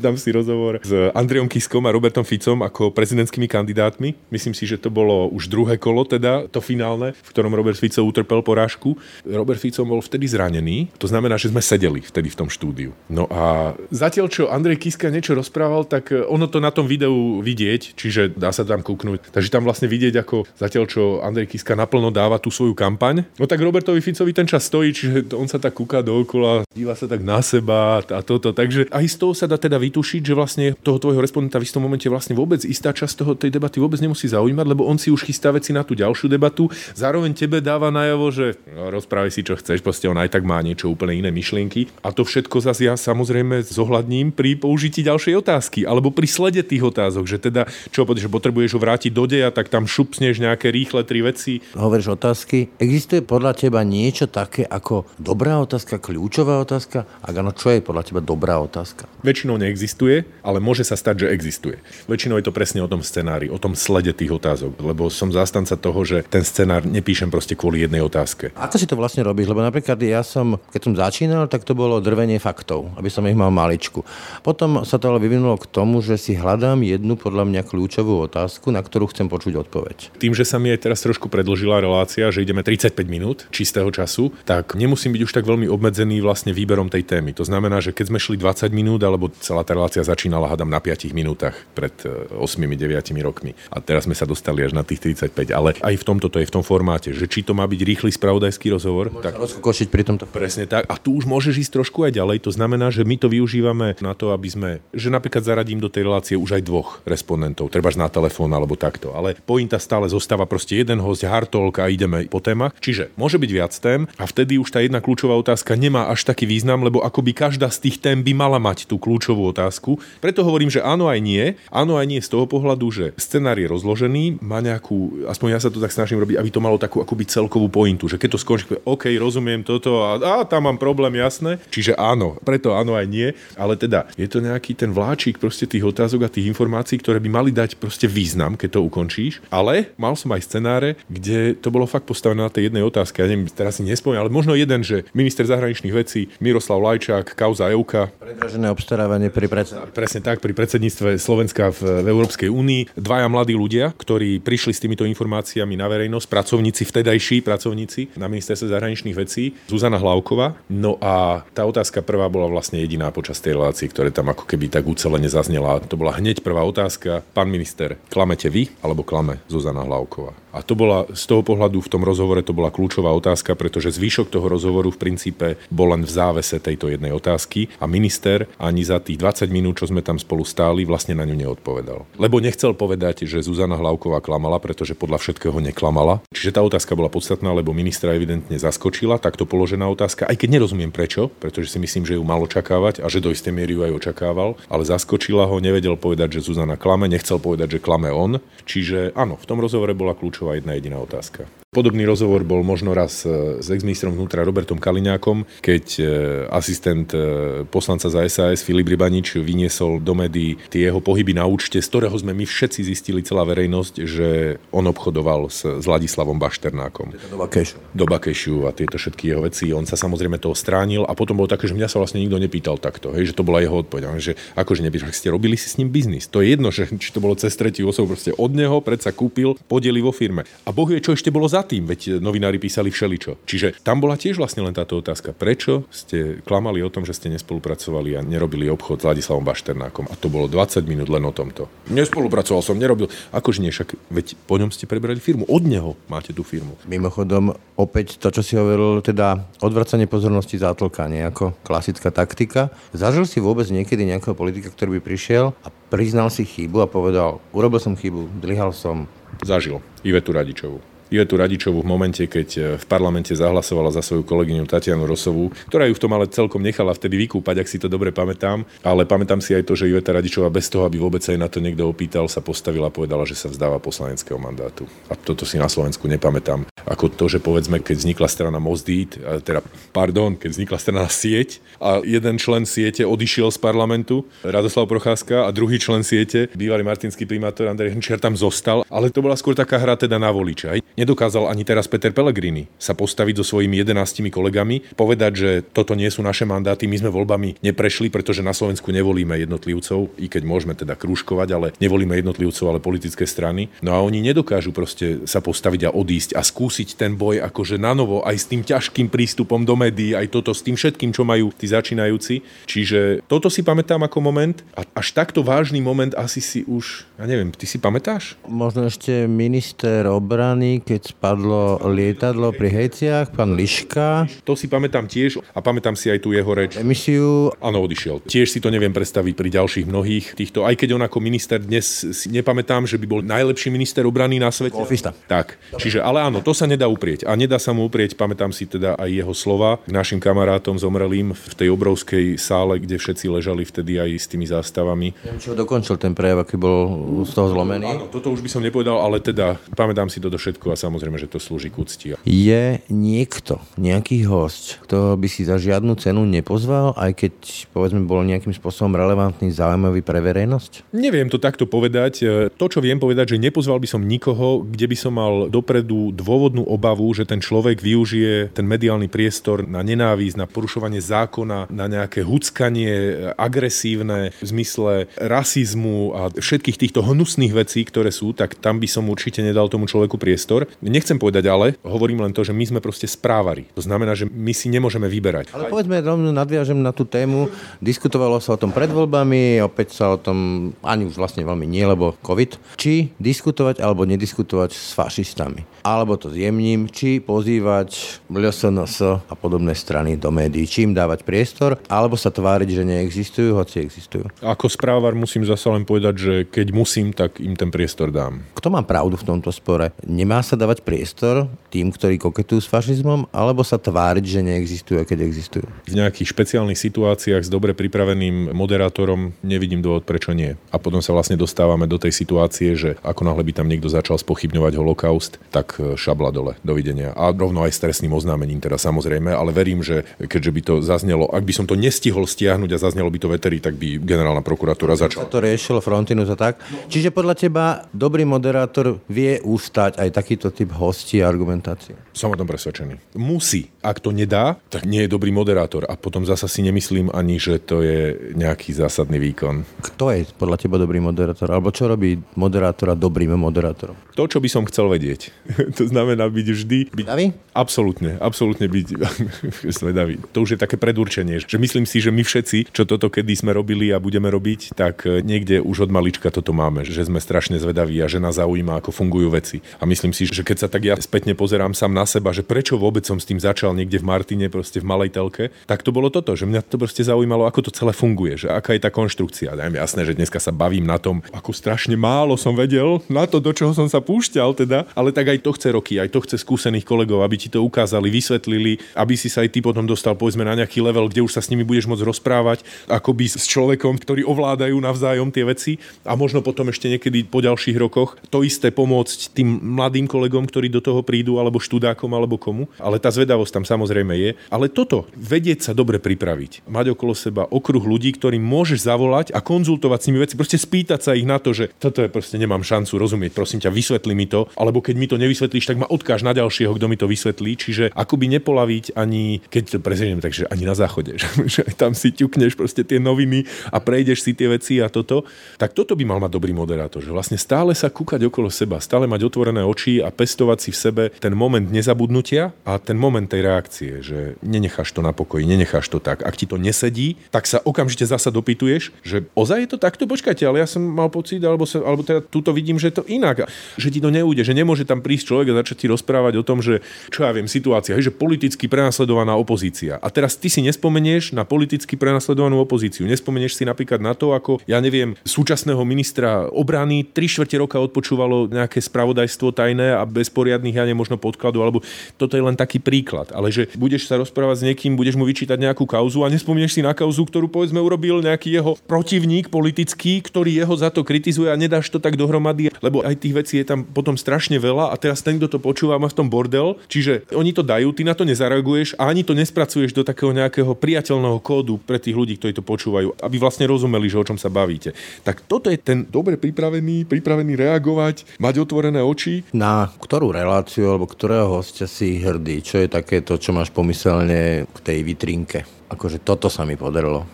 Dám 0.00 0.16
si 0.20 0.30
rozhovor 0.32 0.80
s 0.84 0.92
Andriom 1.16 1.48
Kiskom 1.48 1.84
a 1.88 1.94
Robertom 1.94 2.24
Ficom 2.24 2.60
ako 2.60 2.92
prezidentskými 2.92 3.48
kandidátmi. 3.48 4.14
Myslím 4.28 4.52
si, 4.52 4.68
že 4.68 4.76
to 4.76 4.92
bolo 4.92 5.28
už 5.32 5.48
druhé 5.48 5.80
kolo, 5.80 6.04
teda 6.04 6.46
to 6.48 6.60
finálne, 6.60 7.16
v 7.16 7.30
ktorom 7.32 7.56
Robert 7.56 7.80
Fico 7.80 8.04
utrpel 8.04 8.44
porážku. 8.44 9.00
Robert 9.24 9.60
Fico 9.60 9.82
bol 9.88 10.04
vtedy 10.04 10.28
zranený, 10.28 10.92
to 11.00 11.08
znamená, 11.08 11.40
že 11.40 11.48
sme 11.48 11.64
sedeli 11.64 12.04
vtedy 12.04 12.28
v 12.28 12.38
tom 12.38 12.48
štúdiu. 12.52 12.92
No 13.08 13.24
a 13.32 13.74
zatiaľ, 13.88 14.28
čo 14.28 14.52
Andrej 14.52 14.82
Kiska 14.84 15.08
niečo 15.08 15.32
rozprával, 15.32 15.88
tak 15.88 16.12
ono 16.12 16.46
to 16.46 16.60
na 16.60 16.70
tom 16.70 16.84
videu 16.84 17.40
vidieť, 17.40 17.96
čiže 17.96 18.36
dá 18.36 18.52
sa 18.52 18.62
tam 18.62 18.84
kúknúť. 18.84 19.32
Takže 19.32 19.50
tam 19.50 19.64
vlastne 19.64 19.88
vidieť, 19.88 20.14
ako 20.20 20.44
zatiaľ, 20.58 20.84
čo 20.86 21.02
Andrej 21.24 21.56
Kiska 21.56 21.72
naplno 21.78 22.12
dáva 22.12 22.36
tú 22.36 22.52
svoju 22.52 22.76
kampaň. 22.76 23.24
No 23.40 23.48
tak 23.48 23.62
Robertovi 23.62 24.04
Ficovi 24.04 24.36
ten 24.36 24.44
čas 24.44 24.68
stojí, 24.68 24.92
čiže 24.92 25.32
on 25.34 25.48
sa 25.48 25.56
tak 25.56 25.76
kúka 25.76 26.04
dookola, 26.04 26.66
díva 26.74 26.92
sa 26.94 27.08
tak 27.08 27.24
na 27.24 27.40
seba 27.40 28.02
a 28.04 28.20
toto. 28.20 28.52
Takže 28.52 28.90
aj 28.90 29.04
z 29.06 29.16
toho 29.16 29.29
sa 29.32 29.50
dá 29.50 29.56
teda 29.56 29.80
vytušiť, 29.80 30.22
že 30.22 30.34
vlastne 30.34 30.66
toho 30.80 30.98
tvojho 30.98 31.20
respondenta 31.22 31.58
v 31.60 31.66
istom 31.66 31.82
momente 31.84 32.06
vlastne 32.06 32.36
vôbec 32.36 32.62
istá 32.66 32.94
časť 32.94 33.24
toho 33.24 33.32
tej 33.34 33.50
debaty 33.54 33.80
vôbec 33.80 33.98
nemusí 33.98 34.28
zaujímať, 34.28 34.66
lebo 34.66 34.86
on 34.86 34.96
si 35.00 35.08
už 35.10 35.26
chystá 35.26 35.50
veci 35.50 35.74
na 35.74 35.82
tú 35.82 35.96
ďalšiu 35.96 36.30
debatu. 36.30 36.68
Zároveň 36.94 37.32
tebe 37.34 37.58
dáva 37.64 37.88
najavo, 37.88 38.26
že 38.30 38.58
no, 38.70 38.92
rozprávaj 38.92 39.32
si 39.32 39.42
čo 39.46 39.56
chceš, 39.56 39.80
proste 39.80 40.06
on 40.06 40.18
aj 40.18 40.34
tak 40.34 40.44
má 40.46 40.60
niečo 40.60 40.90
úplne 40.90 41.18
iné 41.18 41.30
myšlienky. 41.32 41.90
A 42.04 42.12
to 42.14 42.26
všetko 42.26 42.62
zase 42.62 42.86
ja 42.86 42.94
samozrejme 42.98 43.62
zohľadním 43.66 44.34
pri 44.34 44.56
použití 44.58 45.02
ďalšej 45.06 45.34
otázky 45.40 45.80
alebo 45.86 46.12
pri 46.12 46.26
slede 46.28 46.62
tých 46.62 46.82
otázok, 46.84 47.24
že 47.26 47.38
teda 47.40 47.66
čo, 47.90 48.04
že 48.04 48.28
potrebuješ 48.28 48.76
ho 48.76 48.80
vrátiť 48.80 49.12
do 49.14 49.24
deja, 49.24 49.48
tak 49.54 49.72
tam 49.72 49.86
šupsneš 49.86 50.42
nejaké 50.42 50.70
rýchle 50.70 51.02
tri 51.06 51.20
veci. 51.24 51.64
Hovoríš 51.74 52.16
otázky. 52.18 52.72
Existuje 52.78 53.22
podľa 53.24 53.56
teba 53.56 53.80
niečo 53.86 54.26
také 54.26 54.66
ako 54.66 55.06
dobrá 55.16 55.58
otázka, 55.62 56.02
kľúčová 56.02 56.62
otázka? 56.62 57.06
Ak 57.22 57.34
áno, 57.34 57.54
čo 57.54 57.70
je 57.70 57.84
podľa 57.84 58.02
teba 58.06 58.20
dobrá 58.22 58.58
otázka? 58.60 59.06
Väčšinou 59.20 59.60
neexistuje, 59.60 60.24
ale 60.40 60.58
môže 60.62 60.86
sa 60.86 60.96
stať, 60.96 61.26
že 61.26 61.32
existuje. 61.34 61.76
Väčšinou 62.08 62.40
je 62.40 62.46
to 62.48 62.56
presne 62.56 62.80
o 62.80 62.88
tom 62.90 63.04
scenári, 63.04 63.52
o 63.52 63.60
tom 63.60 63.76
slede 63.76 64.16
tých 64.16 64.32
otázok, 64.32 64.80
lebo 64.80 65.12
som 65.12 65.28
zastanca 65.28 65.76
toho, 65.76 66.00
že 66.06 66.24
ten 66.26 66.42
scenár 66.46 66.88
nepíšem 66.88 67.28
proste 67.28 67.52
kvôli 67.58 67.84
jednej 67.84 68.00
otázke. 68.00 68.54
Ako 68.56 68.80
si 68.80 68.88
to 68.88 68.96
vlastne 68.96 69.26
robíš? 69.26 69.50
Lebo 69.50 69.60
napríklad 69.60 70.00
ja 70.00 70.24
som 70.24 70.60
keď 70.70 70.80
som 70.80 70.94
začínal, 70.94 71.44
tak 71.50 71.66
to 71.66 71.74
bolo 71.74 71.98
drvenie 71.98 72.38
faktov, 72.38 72.94
aby 72.96 73.10
som 73.10 73.26
ich 73.26 73.36
mal 73.36 73.50
maličku. 73.50 74.06
Potom 74.46 74.86
sa 74.86 74.96
to 74.96 75.12
ale 75.12 75.22
vyvinulo 75.22 75.58
k 75.58 75.66
tomu, 75.68 76.00
že 76.00 76.16
si 76.16 76.38
hľadám 76.38 76.80
jednu 76.86 77.18
podľa 77.18 77.44
mňa 77.50 77.62
kľúčovú 77.66 78.22
otázku, 78.24 78.70
na 78.70 78.80
ktorú 78.80 79.10
chcem 79.10 79.26
počuť 79.26 79.58
odpoveď. 79.66 79.96
Tým, 80.22 80.32
že 80.32 80.46
sa 80.46 80.62
mi 80.62 80.70
aj 80.70 80.86
teraz 80.86 81.02
trošku 81.02 81.26
predložila 81.26 81.82
relácia, 81.82 82.30
že 82.30 82.46
ideme 82.46 82.62
35 82.62 82.96
minút 83.10 83.50
čistého 83.50 83.90
času, 83.90 84.30
tak 84.46 84.78
nemusím 84.78 85.12
byť 85.12 85.22
už 85.26 85.32
tak 85.34 85.44
veľmi 85.44 85.66
obmedzený 85.66 86.22
vlastne 86.22 86.54
výberom 86.54 86.88
tej 86.88 87.04
témy. 87.04 87.34
To 87.36 87.44
znamená, 87.44 87.82
že 87.82 87.90
keď 87.90 88.14
sme 88.14 88.22
šli 88.22 88.36
20 88.38 88.70
minút, 88.70 89.02
alebo 89.10 89.28
celá 89.42 89.66
tá 89.66 89.74
relácia 89.74 90.00
začínala, 90.00 90.46
hádam, 90.48 90.70
na 90.70 90.78
5 90.78 91.10
minútach 91.10 91.58
pred 91.74 91.92
8-9 92.32 92.38
e, 92.38 93.22
rokmi. 93.22 93.52
A 93.68 93.82
teraz 93.82 94.06
sme 94.06 94.14
sa 94.14 94.24
dostali 94.24 94.62
až 94.62 94.72
na 94.72 94.86
tých 94.86 95.02
35. 95.18 95.50
Ale 95.50 95.76
aj 95.82 95.94
v 95.98 96.04
tomto 96.06 96.30
to 96.30 96.38
je 96.38 96.46
v 96.48 96.54
tom 96.54 96.64
formáte, 96.64 97.12
že 97.12 97.26
či 97.26 97.44
to 97.44 97.52
má 97.52 97.66
byť 97.66 97.80
rýchly 97.82 98.10
spravodajský 98.14 98.72
rozhovor. 98.74 99.10
Môžem 99.10 99.26
tak 99.26 99.38
rozkošiť 99.38 99.88
pri 99.90 100.02
tomto. 100.06 100.24
Presne 100.30 100.64
tak. 100.70 100.86
A 100.86 100.94
tu 100.96 101.18
už 101.18 101.26
môžeš 101.26 101.66
ísť 101.66 101.82
trošku 101.82 102.06
aj 102.06 102.14
ďalej. 102.14 102.46
To 102.46 102.54
znamená, 102.54 102.88
že 102.94 103.02
my 103.02 103.16
to 103.18 103.28
využívame 103.28 103.98
na 103.98 104.12
to, 104.14 104.30
aby 104.30 104.48
sme, 104.48 104.70
že 104.94 105.10
napríklad 105.10 105.42
zaradím 105.42 105.82
do 105.82 105.90
tej 105.90 106.06
relácie 106.06 106.38
už 106.38 106.60
aj 106.60 106.62
dvoch 106.62 107.02
respondentov, 107.02 107.68
treba 107.74 107.90
na 107.98 108.06
telefón 108.06 108.54
alebo 108.54 108.78
takto. 108.78 109.10
Ale 109.12 109.34
pointa 109.42 109.82
stále 109.82 110.06
zostáva 110.06 110.46
proste 110.46 110.78
jeden 110.78 111.02
host, 111.02 111.26
hartolk 111.26 111.82
a 111.82 111.90
ideme 111.90 112.30
po 112.30 112.38
témach. 112.38 112.70
Čiže 112.78 113.10
môže 113.18 113.40
byť 113.40 113.50
viac 113.50 113.74
tém 113.74 114.06
a 114.14 114.24
vtedy 114.30 114.62
už 114.62 114.70
tá 114.70 114.78
jedna 114.78 115.02
kľúčová 115.02 115.34
otázka 115.34 115.74
nemá 115.74 116.06
až 116.06 116.22
taký 116.22 116.46
význam, 116.46 116.86
lebo 116.86 117.02
akoby 117.02 117.34
každá 117.34 117.66
z 117.72 117.90
tých 117.90 117.96
tém 117.98 118.22
by 118.22 118.32
mala 118.36 118.62
mať 118.62 118.86
tú 118.86 118.99
kľúčovú 119.00 119.48
otázku. 119.50 119.96
Preto 120.20 120.44
hovorím, 120.44 120.68
že 120.68 120.84
áno 120.84 121.08
aj 121.08 121.18
nie. 121.24 121.56
Áno 121.72 121.96
aj 121.96 122.06
nie 122.06 122.20
z 122.20 122.28
toho 122.28 122.44
pohľadu, 122.44 122.86
že 122.92 123.04
scenár 123.16 123.56
je 123.56 123.66
rozložený, 123.66 124.44
má 124.44 124.60
nejakú, 124.60 125.26
aspoň 125.26 125.48
ja 125.56 125.60
sa 125.60 125.72
to 125.72 125.80
tak 125.80 125.90
snažím 125.90 126.20
robiť, 126.20 126.36
aby 126.36 126.50
to 126.52 126.60
malo 126.60 126.76
takú 126.76 127.00
akoby 127.00 127.24
celkovú 127.24 127.72
pointu, 127.72 128.06
že 128.06 128.20
keď 128.20 128.36
to 128.36 128.38
skončí, 128.38 128.64
OK, 128.84 129.08
rozumiem 129.16 129.64
toto 129.64 130.04
a, 130.04 130.20
a 130.20 130.34
tam 130.44 130.68
mám 130.68 130.76
problém, 130.76 131.16
jasné. 131.16 131.56
Čiže 131.72 131.96
áno, 131.96 132.36
preto 132.44 132.76
áno 132.76 132.94
aj 132.94 133.06
nie, 133.08 133.32
ale 133.56 133.80
teda 133.80 134.06
je 134.20 134.28
to 134.28 134.44
nejaký 134.44 134.76
ten 134.76 134.92
vláčik 134.92 135.40
proste 135.40 135.64
tých 135.64 135.82
otázok 135.86 136.28
a 136.28 136.32
tých 136.32 136.50
informácií, 136.52 137.00
ktoré 137.00 137.22
by 137.22 137.30
mali 137.32 137.50
dať 137.54 137.80
proste 137.80 138.04
význam, 138.10 138.58
keď 138.60 138.76
to 138.76 138.80
ukončíš. 138.84 139.40
Ale 139.48 139.94
mal 139.96 140.18
som 140.18 140.34
aj 140.36 140.44
scenáre, 140.44 141.00
kde 141.08 141.56
to 141.56 141.72
bolo 141.72 141.88
fakt 141.88 142.04
postavené 142.04 142.44
na 142.44 142.52
tej 142.52 142.68
jednej 142.68 142.84
otázke. 142.84 143.22
Ja 143.22 143.30
neviem, 143.30 143.48
teraz 143.48 143.78
si 143.78 143.86
nespomínam, 143.86 144.26
ale 144.28 144.34
možno 144.34 144.58
jeden, 144.58 144.84
že 144.84 145.06
minister 145.16 145.46
zahraničných 145.46 145.94
vecí 145.94 146.28
Miroslav 146.42 146.82
Lajčák, 146.82 147.38
kauza 147.38 147.70
Euka. 147.70 148.10
Predražené 148.18 148.68
obstarávanie 148.90 149.30
pri 149.30 149.46
predsedníctve. 149.46 149.94
Presne 149.94 150.18
tak, 150.18 150.42
pri 150.42 150.50
predsedníctve 150.50 151.14
Slovenska 151.22 151.70
v, 151.70 152.02
v 152.02 152.06
Európskej 152.10 152.50
únii. 152.50 152.98
Dvaja 152.98 153.30
mladí 153.30 153.54
ľudia, 153.54 153.94
ktorí 153.94 154.42
prišli 154.42 154.74
s 154.74 154.82
týmito 154.82 155.06
informáciami 155.06 155.78
na 155.78 155.86
verejnosť, 155.86 156.26
pracovníci, 156.26 156.82
vtedajší 156.90 157.46
pracovníci 157.46 158.18
na 158.18 158.26
ministerstve 158.26 158.66
zahraničných 158.66 159.14
vecí, 159.14 159.54
Zuzana 159.70 159.94
Hlavková. 159.94 160.58
No 160.66 160.98
a 160.98 161.46
tá 161.54 161.62
otázka 161.70 162.02
prvá 162.02 162.26
bola 162.26 162.50
vlastne 162.50 162.82
jediná 162.82 163.14
počas 163.14 163.38
tej 163.38 163.54
relácie, 163.62 163.86
ktoré 163.86 164.10
tam 164.10 164.34
ako 164.34 164.42
keby 164.50 164.66
tak 164.66 164.82
ucelene 164.82 165.30
zaznela. 165.30 165.78
To 165.86 165.94
bola 165.94 166.18
hneď 166.18 166.42
prvá 166.42 166.66
otázka. 166.66 167.22
Pán 167.30 167.46
minister, 167.46 167.94
klamete 168.10 168.50
vy 168.50 168.74
alebo 168.82 169.06
klame 169.06 169.38
Zuzana 169.46 169.86
Hlavková? 169.86 170.34
A 170.50 170.66
to 170.66 170.74
bola 170.74 171.06
z 171.14 171.30
toho 171.30 171.46
pohľadu 171.46 171.78
v 171.78 171.90
tom 171.90 172.02
rozhovore 172.02 172.42
to 172.42 172.50
bola 172.50 172.74
kľúčová 172.74 173.14
otázka, 173.14 173.54
pretože 173.54 173.94
zvyšok 173.94 174.34
toho 174.34 174.50
rozhovoru 174.50 174.90
v 174.90 174.98
princípe 174.98 175.54
bol 175.70 175.94
len 175.94 176.02
v 176.02 176.10
závese 176.10 176.58
tejto 176.58 176.90
jednej 176.90 177.14
otázky 177.14 177.70
a 177.78 177.86
minister 177.86 178.50
ani 178.58 178.79
za 178.84 179.02
tých 179.02 179.20
20 179.20 179.48
minút, 179.48 179.78
čo 179.80 179.88
sme 179.88 180.04
tam 180.04 180.16
spolu 180.20 180.44
stáli, 180.44 180.84
vlastne 180.84 181.16
na 181.16 181.24
ňu 181.24 181.36
neodpovedal. 181.36 182.06
Lebo 182.16 182.40
nechcel 182.40 182.72
povedať, 182.72 183.28
že 183.28 183.44
Zuzana 183.44 183.76
Hlavková 183.76 184.24
klamala, 184.24 184.60
pretože 184.62 184.96
podľa 184.96 185.20
všetkého 185.20 185.58
neklamala. 185.60 186.24
Čiže 186.32 186.56
tá 186.56 186.60
otázka 186.64 186.96
bola 186.96 187.12
podstatná, 187.12 187.52
lebo 187.52 187.76
ministra 187.76 188.16
evidentne 188.16 188.56
zaskočila, 188.56 189.20
takto 189.20 189.44
položená 189.44 189.86
otázka, 189.90 190.26
aj 190.26 190.36
keď 190.40 190.60
nerozumiem 190.60 190.90
prečo, 190.94 191.28
pretože 191.42 191.72
si 191.72 191.78
myslím, 191.78 192.08
že 192.08 192.16
ju 192.16 192.22
malo 192.24 192.48
očakávať 192.48 193.04
a 193.04 193.06
že 193.06 193.22
do 193.22 193.30
istej 193.30 193.52
miery 193.52 193.76
ju 193.76 193.84
aj 193.84 193.92
očakával, 194.00 194.56
ale 194.66 194.82
zaskočila 194.88 195.44
ho, 195.46 195.56
nevedel 195.60 195.94
povedať, 196.00 196.40
že 196.40 196.50
Zuzana 196.50 196.80
klame, 196.80 197.06
nechcel 197.06 197.36
povedať, 197.36 197.78
že 197.78 197.84
klame 197.84 198.08
on. 198.08 198.40
Čiže 198.64 199.12
áno, 199.12 199.36
v 199.36 199.48
tom 199.48 199.60
rozhovore 199.60 199.92
bola 199.92 200.16
kľúčová 200.16 200.56
jedna 200.56 200.78
jediná 200.78 200.98
otázka. 201.02 201.59
Podobný 201.70 202.02
rozhovor 202.02 202.42
bol 202.42 202.66
možno 202.66 202.90
raz 202.98 203.22
e, 203.22 203.62
s 203.62 203.70
ex-ministrom 203.70 204.18
vnútra 204.18 204.42
Robertom 204.42 204.74
Kaliňákom, 204.74 205.62
keď 205.62 205.84
e, 205.86 206.04
asistent 206.50 207.14
e, 207.14 207.62
poslanca 207.62 208.10
za 208.10 208.26
SAS 208.26 208.66
Filip 208.66 208.90
Rybanič 208.90 209.38
vyniesol 209.38 210.02
do 210.02 210.18
médií 210.18 210.58
tie 210.66 210.90
jeho 210.90 210.98
pohyby 210.98 211.30
na 211.30 211.46
účte, 211.46 211.78
z 211.78 211.86
ktorého 211.86 212.18
sme 212.18 212.34
my 212.34 212.42
všetci 212.42 212.90
zistili, 212.90 213.22
celá 213.22 213.46
verejnosť, 213.46 214.02
že 214.02 214.58
on 214.74 214.82
obchodoval 214.90 215.46
s, 215.46 215.62
s 215.62 215.86
Ladislavom 215.86 216.42
Bašternákom. 216.42 217.14
Do 217.30 217.38
Bakešu. 217.38 217.78
Do 217.94 218.02
Bakešu 218.02 218.66
a 218.66 218.74
tieto 218.74 218.98
všetky 218.98 219.30
jeho 219.30 219.46
veci. 219.46 219.70
On 219.70 219.86
sa 219.86 219.94
samozrejme 219.94 220.42
toho 220.42 220.58
stránil 220.58 221.06
a 221.06 221.14
potom 221.14 221.38
bolo 221.38 221.46
také, 221.46 221.70
že 221.70 221.78
mňa 221.78 221.86
sa 221.86 222.02
vlastne 222.02 222.18
nikto 222.18 222.42
nepýtal 222.42 222.82
takto, 222.82 223.14
hej, 223.14 223.30
že 223.30 223.38
to 223.38 223.46
bola 223.46 223.62
jeho 223.62 223.78
odpoveď. 223.78 224.18
Že 224.18 224.58
akože 224.58 224.82
nepýtal, 224.82 225.14
ste 225.14 225.30
robili 225.30 225.54
si 225.54 225.70
s 225.70 225.78
ním 225.78 225.94
biznis. 225.94 226.26
To 226.34 226.42
je 226.42 226.50
jedno, 226.50 226.74
že 226.74 226.90
či 226.98 227.14
to 227.14 227.22
bolo 227.22 227.38
cez 227.38 227.54
tretiu 227.54 227.94
osobu, 227.94 228.18
proste 228.18 228.34
od 228.34 228.50
neho 228.58 228.82
predsa 228.82 229.14
kúpil 229.14 229.54
podiely 229.70 230.02
vo 230.02 230.10
firme. 230.10 230.42
A 230.66 230.74
Boh 230.74 230.90
vie, 230.90 230.98
čo 230.98 231.14
ešte 231.14 231.30
bolo 231.30 231.46
za 231.46 231.59
za 231.60 231.68
tým, 231.68 231.84
veď 231.84 232.24
novinári 232.24 232.56
písali 232.56 232.88
všeličo. 232.88 233.44
Čiže 233.44 233.84
tam 233.84 234.00
bola 234.00 234.16
tiež 234.16 234.40
vlastne 234.40 234.64
len 234.64 234.72
táto 234.72 234.96
otázka. 234.96 235.36
Prečo 235.36 235.84
ste 235.92 236.40
klamali 236.40 236.80
o 236.80 236.88
tom, 236.88 237.04
že 237.04 237.12
ste 237.12 237.28
nespolupracovali 237.28 238.16
a 238.16 238.24
nerobili 238.24 238.72
obchod 238.72 239.04
s 239.04 239.08
Ladislavom 239.12 239.44
Bašternákom? 239.44 240.08
A 240.08 240.16
to 240.16 240.32
bolo 240.32 240.48
20 240.48 240.88
minút 240.88 241.12
len 241.12 241.20
o 241.28 241.32
tomto. 241.36 241.68
Nespolupracoval 241.92 242.64
som, 242.64 242.80
nerobil. 242.80 243.12
Akože 243.36 243.60
nie, 243.60 243.68
však 243.68 243.92
veď 244.08 244.40
po 244.48 244.56
ňom 244.56 244.72
ste 244.72 244.88
prebrali 244.88 245.20
firmu. 245.20 245.44
Od 245.44 245.60
neho 245.60 246.00
máte 246.08 246.32
tú 246.32 246.40
firmu. 246.40 246.80
Mimochodom, 246.88 247.52
opäť 247.76 248.16
to, 248.16 248.32
čo 248.32 248.40
si 248.40 248.56
hovoril, 248.56 249.04
teda 249.04 249.44
odvracanie 249.60 250.08
pozornosti 250.08 250.56
zátlkanie 250.56 251.28
ako 251.28 251.52
klasická 251.60 252.08
taktika. 252.08 252.72
Zažil 252.96 253.28
si 253.28 253.36
vôbec 253.44 253.68
niekedy 253.68 254.08
nejakého 254.08 254.32
politika, 254.32 254.72
ktorý 254.72 254.96
by 254.96 255.00
prišiel 255.04 255.52
a 255.60 255.68
priznal 255.92 256.32
si 256.32 256.48
chybu 256.48 256.80
a 256.80 256.88
povedal, 256.88 257.44
urobil 257.52 257.82
som 257.82 257.92
chybu, 257.92 258.40
dlyhal 258.40 258.72
som. 258.72 259.04
Zažil. 259.44 259.84
Ivetu 260.00 260.32
Radičovú. 260.32 260.80
Ivetu 261.10 261.34
Radičovú 261.34 261.82
v 261.82 261.90
momente, 261.90 262.22
keď 262.22 262.48
e, 262.54 262.60
v 262.78 262.84
parlamente 262.86 263.34
zahlasovala 263.34 263.90
za 263.90 263.98
svoju 263.98 264.22
kolegyňu 264.22 264.62
Tatianu 264.62 265.10
Rosovú, 265.10 265.50
ktorá 265.66 265.90
ju 265.90 265.98
v 265.98 266.02
tom 266.06 266.14
ale 266.14 266.30
celkom 266.30 266.62
nechala 266.62 266.94
vtedy 266.94 267.26
vykúpať, 267.26 267.66
ak 267.66 267.66
si 267.66 267.82
to 267.82 267.90
dobre 267.90 268.14
pamätám. 268.14 268.62
Ale 268.86 269.02
pamätám 269.02 269.42
si 269.42 269.58
aj 269.58 269.66
to, 269.66 269.74
že 269.74 269.90
Iveta 269.90 270.14
Radičová 270.14 270.54
bez 270.54 270.70
toho, 270.70 270.86
aby 270.86 271.02
vôbec 271.02 271.18
jej 271.18 271.34
na 271.34 271.50
to 271.50 271.58
niekto 271.58 271.82
opýtal, 271.90 272.30
sa 272.30 272.38
postavila 272.38 272.88
a 272.88 272.94
povedala, 272.94 273.26
že 273.26 273.34
sa 273.34 273.50
vzdáva 273.50 273.82
poslaneckého 273.82 274.38
mandátu. 274.38 274.86
A 275.10 275.18
toto 275.18 275.42
si 275.42 275.58
na 275.58 275.66
Slovensku 275.66 276.06
nepamätám. 276.06 276.62
Ako 276.86 277.10
to, 277.10 277.26
že 277.26 277.42
povedzme, 277.42 277.82
keď 277.82 278.06
vznikla 278.06 278.28
strana 278.30 278.62
Mozdít, 278.62 279.18
teda, 279.42 279.66
pardon, 279.90 280.38
keď 280.38 280.50
vznikla 280.54 280.78
strana 280.78 281.10
Sieť 281.10 281.58
a 281.82 281.98
jeden 282.06 282.38
člen 282.38 282.62
siete 282.70 283.02
odišiel 283.02 283.50
z 283.50 283.58
parlamentu, 283.58 284.22
Radoslav 284.46 284.86
Procházka, 284.86 285.46
a 285.46 285.50
druhý 285.50 285.82
člen 285.82 286.06
siete, 286.06 286.46
bývalý 286.54 286.86
martinský 286.86 287.26
primátor 287.26 287.66
Andrej 287.66 287.98
Hrnčiar 287.98 288.22
tam 288.22 288.38
zostal, 288.38 288.86
ale 288.86 289.10
to 289.10 289.18
bola 289.18 289.34
skôr 289.34 289.58
taká 289.58 289.74
hra 289.74 289.98
teda 289.98 290.14
na 290.14 290.30
voliča. 290.30 290.78
Nedokázal 291.00 291.48
ani 291.48 291.64
teraz 291.64 291.88
Peter 291.88 292.12
Pellegrini 292.12 292.68
sa 292.76 292.92
postaviť 292.92 293.40
so 293.40 293.56
svojimi 293.56 293.80
11 293.80 294.28
kolegami, 294.28 294.84
povedať, 294.92 295.32
že 295.32 295.50
toto 295.64 295.96
nie 295.96 296.12
sú 296.12 296.20
naše 296.20 296.44
mandáty, 296.44 296.84
my 296.84 297.00
sme 297.00 297.08
voľbami 297.08 297.56
neprešli, 297.64 298.12
pretože 298.12 298.44
na 298.44 298.52
Slovensku 298.52 298.92
nevolíme 298.92 299.32
jednotlivcov, 299.40 300.12
i 300.20 300.28
keď 300.28 300.44
môžeme 300.44 300.76
teda 300.76 300.92
krúžkovať, 301.00 301.48
ale 301.56 301.66
nevolíme 301.80 302.20
jednotlivcov, 302.20 302.68
ale 302.68 302.84
politické 302.84 303.24
strany. 303.24 303.72
No 303.80 303.96
a 303.96 304.04
oni 304.04 304.20
nedokážu 304.20 304.76
proste 304.76 305.24
sa 305.24 305.40
postaviť 305.40 305.88
a 305.88 305.94
odísť 305.96 306.36
a 306.36 306.44
skúsiť 306.44 307.00
ten 307.00 307.16
boj 307.16 307.40
akože 307.48 307.80
na 307.80 307.96
novo 307.96 308.20
aj 308.20 308.36
s 308.36 308.44
tým 308.52 308.60
ťažkým 308.60 309.08
prístupom 309.08 309.64
do 309.64 309.80
médií, 309.80 310.12
aj 310.12 310.28
toto 310.28 310.52
s 310.52 310.60
tým 310.60 310.76
všetkým, 310.76 311.16
čo 311.16 311.24
majú 311.24 311.48
tí 311.56 311.64
začínajúci. 311.64 312.44
Čiže 312.68 313.24
toto 313.24 313.48
si 313.48 313.64
pamätám 313.64 314.04
ako 314.04 314.20
moment 314.20 314.60
a 314.76 314.84
až 315.00 315.16
takto 315.16 315.40
vážny 315.40 315.80
moment 315.80 316.12
asi 316.12 316.44
si 316.44 316.60
už, 316.68 317.08
ja 317.16 317.24
neviem, 317.24 317.48
ty 317.56 317.64
si 317.64 317.80
pamätáš? 317.80 318.36
Možno 318.44 318.84
ešte 318.84 319.24
minister 319.24 320.04
obrany, 320.04 320.89
keď 320.90 321.14
spadlo 321.14 321.78
lietadlo 321.86 322.50
pri 322.50 322.66
Hejciach, 322.66 323.30
pán 323.30 323.54
Liška. 323.54 324.26
To 324.42 324.58
si 324.58 324.66
pamätám 324.66 325.06
tiež 325.06 325.38
a 325.54 325.62
pamätám 325.62 325.94
si 325.94 326.10
aj 326.10 326.18
tu 326.18 326.34
jeho 326.34 326.50
reč. 326.50 326.74
Emisiu. 326.74 327.54
Áno, 327.62 327.86
odišiel. 327.86 328.26
Tiež 328.26 328.50
si 328.50 328.58
to 328.58 328.74
neviem 328.74 328.90
predstaviť 328.90 329.38
pri 329.38 329.54
ďalších 329.54 329.86
mnohých 329.86 330.34
týchto, 330.34 330.66
aj 330.66 330.74
keď 330.74 330.98
on 330.98 331.06
ako 331.06 331.22
minister 331.22 331.62
dnes 331.62 331.86
si 332.10 332.26
nepamätám, 332.34 332.90
že 332.90 332.98
by 332.98 333.06
bol 333.06 333.22
najlepší 333.22 333.70
minister 333.70 334.02
obrany 334.02 334.42
na 334.42 334.50
svete. 334.50 334.74
Ofista. 334.74 335.14
Tak, 335.30 335.62
čiže 335.78 336.02
ale 336.02 336.26
áno, 336.26 336.42
to 336.42 336.50
sa 336.50 336.66
nedá 336.66 336.90
uprieť. 336.90 337.22
A 337.22 337.38
nedá 337.38 337.62
sa 337.62 337.70
mu 337.70 337.86
uprieť, 337.86 338.18
pamätám 338.18 338.50
si 338.50 338.66
teda 338.66 338.98
aj 338.98 339.14
jeho 339.14 339.30
slova 339.30 339.78
k 339.86 339.94
našim 339.94 340.18
kamarátom 340.18 340.74
zomrelým 340.74 341.38
v 341.38 341.54
tej 341.54 341.70
obrovskej 341.70 342.34
sále, 342.34 342.82
kde 342.82 342.98
všetci 342.98 343.30
ležali 343.30 343.62
vtedy 343.62 343.94
aj 343.94 344.10
s 344.18 344.26
tými 344.26 344.50
zástavami. 344.50 345.14
Neviem, 345.22 345.38
čo 345.38 345.54
dokončil 345.54 346.02
ten 346.02 346.18
prejav, 346.18 346.42
aký 346.42 346.58
bol 346.58 346.90
z 347.22 347.30
toho 347.30 347.54
zlomený. 347.54 347.86
Áno, 347.86 348.10
toto 348.10 348.34
už 348.34 348.42
by 348.42 348.50
som 348.50 348.58
nepovedal, 348.58 348.98
ale 348.98 349.22
teda 349.22 349.54
pamätám 349.78 350.10
si 350.10 350.18
toto 350.18 350.34
všetko 350.34 350.66
a 350.74 350.79
samozrejme, 350.80 351.20
že 351.20 351.28
to 351.28 351.36
slúži 351.36 351.68
k 351.68 351.76
úcti. 351.76 352.06
Je 352.24 352.80
niekto, 352.88 353.60
nejaký 353.76 354.24
host, 354.24 354.80
kto 354.88 355.20
by 355.20 355.28
si 355.28 355.44
za 355.44 355.60
žiadnu 355.60 355.92
cenu 356.00 356.24
nepozval, 356.24 356.96
aj 356.96 357.12
keď 357.20 357.34
povedzme 357.76 358.08
bol 358.08 358.24
nejakým 358.24 358.56
spôsobom 358.56 358.96
relevantný, 358.96 359.52
zaujímavý 359.52 360.00
pre 360.00 360.24
verejnosť? 360.24 360.88
Neviem 360.96 361.28
to 361.28 361.36
takto 361.36 361.68
povedať. 361.68 362.24
To, 362.56 362.66
čo 362.66 362.80
viem 362.80 362.96
povedať, 362.96 363.36
že 363.36 363.42
nepozval 363.42 363.76
by 363.76 363.88
som 363.90 364.08
nikoho, 364.08 364.64
kde 364.64 364.86
by 364.88 364.96
som 364.96 365.12
mal 365.12 365.52
dopredu 365.52 366.14
dôvodnú 366.16 366.64
obavu, 366.64 367.12
že 367.12 367.28
ten 367.28 367.44
človek 367.44 367.84
využije 367.84 368.56
ten 368.56 368.64
mediálny 368.64 369.10
priestor 369.10 369.68
na 369.68 369.84
nenávisť, 369.84 370.38
na 370.38 370.46
porušovanie 370.46 371.02
zákona, 371.02 371.68
na 371.68 371.86
nejaké 371.90 372.22
huckanie 372.24 373.28
agresívne 373.34 374.30
v 374.38 374.46
zmysle 374.46 375.10
rasizmu 375.18 376.14
a 376.14 376.22
všetkých 376.30 376.80
týchto 376.80 377.02
hnusných 377.02 377.52
vecí, 377.52 377.82
ktoré 377.82 378.14
sú, 378.14 378.32
tak 378.32 378.56
tam 378.56 378.78
by 378.78 378.86
som 378.86 379.10
určite 379.10 379.42
nedal 379.42 379.66
tomu 379.66 379.90
človeku 379.90 380.16
priestor. 380.16 380.59
Nechcem 380.82 381.16
povedať 381.20 381.46
ale, 381.48 381.76
hovorím 381.86 382.24
len 382.24 382.32
to, 382.34 382.42
že 382.42 382.56
my 382.56 382.64
sme 382.66 382.80
proste 382.80 383.06
správari. 383.06 383.68
To 383.76 383.82
znamená, 383.84 384.16
že 384.16 384.26
my 384.26 384.52
si 384.56 384.72
nemôžeme 384.72 385.06
vyberať. 385.06 385.52
Ale 385.54 385.70
povedzme, 385.70 386.00
rovno 386.02 386.34
nadviažem 386.34 386.78
na 386.80 386.90
tú 386.90 387.06
tému. 387.06 387.52
Diskutovalo 387.78 388.40
sa 388.42 388.56
o 388.56 388.60
tom 388.60 388.74
pred 388.74 388.90
voľbami, 388.90 389.62
opäť 389.62 389.96
sa 390.00 390.14
o 390.14 390.18
tom 390.20 390.70
ani 390.82 391.06
už 391.06 391.16
vlastne 391.16 391.44
veľmi 391.44 391.68
nie, 391.68 391.84
lebo 391.84 392.16
COVID. 392.24 392.76
Či 392.76 393.14
diskutovať 393.20 393.78
alebo 393.84 394.08
nediskutovať 394.08 394.70
s 394.72 394.92
fašistami. 394.96 395.64
Alebo 395.84 396.16
to 396.16 396.32
zjemním, 396.32 396.90
či 396.90 397.22
pozývať 397.22 398.20
LSNS 398.28 399.24
a 399.28 399.34
podobné 399.36 399.72
strany 399.76 400.16
do 400.16 400.28
médií. 400.32 400.68
Či 400.68 400.90
im 400.90 400.92
dávať 400.96 401.24
priestor, 401.24 401.78
alebo 401.88 402.18
sa 402.18 402.32
tváriť, 402.32 402.68
že 402.68 402.82
neexistujú, 402.84 403.56
hoci 403.56 403.84
existujú. 403.84 404.28
Ako 404.40 404.68
správar 404.68 405.12
musím 405.16 405.44
zase 405.44 405.68
len 405.68 405.84
povedať, 405.84 406.14
že 406.16 406.34
keď 406.48 406.66
musím, 406.72 407.12
tak 407.12 407.38
im 407.38 407.54
ten 407.54 407.68
priestor 407.68 408.08
dám. 408.12 408.44
Kto 408.56 408.72
má 408.72 408.82
pravdu 408.82 409.16
v 409.20 409.26
tomto 409.26 409.52
spore? 409.52 409.92
Nemá 410.04 410.40
sa 410.40 410.49
dávať 410.54 410.82
priestor 410.86 411.50
tým, 411.68 411.90
ktorí 411.90 412.18
koketujú 412.18 412.62
s 412.62 412.70
fašizmom, 412.70 413.30
alebo 413.30 413.62
sa 413.66 413.78
tváriť, 413.78 414.24
že 414.24 414.40
neexistujú, 414.42 415.02
keď 415.06 415.18
existujú? 415.22 415.66
V 415.86 415.94
nejakých 415.94 416.30
špeciálnych 416.30 416.78
situáciách 416.78 417.46
s 417.46 417.50
dobre 417.50 417.74
pripraveným 417.74 418.54
moderátorom 418.54 419.34
nevidím 419.42 419.82
dôvod, 419.82 420.06
prečo 420.06 420.34
nie. 420.34 420.54
A 420.70 420.76
potom 420.78 421.02
sa 421.02 421.14
vlastne 421.14 421.38
dostávame 421.38 421.90
do 421.90 421.98
tej 421.98 422.14
situácie, 422.14 422.74
že 422.74 422.90
ako 423.02 423.26
náhle 423.26 423.42
by 423.46 423.52
tam 423.54 423.66
niekto 423.70 423.90
začal 423.90 424.18
spochybňovať 424.18 424.72
holokaust, 424.78 425.42
tak 425.50 425.78
e, 425.78 425.94
šabla 425.98 426.30
dole. 426.30 426.52
Dovidenia. 426.62 427.14
A 427.14 427.34
rovno 427.34 427.66
aj 427.66 427.74
s 427.74 427.82
trestným 427.82 428.14
oznámením 428.14 428.62
teda 428.62 428.78
samozrejme, 428.78 429.32
ale 429.32 429.50
verím, 429.50 429.80
že 429.80 430.06
keďže 430.18 430.50
by 430.54 430.60
to 430.62 430.74
zaznelo, 430.84 431.26
ak 431.30 431.42
by 431.42 431.52
som 431.54 431.66
to 431.66 431.74
nestihol 431.74 432.24
stiahnuť 432.28 432.70
a 432.76 432.82
zaznelo 432.82 433.10
by 433.10 433.18
to 433.18 433.28
veteri, 433.32 433.58
tak 433.58 433.76
by 433.76 433.98
generálna 434.00 434.44
prokuratúra 434.44 434.94
začala. 434.94 435.28
To 435.30 435.42
riešilo 435.42 435.82
Frontinus 435.82 436.30
a 436.30 436.36
tak. 436.36 436.60
Čiže 436.92 437.14
podľa 437.14 437.34
teba 437.36 437.64
dobrý 437.90 438.22
moderátor 438.22 439.00
vie 439.10 439.40
ústať 439.42 439.98
aj 439.98 440.08
takýto 440.40 440.56
typ 440.56 440.72
hostí 440.72 441.20
a 441.20 441.28
argumentácie? 441.28 441.92
Som 442.16 442.32
o 442.32 442.36
tom 442.40 442.48
presvedčený. 442.48 443.20
Musí. 443.20 443.68
Ak 443.80 443.96
to 444.04 444.12
nedá, 444.12 444.60
tak 444.68 444.84
nie 444.84 445.08
je 445.08 445.08
dobrý 445.08 445.32
moderátor. 445.32 445.88
A 445.88 445.96
potom 445.96 446.28
zasa 446.28 446.44
si 446.52 446.60
nemyslím 446.60 447.08
ani, 447.16 447.40
že 447.40 447.56
to 447.56 447.80
je 447.80 448.32
nejaký 448.36 448.76
zásadný 448.76 449.16
výkon. 449.16 449.64
Kto 449.80 450.12
je 450.12 450.28
podľa 450.36 450.60
teba 450.60 450.76
dobrý 450.76 451.00
moderátor? 451.00 451.48
Alebo 451.48 451.72
čo 451.72 451.88
robí 451.88 452.20
moderátora 452.36 452.92
dobrým 452.92 453.32
moderátorom? 453.40 453.96
To, 454.20 454.28
čo 454.28 454.36
by 454.36 454.48
som 454.52 454.68
chcel 454.68 454.92
vedieť. 454.92 455.32
to 455.80 455.88
znamená 455.88 456.28
byť 456.28 456.46
vždy... 456.52 456.78
Byť... 456.92 457.06
Zvedavý? 457.08 457.26
Absolútne, 457.56 458.20
absolútne 458.20 458.68
byť 458.68 458.86
zvedavý. 459.80 460.20
To 460.36 460.44
už 460.44 460.54
je 460.54 460.58
také 460.60 460.76
predurčenie, 460.76 461.40
že 461.40 461.56
myslím 461.56 461.88
si, 461.88 462.04
že 462.04 462.12
my 462.12 462.20
všetci, 462.20 462.68
čo 462.76 462.84
toto 462.84 463.08
kedy 463.08 463.32
sme 463.32 463.56
robili 463.56 463.88
a 463.96 464.02
budeme 464.02 464.28
robiť, 464.28 464.76
tak 464.76 465.08
niekde 465.08 465.64
už 465.64 465.88
od 465.88 465.90
malička 465.90 466.28
toto 466.28 466.52
máme, 466.52 466.84
že 466.84 467.00
sme 467.00 467.16
strašne 467.16 467.56
zvedaví 467.56 467.96
a 468.04 468.12
že 468.12 468.20
nás 468.20 468.36
zaujíma, 468.36 468.84
ako 468.84 468.92
fungujú 468.92 469.32
veci. 469.32 469.64
A 469.80 469.88
myslím 469.88 470.12
si, 470.12 470.28
že 470.28 470.44
keď 470.44 470.66
sa 470.66 470.68
tak 470.68 470.84
ja 470.84 470.94
spätne 471.00 471.32
pozerám 471.32 471.72
sám 471.72 471.96
na 471.96 472.04
seba, 472.04 472.36
že 472.36 472.44
prečo 472.44 472.76
vôbec 472.76 473.08
som 473.08 473.16
s 473.16 473.24
tým 473.24 473.40
začal 473.40 473.69
niekde 473.74 473.98
v 474.00 474.08
Martine, 474.08 474.46
proste 474.52 474.78
v 474.82 474.88
malej 474.88 475.14
telke, 475.14 475.54
tak 475.66 475.82
to 475.86 475.90
bolo 475.94 476.10
toto, 476.10 476.34
že 476.34 476.46
mňa 476.46 476.66
to 476.66 476.76
proste 476.80 477.02
zaujímalo, 477.06 477.46
ako 477.46 477.68
to 477.68 477.70
celé 477.74 477.92
funguje, 477.94 478.46
že 478.46 478.48
aká 478.50 478.74
je 478.74 478.82
tá 478.82 478.90
konštrukcia. 478.92 479.56
Dajme 479.56 479.78
jasné, 479.78 480.02
že 480.06 480.16
dneska 480.16 480.38
sa 480.42 480.54
bavím 480.54 480.86
na 480.86 480.98
tom, 481.00 481.22
ako 481.30 481.54
strašne 481.54 481.94
málo 481.94 482.34
som 482.34 482.54
vedel 482.54 483.02
na 483.06 483.24
to, 483.26 483.38
do 483.38 483.54
čoho 483.54 483.72
som 483.76 483.86
sa 483.86 484.02
púšťal 484.02 484.54
teda, 484.56 484.88
ale 484.94 485.14
tak 485.14 485.30
aj 485.30 485.42
to 485.42 485.50
chce 485.54 485.68
roky, 485.70 485.94
aj 485.98 486.10
to 486.12 486.22
chce 486.24 486.42
skúsených 486.42 486.86
kolegov, 486.86 487.22
aby 487.22 487.36
ti 487.38 487.48
to 487.48 487.62
ukázali, 487.62 488.10
vysvetlili, 488.10 488.78
aby 488.96 489.14
si 489.14 489.28
sa 489.30 489.42
aj 489.44 489.50
ty 489.54 489.58
potom 489.60 489.84
dostal 489.84 490.14
povedzme 490.14 490.42
na 490.42 490.56
nejaký 490.58 490.82
level, 490.82 491.08
kde 491.08 491.24
už 491.24 491.32
sa 491.36 491.42
s 491.44 491.50
nimi 491.52 491.62
budeš 491.66 491.86
môcť 491.90 492.06
rozprávať, 492.06 492.66
akoby 492.90 493.30
s 493.30 493.46
človekom, 493.46 494.00
ktorý 494.00 494.26
ovládajú 494.26 494.76
navzájom 494.78 495.28
tie 495.30 495.44
veci 495.46 495.72
a 496.04 496.16
možno 496.16 496.40
potom 496.40 496.68
ešte 496.68 496.90
niekedy 496.90 497.26
po 497.26 497.40
ďalších 497.40 497.76
rokoch 497.78 498.16
to 498.28 498.42
isté 498.42 498.72
pomôcť 498.74 499.34
tým 499.34 499.48
mladým 499.76 500.10
kolegom, 500.10 500.46
ktorí 500.46 500.68
do 500.72 500.82
toho 500.82 501.00
prídu, 501.04 501.38
alebo 501.38 501.62
študákom, 501.62 502.10
alebo 502.12 502.40
komu. 502.40 502.66
Ale 502.76 502.98
tá 502.98 503.12
zvedavosť 503.12 503.52
tam 503.59 503.59
samozrejme 503.64 504.14
je. 504.16 504.30
Ale 504.50 504.72
toto, 504.72 505.06
vedieť 505.16 505.70
sa 505.70 505.72
dobre 505.72 506.02
pripraviť, 506.02 506.66
mať 506.66 506.94
okolo 506.94 507.12
seba 507.14 507.46
okruh 507.48 507.82
ľudí, 507.82 508.14
ktorým 508.14 508.42
môžeš 508.42 508.86
zavolať 508.86 509.26
a 509.32 509.40
konzultovať 509.42 509.98
s 510.00 510.06
nimi 510.08 510.18
veci, 510.22 510.34
proste 510.38 510.58
spýtať 510.58 511.00
sa 511.00 511.12
ich 511.16 511.26
na 511.26 511.38
to, 511.40 511.52
že 511.52 511.72
toto 511.76 512.00
je 512.00 512.12
proste 512.12 512.36
nemám 512.36 512.64
šancu 512.64 512.96
rozumieť, 512.96 513.32
prosím 513.34 513.60
ťa, 513.62 513.72
vysvetli 513.72 514.12
mi 514.16 514.26
to, 514.26 514.46
alebo 514.56 514.84
keď 514.84 514.94
mi 514.96 515.06
to 515.06 515.16
nevysvetlíš, 515.20 515.68
tak 515.68 515.80
ma 515.80 515.88
odkáž 515.88 516.22
na 516.26 516.32
ďalšieho, 516.36 516.72
kto 516.76 516.86
mi 516.86 516.96
to 516.96 517.06
vysvetlí. 517.10 517.52
Čiže 517.56 517.84
akoby 517.92 518.26
nepolaviť 518.40 518.96
ani, 518.96 519.44
keď 519.48 519.76
to 519.76 519.78
prezriem, 519.82 520.18
takže 520.18 520.48
ani 520.48 520.64
na 520.64 520.74
záchode, 520.78 521.16
že 521.54 521.62
tam 521.76 521.92
si 521.92 522.14
ťukneš 522.14 522.56
proste 522.56 522.84
tie 522.86 522.98
noviny 522.98 523.44
a 523.70 523.78
prejdeš 523.82 524.24
si 524.24 524.32
tie 524.36 524.50
veci 524.50 524.78
a 524.78 524.88
toto, 524.88 525.24
tak 525.56 525.72
toto 525.76 525.94
by 525.94 526.04
mal 526.06 526.18
mať 526.22 526.32
dobrý 526.32 526.52
moderátor, 526.54 527.02
že 527.02 527.12
vlastne 527.12 527.36
stále 527.40 527.72
sa 527.72 527.92
kúkať 527.92 528.26
okolo 528.28 528.48
seba, 528.48 528.82
stále 528.82 529.08
mať 529.10 529.26
otvorené 529.26 529.64
oči 529.64 530.00
a 530.00 530.08
pestovať 530.12 530.58
si 530.60 530.70
v 530.70 530.78
sebe 530.78 531.04
ten 531.18 531.34
moment 531.34 531.64
nezabudnutia 531.64 532.52
a 532.64 532.78
ten 532.80 532.96
moment 532.96 533.26
tej 533.26 533.44
reakcie, 533.50 533.98
že 533.98 534.38
nenecháš 534.46 534.94
to 534.94 535.02
na 535.02 535.10
pokoji, 535.10 535.42
nenecháš 535.42 535.90
to 535.90 535.98
tak. 535.98 536.22
Ak 536.22 536.38
ti 536.38 536.46
to 536.46 536.54
nesedí, 536.54 537.18
tak 537.34 537.50
sa 537.50 537.58
okamžite 537.66 538.06
zasa 538.06 538.30
dopytuješ, 538.30 538.94
že 539.02 539.26
ozaj 539.34 539.66
je 539.66 539.68
to 539.74 539.78
takto, 539.82 540.06
počkajte, 540.06 540.46
ale 540.46 540.62
ja 540.62 540.68
som 540.70 540.78
mal 540.86 541.10
pocit, 541.10 541.42
alebo, 541.42 541.66
sa, 541.66 541.82
alebo 541.82 542.06
teda 542.06 542.22
túto 542.22 542.54
vidím, 542.54 542.78
že 542.78 542.94
je 542.94 543.02
to 543.02 543.04
inak, 543.10 543.50
že 543.74 543.90
ti 543.90 543.98
to 543.98 544.14
neújde, 544.14 544.46
že 544.46 544.54
nemôže 544.54 544.86
tam 544.86 545.02
prísť 545.02 545.34
človek 545.34 545.46
a 545.50 545.58
začať 545.66 545.76
ti 545.82 545.86
rozprávať 545.90 546.38
o 546.38 546.46
tom, 546.46 546.62
že 546.62 546.78
čo 547.10 547.26
ja 547.26 547.34
viem, 547.34 547.50
situácia, 547.50 547.98
že 547.98 548.14
politicky 548.14 548.70
prenasledovaná 548.70 549.34
opozícia. 549.34 549.98
A 549.98 550.08
teraz 550.12 550.38
ty 550.38 550.46
si 550.46 550.62
nespomenieš 550.62 551.34
na 551.34 551.42
politicky 551.42 551.98
prenasledovanú 551.98 552.62
opozíciu. 552.62 553.08
Nespomenieš 553.10 553.58
si 553.58 553.66
napríklad 553.66 553.98
na 553.98 554.14
to, 554.14 554.36
ako, 554.36 554.62
ja 554.68 554.78
neviem, 554.78 555.18
súčasného 555.26 555.82
ministra 555.82 556.46
obrany 556.52 557.02
tri 557.02 557.26
štvrte 557.26 557.56
roka 557.58 557.80
odpočúvalo 557.80 558.46
nejaké 558.52 558.78
spravodajstvo 558.78 559.56
tajné 559.56 559.96
a 559.96 560.04
bez 560.04 560.28
poriadnych 560.28 560.76
ja 560.76 560.84
nemožno 560.84 561.16
podkladu, 561.16 561.64
alebo 561.64 561.82
toto 562.20 562.36
je 562.36 562.44
len 562.44 562.54
taký 562.54 562.78
príklad. 562.78 563.32
Ale 563.40 563.48
že 563.48 563.72
budeš 563.72 564.04
sa 564.04 564.20
rozprávať 564.20 564.56
s 564.60 564.66
niekým, 564.68 565.00
budeš 565.00 565.16
mu 565.16 565.24
vyčítať 565.24 565.56
nejakú 565.56 565.88
kauzu 565.88 566.20
a 566.20 566.28
nespomnieš 566.28 566.76
si 566.76 566.84
na 566.84 566.92
kauzu, 566.92 567.24
ktorú 567.24 567.48
povedzme 567.48 567.80
urobil 567.80 568.20
nejaký 568.20 568.52
jeho 568.52 568.76
protivník 568.84 569.48
politický, 569.48 570.20
ktorý 570.20 570.60
jeho 570.60 570.74
za 570.76 570.92
to 570.92 571.00
kritizuje 571.00 571.48
a 571.48 571.56
nedáš 571.56 571.88
to 571.88 571.96
tak 571.96 572.20
dohromady, 572.20 572.68
lebo 572.84 573.00
aj 573.00 573.16
tých 573.16 573.32
vecí 573.32 573.54
je 573.56 573.64
tam 573.64 573.80
potom 573.80 574.20
strašne 574.20 574.60
veľa 574.60 574.92
a 574.92 574.94
teraz 575.00 575.24
ten, 575.24 575.40
kto 575.40 575.56
to 575.56 575.58
počúva, 575.58 575.96
má 575.96 576.12
v 576.12 576.18
tom 576.20 576.28
bordel, 576.28 576.76
čiže 576.92 577.24
oni 577.32 577.56
to 577.56 577.64
dajú, 577.64 577.96
ty 577.96 578.04
na 578.04 578.12
to 578.12 578.28
nezareaguješ 578.28 579.00
a 579.00 579.08
ani 579.08 579.24
to 579.24 579.32
nespracuješ 579.32 579.96
do 579.96 580.04
takého 580.04 580.36
nejakého 580.36 580.76
priateľného 580.76 581.40
kódu 581.40 581.80
pre 581.80 581.96
tých 581.96 582.12
ľudí, 582.12 582.36
ktorí 582.36 582.52
to 582.52 582.66
počúvajú, 582.66 583.16
aby 583.24 583.36
vlastne 583.40 583.64
rozumeli, 583.64 584.12
že 584.12 584.20
o 584.20 584.26
čom 584.28 584.36
sa 584.36 584.52
bavíte. 584.52 584.92
Tak 585.24 585.48
toto 585.48 585.72
je 585.72 585.80
ten 585.80 586.04
dobre 586.04 586.36
pripravený, 586.36 587.08
pripravený 587.08 587.56
reagovať, 587.56 588.36
mať 588.36 588.54
otvorené 588.60 589.00
oči. 589.00 589.48
Na 589.56 589.88
ktorú 589.88 590.34
reláciu 590.36 590.92
alebo 590.92 591.08
ktorého 591.08 591.62
hostia 591.62 591.88
si 591.88 592.20
hrdý? 592.20 592.60
Čo 592.60 592.82
je 592.82 592.88
také 592.90 593.22
to, 593.30 593.38
čo 593.38 593.54
máš 593.54 593.70
pomyselne 593.70 594.66
k 594.66 594.78
tej 594.82 595.06
vitrinke? 595.06 595.62
Akože 595.86 596.18
toto 596.18 596.50
sa 596.50 596.66
mi 596.66 596.74
podarilo. 596.74 597.30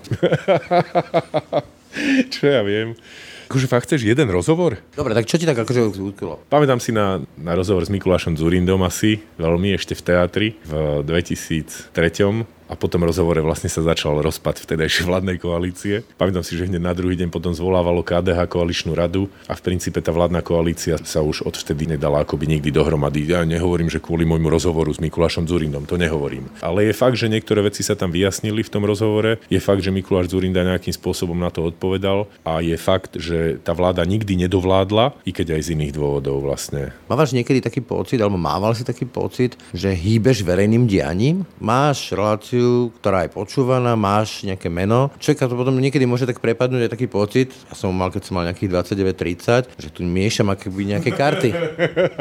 čo 2.36 2.52
ja 2.52 2.60
viem. 2.60 2.92
Akože 3.48 3.64
fakt 3.64 3.88
chceš 3.88 4.04
jeden 4.04 4.28
rozhovor? 4.28 4.76
Dobre, 4.92 5.16
tak 5.16 5.24
čo 5.24 5.40
ti 5.40 5.48
tak 5.48 5.56
akože 5.56 5.96
utkilo? 5.96 6.44
Pamätám 6.52 6.84
si 6.84 6.92
na, 6.92 7.24
na 7.40 7.56
rozhovor 7.56 7.88
s 7.88 7.94
Mikulášom 7.94 8.36
Zurindom 8.36 8.84
asi, 8.84 9.24
veľmi 9.40 9.72
ešte 9.72 9.96
v 9.96 10.02
teatri 10.04 10.48
v 10.68 11.00
2003 11.00 12.44
a 12.66 12.74
potom 12.74 13.06
rozhovore 13.06 13.38
vlastne 13.42 13.70
sa 13.70 13.82
začal 13.82 14.18
rozpad 14.18 14.58
vtedajšej 14.58 15.06
vládnej 15.06 15.38
koalície. 15.38 16.02
Pamätám 16.18 16.42
si, 16.42 16.58
že 16.58 16.66
hneď 16.66 16.82
na 16.82 16.94
druhý 16.94 17.14
deň 17.14 17.30
potom 17.30 17.54
zvolávalo 17.54 18.02
KDH 18.02 18.50
koaličnú 18.50 18.98
radu 18.98 19.30
a 19.46 19.54
v 19.54 19.64
princípe 19.64 20.02
tá 20.02 20.10
vládna 20.10 20.42
koalícia 20.42 20.98
sa 21.06 21.22
už 21.22 21.46
odvtedy 21.46 21.86
nedala 21.86 22.26
akoby 22.26 22.58
nikdy 22.58 22.74
dohromady. 22.74 23.22
Ja 23.26 23.46
nehovorím, 23.46 23.86
že 23.86 24.02
kvôli 24.02 24.26
môjmu 24.26 24.50
rozhovoru 24.50 24.90
s 24.90 24.98
Mikulášom 24.98 25.46
Zurindom, 25.46 25.86
to 25.86 25.94
nehovorím. 25.94 26.50
Ale 26.58 26.90
je 26.90 26.94
fakt, 26.94 27.14
že 27.14 27.30
niektoré 27.30 27.62
veci 27.62 27.86
sa 27.86 27.94
tam 27.94 28.10
vyjasnili 28.10 28.66
v 28.66 28.72
tom 28.72 28.82
rozhovore. 28.82 29.38
Je 29.46 29.62
fakt, 29.62 29.86
že 29.86 29.94
Mikuláš 29.94 30.34
Zurinda 30.34 30.66
nejakým 30.66 30.94
spôsobom 30.94 31.38
na 31.38 31.54
to 31.54 31.70
odpovedal 31.70 32.26
a 32.42 32.58
je 32.58 32.74
fakt, 32.74 33.14
že 33.18 33.62
tá 33.62 33.74
vláda 33.74 34.02
nikdy 34.02 34.46
nedovládla, 34.46 35.14
i 35.22 35.30
keď 35.30 35.58
aj 35.58 35.62
z 35.70 35.72
iných 35.78 35.94
dôvodov 35.94 36.42
vlastne. 36.42 36.90
Mávaš 37.06 37.30
niekedy 37.30 37.62
taký 37.62 37.78
pocit, 37.82 38.18
alebo 38.18 38.38
mával 38.38 38.74
si 38.74 38.82
taký 38.82 39.06
pocit, 39.06 39.54
že 39.70 39.94
hýbeš 39.94 40.42
verejným 40.42 40.90
dianím? 40.90 41.46
Máš 41.62 42.10
reláciu 42.10 42.55
reláciu, 42.56 42.90
ktorá 43.00 43.28
je 43.28 43.30
počúvaná, 43.32 43.92
máš 43.96 44.42
nejaké 44.42 44.68
meno. 44.72 45.12
Človeka 45.20 45.48
to 45.48 45.56
potom 45.56 45.76
niekedy 45.76 46.04
môže 46.08 46.24
tak 46.24 46.40
prepadnúť 46.40 46.88
aj 46.88 46.92
taký 46.92 47.06
pocit, 47.08 47.52
ja 47.68 47.74
som 47.76 47.92
mal, 47.92 48.08
keď 48.08 48.22
som 48.24 48.34
mal 48.40 48.48
nejakých 48.48 48.72
29-30, 48.72 49.76
že 49.76 49.88
tu 49.92 50.00
miešam 50.04 50.48
akoby 50.48 50.96
nejaké 50.96 51.10
karty. 51.12 51.50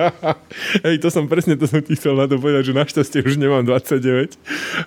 Hej, 0.86 0.96
to 1.00 1.10
som 1.12 1.28
presne, 1.32 1.56
to 1.56 1.66
som 1.68 1.80
ti 1.82 1.96
chcel 1.96 2.16
na 2.20 2.28
to 2.28 2.40
povedať, 2.40 2.72
že 2.72 2.74
našťastie 2.76 3.20
už 3.24 3.40
nemám 3.40 3.64
29 3.66 4.36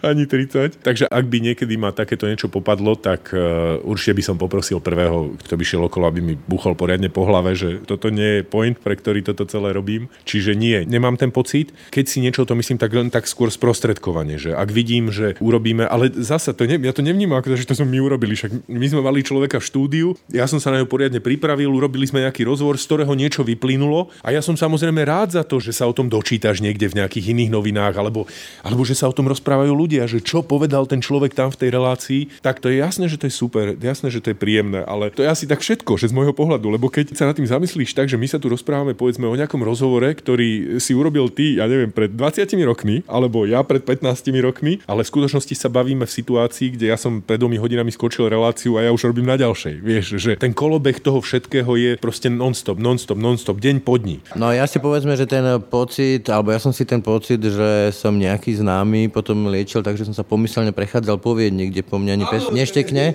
ani 0.04 0.24
30. 0.28 0.84
Takže 0.84 1.04
ak 1.08 1.24
by 1.26 1.38
niekedy 1.40 1.74
ma 1.80 1.90
takéto 1.92 2.28
niečo 2.28 2.52
popadlo, 2.52 2.96
tak 2.98 3.32
uh, 3.32 3.80
určite 3.84 4.16
by 4.20 4.22
som 4.24 4.36
poprosil 4.36 4.80
prvého, 4.82 5.34
kto 5.48 5.54
by 5.56 5.64
šiel 5.64 5.82
okolo, 5.88 6.04
aby 6.08 6.20
mi 6.20 6.34
buchol 6.36 6.76
poriadne 6.76 7.08
po 7.08 7.24
hlave, 7.24 7.56
že 7.56 7.80
toto 7.84 8.12
nie 8.12 8.40
je 8.40 8.46
point, 8.46 8.76
pre 8.76 8.94
ktorý 8.94 9.24
toto 9.24 9.48
celé 9.48 9.72
robím. 9.72 10.10
Čiže 10.28 10.52
nie, 10.54 10.84
nemám 10.84 11.16
ten 11.16 11.32
pocit. 11.32 11.72
Keď 11.90 12.04
si 12.06 12.18
niečo 12.20 12.44
to 12.44 12.54
myslím, 12.58 12.78
tak 12.78 12.92
len 12.92 13.08
tak 13.08 13.28
skôr 13.30 13.50
sprostredkovanie, 13.50 14.36
že 14.40 14.50
ak 14.54 14.68
vidím, 14.70 15.10
že 15.14 15.37
urobíme, 15.38 15.86
ale 15.86 16.10
zasa 16.12 16.52
to 16.52 16.66
ne, 16.66 16.78
ja 16.78 16.94
to 16.94 17.02
nevnímam 17.02 17.38
ako 17.38 17.54
to, 17.54 17.60
že 17.60 17.68
to 17.68 17.78
sme 17.78 17.88
my 17.94 17.98
urobili, 18.02 18.34
však 18.34 18.68
my 18.68 18.86
sme 18.86 19.00
mali 19.02 19.22
človeka 19.22 19.58
v 19.62 19.68
štúdiu, 19.68 20.08
ja 20.30 20.44
som 20.46 20.58
sa 20.58 20.74
na 20.74 20.82
ňo 20.82 20.90
poriadne 20.90 21.22
pripravil, 21.22 21.70
urobili 21.70 22.06
sme 22.06 22.24
nejaký 22.26 22.44
rozhovor, 22.46 22.76
z 22.76 22.86
ktorého 22.86 23.12
niečo 23.14 23.42
vyplynulo 23.46 24.10
a 24.22 24.34
ja 24.34 24.42
som 24.44 24.58
samozrejme 24.58 25.00
rád 25.06 25.38
za 25.38 25.42
to, 25.42 25.58
že 25.58 25.74
sa 25.74 25.86
o 25.86 25.94
tom 25.94 26.06
dočítaš 26.10 26.60
niekde 26.60 26.90
v 26.90 27.02
nejakých 27.02 27.34
iných 27.34 27.50
novinách, 27.52 27.94
alebo, 27.96 28.26
alebo 28.62 28.82
že 28.82 28.98
sa 28.98 29.10
o 29.10 29.16
tom 29.16 29.30
rozprávajú 29.30 29.72
ľudia, 29.72 30.04
že 30.10 30.22
čo 30.22 30.42
povedal 30.44 30.86
ten 30.86 31.02
človek 31.02 31.34
tam 31.34 31.50
v 31.52 31.60
tej 31.60 31.70
relácii, 31.74 32.20
tak 32.42 32.58
to 32.58 32.70
je 32.72 32.80
jasné, 32.82 33.06
že 33.06 33.18
to 33.18 33.26
je 33.26 33.34
super, 33.34 33.74
jasné, 33.78 34.08
že 34.10 34.22
to 34.22 34.32
je 34.32 34.36
príjemné, 34.38 34.82
ale 34.84 35.10
to 35.12 35.22
je 35.24 35.28
asi 35.28 35.44
tak 35.44 35.62
všetko, 35.62 35.98
že 35.98 36.10
z 36.10 36.16
môjho 36.16 36.34
pohľadu, 36.34 36.72
lebo 36.72 36.90
keď 36.90 37.14
sa 37.14 37.28
nad 37.28 37.36
tým 37.36 37.48
zamyslíš 37.48 37.94
tak, 37.94 38.10
že 38.10 38.18
my 38.18 38.26
sa 38.26 38.40
tu 38.40 38.50
rozprávame 38.50 38.96
povedzme 38.96 39.26
o 39.28 39.38
nejakom 39.38 39.60
rozhovore, 39.62 40.08
ktorý 40.12 40.80
si 40.82 40.92
urobil 40.96 41.30
ty, 41.30 41.58
ja 41.60 41.68
neviem, 41.68 41.92
pred 41.92 42.10
20 42.12 42.50
rokmi, 42.64 43.06
alebo 43.06 43.44
ja 43.44 43.62
pred 43.62 43.82
15 43.82 44.32
rokmi, 44.42 44.80
ale 44.88 45.02
v 45.02 45.10
skutočnosti 45.28 45.60
sa 45.60 45.68
bavíme 45.68 46.08
v 46.08 46.16
situácii, 46.24 46.80
kde 46.80 46.88
ja 46.88 46.96
som 46.96 47.20
pred 47.20 47.36
dvomi 47.36 47.60
hodinami 47.60 47.92
skočil 47.92 48.32
reláciu 48.32 48.80
a 48.80 48.88
ja 48.88 48.90
už 48.96 49.12
robím 49.12 49.28
na 49.28 49.36
ďalšej. 49.36 49.74
Vieš, 49.84 50.06
že 50.16 50.30
ten 50.40 50.56
kolobeh 50.56 50.96
toho 51.04 51.20
všetkého 51.20 51.68
je 51.76 51.90
proste 52.00 52.32
non-stop, 52.32 52.80
non-stop, 52.80 53.20
non-stop, 53.20 53.60
deň 53.60 53.84
po 53.84 54.00
dní. 54.00 54.24
No 54.40 54.48
ja 54.56 54.64
si 54.64 54.80
povedzme, 54.80 55.20
že 55.20 55.28
ten 55.28 55.44
pocit, 55.68 56.24
alebo 56.32 56.48
ja 56.48 56.56
som 56.56 56.72
si 56.72 56.88
ten 56.88 57.04
pocit, 57.04 57.44
že 57.44 57.92
som 57.92 58.16
nejaký 58.16 58.56
známy 58.56 59.12
potom 59.12 59.52
liečil, 59.52 59.84
takže 59.84 60.08
som 60.08 60.16
sa 60.16 60.24
pomyselne 60.24 60.72
prechádzal 60.72 61.20
po 61.20 61.36
Viedni, 61.36 61.68
kde 61.68 61.84
po 61.84 62.00
mňa 62.00 62.12
ani 62.16 62.24
pes 62.32 62.48
neštekne 62.48 63.12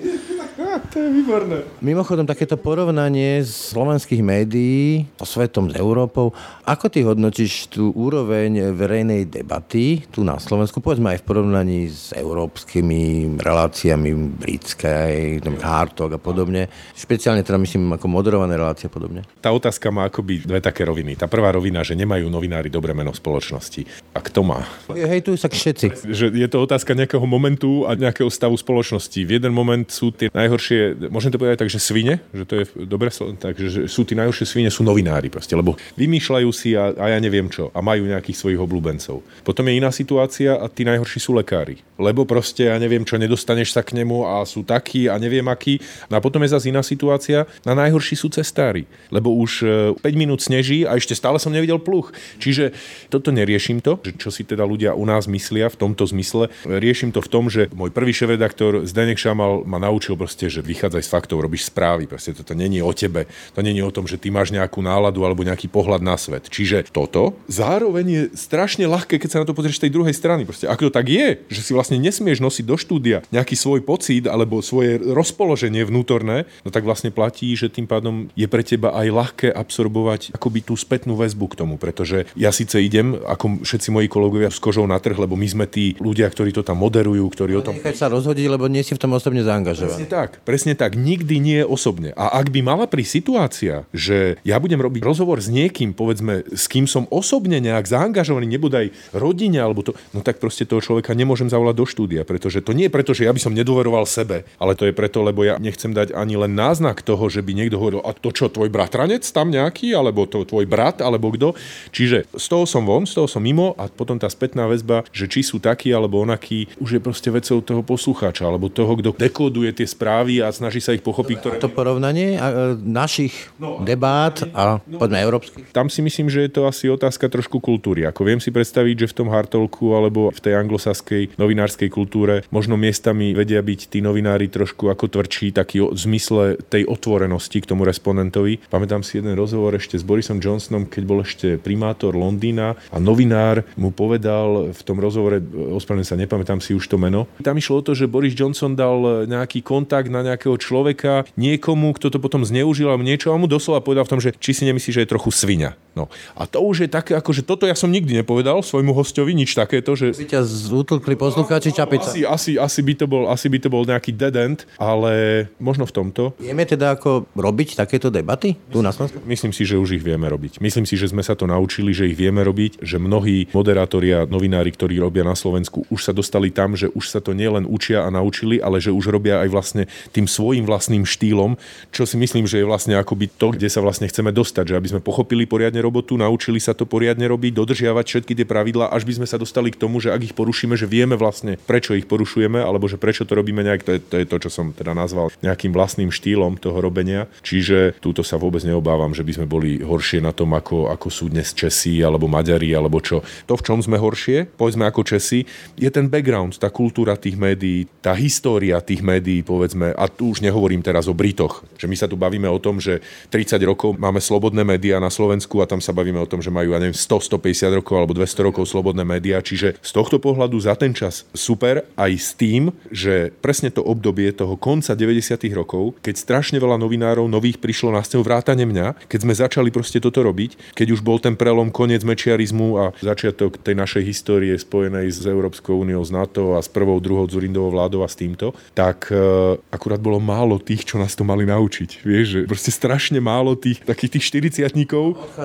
to 0.92 0.96
je 0.98 1.08
výborné. 1.10 1.56
Mimochodom, 1.80 2.26
takéto 2.26 2.58
porovnanie 2.58 3.42
slovenských 3.44 4.22
médií 4.24 5.06
so 5.18 5.26
svetom, 5.26 5.70
s 5.70 5.74
Európou, 5.78 6.34
ako 6.66 6.86
ty 6.90 7.06
hodnotíš 7.06 7.70
tú 7.70 7.94
úroveň 7.94 8.74
verejnej 8.74 9.26
debaty 9.28 10.06
tu 10.10 10.26
na 10.26 10.38
Slovensku, 10.38 10.80
povedzme 10.80 11.14
aj 11.14 11.22
v 11.22 11.26
porovnaní 11.26 11.80
s 11.90 12.10
európskymi 12.16 13.34
reláciami 13.38 14.10
britskej, 14.40 15.42
Hartog 15.64 16.12
a 16.12 16.20
podobne, 16.20 16.68
špeciálne 16.92 17.40
teda 17.40 17.56
myslím 17.56 17.96
ako 17.96 18.06
moderované 18.10 18.58
relácie 18.58 18.90
a 18.90 18.92
podobne? 18.92 19.24
Tá 19.40 19.54
otázka 19.54 19.88
má 19.88 20.10
akoby 20.10 20.44
dve 20.44 20.60
také 20.60 20.84
roviny. 20.84 21.16
Tá 21.16 21.30
prvá 21.30 21.54
rovina, 21.54 21.80
že 21.80 21.96
nemajú 21.96 22.28
novinári 22.28 22.68
dobré 22.68 22.92
meno 22.92 23.14
v 23.14 23.20
spoločnosti. 23.20 24.12
A 24.12 24.20
kto 24.20 24.44
má? 24.44 24.60
Hej, 24.92 25.24
tu 25.24 25.32
sa 25.40 25.48
všetci. 25.48 26.04
Že 26.04 26.24
je 26.36 26.48
to 26.50 26.58
otázka 26.60 26.92
nejakého 26.92 27.24
momentu 27.24 27.88
a 27.88 27.96
nejakého 27.96 28.28
stavu 28.28 28.58
spoločnosti. 28.58 29.20
V 29.24 29.30
jeden 29.40 29.56
moment 29.56 29.88
sú 29.88 30.12
tie 30.12 30.28
najhoršie 30.28 30.63
najhoršie, 30.64 31.12
môžem 31.12 31.32
to 31.32 31.40
povedať 31.40 31.58
tak, 31.60 31.70
že 31.72 31.80
svine, 31.80 32.24
že 32.32 32.44
to 32.48 32.54
je 32.60 32.64
dobre, 32.88 33.12
takže 33.12 33.84
sú 33.84 34.08
tí 34.08 34.16
najhoršie 34.16 34.46
svine, 34.48 34.68
sú 34.72 34.80
novinári 34.80 35.28
proste, 35.28 35.52
lebo 35.52 35.76
vymýšľajú 36.00 36.50
si 36.56 36.72
a, 36.72 36.96
a 36.96 37.04
ja 37.12 37.18
neviem 37.20 37.52
čo 37.52 37.68
a 37.76 37.84
majú 37.84 38.08
nejakých 38.08 38.36
svojich 38.36 38.60
obľúbencov. 38.60 39.20
Potom 39.44 39.64
je 39.68 39.76
iná 39.76 39.92
situácia 39.92 40.56
a 40.56 40.66
tí 40.72 40.88
najhorší 40.88 41.20
sú 41.20 41.36
lekári, 41.36 41.84
lebo 42.00 42.24
proste 42.24 42.72
ja 42.72 42.76
neviem 42.80 43.04
čo, 43.04 43.20
nedostaneš 43.20 43.76
sa 43.76 43.84
k 43.84 44.00
nemu 44.00 44.24
a 44.24 44.40
sú 44.48 44.64
takí 44.64 45.06
a 45.06 45.20
neviem 45.20 45.44
akí. 45.52 45.80
No 46.08 46.16
a 46.16 46.20
potom 46.24 46.40
je 46.40 46.56
zase 46.56 46.72
iná 46.72 46.80
situácia, 46.80 47.44
na 47.68 47.76
najhorší 47.76 48.16
sú 48.16 48.32
cestári, 48.32 48.88
lebo 49.12 49.36
už 49.36 49.52
5 50.00 50.00
e, 50.00 50.16
minút 50.16 50.40
sneží 50.40 50.88
a 50.88 50.96
ešte 50.96 51.12
stále 51.12 51.36
som 51.36 51.52
nevidel 51.52 51.76
pluch. 51.76 52.16
Čiže 52.40 52.72
toto 53.12 53.28
neriešim 53.28 53.84
to, 53.84 54.00
čo 54.16 54.32
si 54.32 54.48
teda 54.48 54.64
ľudia 54.64 54.96
u 54.96 55.04
nás 55.04 55.28
myslia 55.28 55.68
v 55.68 55.76
tomto 55.76 56.08
zmysle. 56.08 56.48
Riešim 56.64 57.12
to 57.12 57.20
v 57.20 57.28
tom, 57.28 57.52
že 57.52 57.68
môj 57.76 57.92
prvý 57.92 58.16
šéf-redaktor 58.16 58.86
Zdenek 58.88 59.20
Šamal 59.20 59.66
ma 59.66 59.82
naučil 59.82 60.16
proste, 60.16 60.53
že 60.54 60.62
vychádzaj 60.62 61.02
z 61.02 61.10
faktov, 61.10 61.42
robíš 61.42 61.66
správy. 61.66 62.06
Proste 62.06 62.30
toto 62.30 62.54
není 62.54 62.78
o 62.78 62.94
tebe, 62.94 63.26
to 63.50 63.60
není 63.60 63.82
o 63.82 63.90
tom, 63.90 64.06
že 64.06 64.14
ty 64.14 64.30
máš 64.30 64.54
nejakú 64.54 64.78
náladu 64.78 65.26
alebo 65.26 65.42
nejaký 65.42 65.66
pohľad 65.66 65.98
na 65.98 66.14
svet. 66.14 66.46
Čiže 66.46 66.86
toto 66.94 67.34
zároveň 67.50 68.06
je 68.06 68.22
strašne 68.38 68.86
ľahké, 68.86 69.18
keď 69.18 69.30
sa 69.30 69.40
na 69.42 69.46
to 69.50 69.56
pozrieš 69.56 69.82
z 69.82 69.90
tej 69.90 69.92
druhej 69.98 70.14
strany. 70.14 70.46
Proste, 70.46 70.70
ak 70.70 70.78
to 70.78 70.94
tak 70.94 71.10
je, 71.10 71.42
že 71.50 71.60
si 71.66 71.74
vlastne 71.74 71.98
nesmieš 71.98 72.38
nosiť 72.38 72.64
do 72.64 72.76
štúdia 72.78 73.26
nejaký 73.34 73.58
svoj 73.58 73.82
pocit 73.82 74.30
alebo 74.30 74.62
svoje 74.62 75.02
rozpoloženie 75.02 75.82
vnútorné, 75.82 76.46
no 76.62 76.70
tak 76.70 76.86
vlastne 76.86 77.10
platí, 77.10 77.50
že 77.58 77.72
tým 77.72 77.90
pádom 77.90 78.30
je 78.38 78.46
pre 78.46 78.62
teba 78.62 78.94
aj 78.94 79.06
ľahké 79.10 79.48
absorbovať 79.50 80.36
akoby 80.36 80.60
tú 80.62 80.78
spätnú 80.78 81.18
väzbu 81.18 81.50
k 81.50 81.58
tomu, 81.58 81.74
pretože 81.80 82.28
ja 82.38 82.52
síce 82.52 82.78
idem, 82.78 83.16
ako 83.24 83.64
všetci 83.64 83.88
moji 83.90 84.06
kolegovia 84.06 84.52
s 84.52 84.60
kožou 84.60 84.84
na 84.84 85.00
trh, 85.00 85.16
lebo 85.16 85.34
my 85.34 85.48
sme 85.48 85.66
tí 85.66 85.96
ľudia, 85.96 86.28
ktorí 86.28 86.52
to 86.52 86.62
tam 86.62 86.84
moderujú, 86.84 87.24
ktorí 87.32 87.52
o 87.56 87.62
tom... 87.64 87.80
Nechaj 87.80 87.96
sa 87.96 88.12
rozhodiť, 88.12 88.46
lebo 88.46 88.68
nie 88.68 88.84
si 88.84 88.92
v 88.92 89.00
tom 89.00 89.16
osobne 89.16 89.40
zaangažovaný. 89.40 90.04
Presne 90.04 90.10
tak. 90.12 90.43
Presne 90.44 90.76
tak, 90.76 90.92
nikdy 90.92 91.40
nie 91.40 91.60
osobne. 91.64 92.12
A 92.20 92.36
ak 92.36 92.52
by 92.52 92.60
mala 92.60 92.84
pri 92.84 93.00
situácia, 93.00 93.88
že 93.96 94.36
ja 94.44 94.60
budem 94.60 94.76
robiť 94.76 95.00
rozhovor 95.00 95.40
s 95.40 95.48
niekým, 95.48 95.96
povedzme, 95.96 96.44
s 96.52 96.68
kým 96.68 96.84
som 96.84 97.08
osobne 97.08 97.64
nejak 97.64 97.88
zaangažovaný, 97.88 98.44
nebodaj 98.52 98.92
rodine 99.16 99.64
alebo 99.64 99.80
to, 99.80 99.96
no 100.12 100.20
tak 100.20 100.36
proste 100.36 100.68
toho 100.68 100.84
človeka 100.84 101.16
nemôžem 101.16 101.48
zavolať 101.48 101.74
do 101.80 101.86
štúdia, 101.88 102.22
pretože 102.28 102.60
to 102.60 102.76
nie 102.76 102.86
je 102.86 102.94
preto, 102.94 103.16
že 103.16 103.24
ja 103.24 103.32
by 103.32 103.40
som 103.40 103.56
nedôveroval 103.56 104.04
sebe, 104.04 104.44
ale 104.60 104.76
to 104.76 104.84
je 104.84 104.92
preto, 104.92 105.24
lebo 105.24 105.48
ja 105.48 105.56
nechcem 105.56 105.96
dať 105.96 106.12
ani 106.12 106.36
len 106.36 106.52
náznak 106.52 107.00
toho, 107.00 107.24
že 107.32 107.40
by 107.40 107.56
niekto 107.56 107.80
hovoril, 107.80 108.04
a 108.04 108.12
to 108.12 108.28
čo, 108.28 108.52
tvoj 108.52 108.68
bratranec 108.68 109.24
tam 109.24 109.48
nejaký, 109.48 109.96
alebo 109.96 110.28
to 110.28 110.44
tvoj 110.44 110.68
brat, 110.68 111.00
alebo 111.00 111.32
kto. 111.32 111.56
Čiže 111.88 112.28
z 112.28 112.46
toho 112.52 112.68
som 112.68 112.84
von, 112.84 113.08
z 113.08 113.16
toho 113.16 113.28
som 113.30 113.40
mimo 113.40 113.72
a 113.80 113.88
potom 113.88 114.20
tá 114.20 114.28
spätná 114.28 114.68
väzba, 114.68 115.08
že 115.08 115.24
či 115.24 115.40
sú 115.40 115.56
takí 115.56 115.88
alebo 115.88 116.20
onakí, 116.20 116.68
už 116.84 116.98
je 116.98 117.00
proste 117.00 117.32
vecou 117.32 117.64
toho 117.64 117.80
poslucháča, 117.80 118.44
alebo 118.44 118.68
toho, 118.68 118.92
kto 119.00 119.16
dekoduje 119.16 119.72
tie 119.72 119.88
správy 119.88 120.33
a 120.40 120.50
snaží 120.54 120.80
sa 120.80 120.96
ich 120.96 121.04
pochopiť. 121.04 121.36
Ktoré... 121.38 121.56
To 121.60 121.70
porovnanie 121.70 122.34
e, 122.34 122.38
našich 122.78 123.52
debát 123.82 124.42
a 124.54 124.80
poďme 124.80 125.20
európskych? 125.22 125.74
Tam 125.74 125.92
si 125.92 126.00
myslím, 126.00 126.30
že 126.30 126.46
je 126.46 126.50
to 126.50 126.62
asi 126.66 126.88
otázka 126.88 127.28
trošku 127.28 127.60
kultúry. 127.60 128.08
Ako 128.08 128.24
viem 128.24 128.40
si 128.40 128.54
predstaviť, 128.54 129.06
že 129.06 129.10
v 129.12 129.16
tom 129.22 129.28
Hartolku 129.30 129.92
alebo 129.94 130.32
v 130.32 130.40
tej 130.40 130.54
anglosaskej 130.58 131.36
novinárskej 131.36 131.90
kultúre 131.92 132.42
možno 132.50 132.80
miestami 132.80 133.36
vedia 133.36 133.60
byť 133.60 133.92
tí 133.92 133.98
novinári 134.00 134.48
trošku 134.48 134.88
ako 134.88 135.20
tvrdší, 135.20 135.52
taký 135.52 135.84
v 135.84 135.98
zmysle 135.98 136.58
tej 136.66 136.88
otvorenosti 136.88 137.60
k 137.60 137.68
tomu 137.68 137.84
respondentovi. 137.84 138.64
Pamätám 138.72 139.04
si 139.04 139.20
jeden 139.20 139.36
rozhovor 139.36 139.76
ešte 139.76 140.00
s 140.00 140.04
Borisom 140.06 140.40
Johnsonom, 140.40 140.88
keď 140.88 141.02
bol 141.04 141.20
ešte 141.20 141.60
primátor 141.60 142.16
Londýna 142.16 142.78
a 142.88 142.96
novinár 142.96 143.66
mu 143.76 143.92
povedal 143.92 144.72
v 144.72 144.80
tom 144.82 144.96
rozhovore, 144.96 145.42
ospravedlňujem 145.76 146.08
sa, 146.08 146.16
nepamätám 146.16 146.60
si 146.64 146.72
už 146.72 146.88
to 146.88 146.96
meno, 146.96 147.28
tam 147.44 147.60
išlo 147.60 147.84
o 147.84 147.84
to, 147.84 147.92
že 147.92 148.08
Boris 148.08 148.32
Johnson 148.32 148.72
dal 148.72 149.28
nejaký 149.28 149.60
kontakt 149.60 150.08
na 150.08 150.23
nejakého 150.24 150.56
človeka, 150.56 151.28
niekomu, 151.36 151.92
kto 151.94 152.08
to 152.08 152.18
potom 152.18 152.40
zneužil 152.42 152.88
alebo 152.88 153.04
niečo 153.04 153.30
a 153.30 153.36
mu 153.36 153.44
doslova 153.44 153.84
povedal 153.84 154.08
v 154.08 154.12
tom, 154.16 154.20
že 154.24 154.32
či 154.40 154.56
si 154.56 154.62
nemyslí, 154.64 154.90
že 154.90 155.02
je 155.04 155.12
trochu 155.12 155.28
svinia. 155.28 155.76
No. 155.94 156.10
A 156.34 156.48
to 156.48 156.58
už 156.58 156.86
je 156.86 156.88
také, 156.90 157.14
ako 157.14 157.30
že 157.30 157.46
toto 157.46 157.70
ja 157.70 157.76
som 157.78 157.86
nikdy 157.86 158.18
nepovedal 158.18 158.64
svojmu 158.66 158.90
hostovi, 158.90 159.30
nič 159.30 159.54
takéto, 159.54 159.94
že... 159.94 160.10
By 160.10 160.26
ťa 160.26 160.42
zútlkli 160.42 161.14
poslucháči 161.14 161.70
čapica. 161.70 162.10
Asi, 162.10 162.26
asi, 162.26 162.52
asi, 162.58 162.80
by 162.82 162.94
to 162.98 163.06
bol, 163.06 163.30
asi 163.30 163.46
by 163.46 163.58
to 163.62 163.68
bol 163.70 163.86
nejaký 163.86 164.10
dead 164.10 164.34
end, 164.34 164.66
ale 164.74 165.46
možno 165.62 165.86
v 165.86 165.94
tomto. 165.94 166.34
Vieme 166.42 166.66
teda 166.66 166.98
ako 166.98 167.30
robiť 167.38 167.78
takéto 167.78 168.10
debaty 168.10 168.58
tu 168.74 168.82
na 168.82 168.90
Slovensku? 168.90 169.22
Myslím 169.22 169.54
si, 169.54 169.62
že 169.62 169.78
už 169.78 170.00
ich 170.00 170.02
vieme 170.02 170.26
robiť. 170.26 170.58
Myslím 170.58 170.82
si, 170.82 170.98
že 170.98 171.14
sme 171.14 171.22
sa 171.22 171.38
to 171.38 171.46
naučili, 171.46 171.94
že 171.94 172.10
ich 172.10 172.18
vieme 172.18 172.42
robiť, 172.42 172.82
že 172.82 172.98
mnohí 172.98 173.54
moderátori 173.54 174.10
a 174.10 174.26
novinári, 174.26 174.74
ktorí 174.74 174.98
robia 174.98 175.22
na 175.22 175.38
Slovensku, 175.38 175.86
už 175.94 176.00
sa 176.00 176.10
dostali 176.10 176.50
tam, 176.50 176.74
že 176.74 176.90
už 176.90 177.06
sa 177.06 177.22
to 177.22 177.30
nielen 177.38 177.70
učia 177.70 178.02
a 178.02 178.10
naučili, 178.10 178.58
ale 178.58 178.82
že 178.82 178.90
už 178.90 179.14
robia 179.14 179.46
aj 179.46 179.48
vlastne 179.52 179.82
tým 180.10 180.26
svojim 180.28 180.66
vlastným 180.66 181.06
štýlom, 181.06 181.56
čo 181.94 182.04
si 182.04 182.18
myslím, 182.18 182.44
že 182.44 182.60
je 182.60 182.66
vlastne 182.68 182.98
akoby 182.98 183.30
to, 183.30 183.54
kde 183.54 183.70
sa 183.70 183.80
vlastne 183.80 184.10
chceme 184.10 184.34
dostať, 184.34 184.74
že 184.74 184.76
aby 184.76 184.88
sme 184.96 185.00
pochopili 185.00 185.46
poriadne 185.48 185.80
robotu, 185.80 186.18
naučili 186.18 186.58
sa 186.58 186.74
to 186.74 186.84
poriadne 186.84 187.24
robiť, 187.24 187.52
dodržiavať 187.54 188.04
všetky 188.04 188.32
tie 188.34 188.46
pravidlá, 188.48 188.90
až 188.90 189.06
by 189.06 189.22
sme 189.22 189.26
sa 189.28 189.40
dostali 189.40 189.70
k 189.70 189.80
tomu, 189.80 190.02
že 190.02 190.12
ak 190.12 190.32
ich 190.32 190.34
porušíme, 190.36 190.74
že 190.74 190.90
vieme 190.90 191.14
vlastne, 191.14 191.56
prečo 191.56 191.96
ich 191.96 192.10
porušujeme, 192.10 192.60
alebo 192.60 192.90
že 192.90 193.00
prečo 193.00 193.24
to 193.24 193.38
robíme 193.38 193.62
nejak, 193.64 193.82
to 193.86 193.90
je, 193.96 194.00
to 194.02 194.16
je 194.20 194.26
to, 194.28 194.36
čo 194.48 194.50
som 194.50 194.74
teda 194.74 194.92
nazval 194.92 195.30
nejakým 195.40 195.70
vlastným 195.70 196.10
štýlom 196.10 196.58
toho 196.58 196.82
robenia. 196.82 197.30
Čiže 197.46 197.96
túto 198.02 198.20
sa 198.26 198.36
vôbec 198.36 198.60
neobávam, 198.66 199.14
že 199.14 199.22
by 199.22 199.32
sme 199.40 199.46
boli 199.46 199.80
horšie 199.80 200.20
na 200.20 200.34
tom, 200.34 200.52
ako, 200.52 200.90
ako 200.90 201.08
sú 201.08 201.30
dnes 201.30 201.54
Česi 201.54 202.02
alebo 202.02 202.26
Maďari, 202.26 202.74
alebo 202.74 202.98
čo. 202.98 203.22
To, 203.46 203.54
v 203.54 203.64
čom 203.64 203.78
sme 203.80 203.96
horšie, 203.96 204.50
povedzme 204.58 204.84
ako 204.84 205.06
Česi, 205.06 205.46
je 205.78 205.88
ten 205.88 206.10
background, 206.10 206.58
tá 206.58 206.68
kultúra 206.68 207.14
tých 207.14 207.38
médií, 207.38 207.86
tá 208.02 208.12
história 208.18 208.82
tých 208.82 209.00
médií, 209.00 209.40
povedzme. 209.46 209.93
A 209.94 210.10
tu 210.10 210.30
už 210.34 210.42
nehovorím 210.44 210.82
teraz 210.82 211.06
o 211.06 211.14
Britoch, 211.16 211.64
že 211.78 211.86
my 211.86 211.96
sa 211.96 212.10
tu 212.10 212.18
bavíme 212.18 212.46
o 212.50 212.58
tom, 212.58 212.82
že 212.82 213.00
30 213.30 213.58
rokov 213.64 213.96
máme 213.96 214.18
slobodné 214.18 214.66
médiá 214.66 214.98
na 214.98 215.08
Slovensku 215.10 215.62
a 215.62 215.68
tam 215.70 215.78
sa 215.78 215.94
bavíme 215.94 216.18
o 216.18 216.28
tom, 216.28 216.42
že 216.42 216.50
majú, 216.50 216.74
ja 216.74 216.82
neviem, 216.82 216.96
100, 216.96 217.30
150 217.30 217.78
rokov 217.80 217.94
alebo 217.94 218.12
200 218.12 218.46
rokov 218.46 218.66
slobodné 218.68 219.06
médiá, 219.06 219.40
čiže 219.40 219.78
z 219.78 219.90
tohto 219.94 220.18
pohľadu 220.18 220.58
za 220.58 220.74
ten 220.74 220.92
čas 220.92 221.26
super 221.32 221.86
aj 221.94 222.12
s 222.14 222.34
tým, 222.34 222.74
že 222.90 223.30
presne 223.40 223.70
to 223.70 223.82
obdobie 223.82 224.30
toho 224.34 224.58
konca 224.58 224.92
90. 224.98 225.38
rokov, 225.54 225.98
keď 226.02 226.14
strašne 226.18 226.58
veľa 226.58 226.76
novinárov 226.80 227.26
nových 227.30 227.62
prišlo 227.62 227.94
na 227.94 228.02
scénu 228.02 228.26
vrátane 228.26 228.66
mňa, 228.66 229.06
keď 229.06 229.18
sme 229.22 229.34
začali 229.34 229.68
proste 229.70 230.02
toto 230.02 230.24
robiť, 230.24 230.74
keď 230.74 230.96
už 230.96 231.00
bol 231.00 231.22
ten 231.22 231.38
prelom 231.38 231.70
koniec 231.70 232.02
mečiarizmu 232.02 232.68
a 232.80 232.84
začiatok 232.98 233.60
tej 233.60 233.76
našej 233.76 234.02
histórie 234.02 234.54
spojenej 234.56 235.10
s 235.12 235.22
Európskou 235.28 235.82
úniou, 235.84 236.02
s 236.02 236.10
NATO 236.10 236.56
a 236.56 236.60
s 236.62 236.68
prvou, 236.70 236.98
druhou 236.98 237.26
Zurindovou 237.28 237.74
vládou 237.74 238.02
a 238.02 238.08
s 238.08 238.16
týmto, 238.16 238.56
tak 238.72 239.12
uh, 239.12 239.58
akurát 239.84 240.00
bolo 240.00 240.16
málo 240.16 240.56
tých, 240.56 240.88
čo 240.88 240.96
nás 240.96 241.12
to 241.12 241.28
mali 241.28 241.44
naučiť. 241.44 242.08
Vieš, 242.08 242.24
že 242.24 242.40
proste 242.48 242.72
strašne 242.72 243.20
málo 243.20 243.52
tých 243.52 243.84
takých 243.84 244.16
tých 244.16 244.56
40 244.64 244.88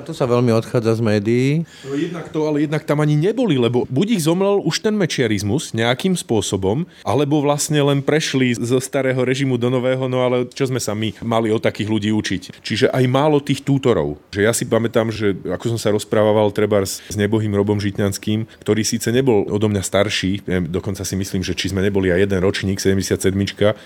Tu 0.08 0.14
sa 0.16 0.24
veľmi 0.24 0.56
odchádza 0.56 0.96
z 0.96 1.02
médií. 1.04 1.68
No 1.84 1.92
jednak 2.00 2.32
to, 2.32 2.48
ale 2.48 2.64
jednak 2.64 2.88
tam 2.88 3.04
ani 3.04 3.20
neboli, 3.20 3.60
lebo 3.60 3.84
buď 3.92 4.16
ich 4.16 4.24
zomrel 4.24 4.64
už 4.64 4.80
ten 4.80 4.96
mečiarizmus 4.96 5.76
nejakým 5.76 6.16
spôsobom, 6.16 6.88
alebo 7.04 7.44
vlastne 7.44 7.84
len 7.84 8.00
prešli 8.00 8.56
zo 8.56 8.80
starého 8.80 9.20
režimu 9.20 9.60
do 9.60 9.68
nového, 9.68 10.08
no 10.08 10.24
ale 10.24 10.48
čo 10.56 10.72
sme 10.72 10.80
sa 10.80 10.96
my 10.96 11.20
mali 11.20 11.52
o 11.52 11.60
takých 11.60 11.92
ľudí 11.92 12.16
učiť. 12.16 12.64
Čiže 12.64 12.96
aj 12.96 13.04
málo 13.12 13.44
tých 13.44 13.60
tútorov. 13.68 14.24
Že 14.32 14.48
ja 14.48 14.56
si 14.56 14.64
pamätám, 14.64 15.12
že 15.12 15.36
ako 15.52 15.76
som 15.76 15.80
sa 15.84 15.92
rozprával 15.92 16.48
treba 16.56 16.80
s 16.88 17.04
nebohým 17.20 17.52
Robom 17.52 17.76
Žitňanským, 17.76 18.48
ktorý 18.64 18.88
síce 18.88 19.12
nebol 19.12 19.52
odo 19.52 19.68
mňa 19.68 19.84
starší, 19.84 20.48
dokonca 20.72 21.04
si 21.04 21.20
myslím, 21.20 21.44
že 21.44 21.52
či 21.52 21.76
sme 21.76 21.84
neboli 21.84 22.08
aj 22.08 22.24
jeden 22.24 22.40
ročník, 22.40 22.80
77, 22.80 23.36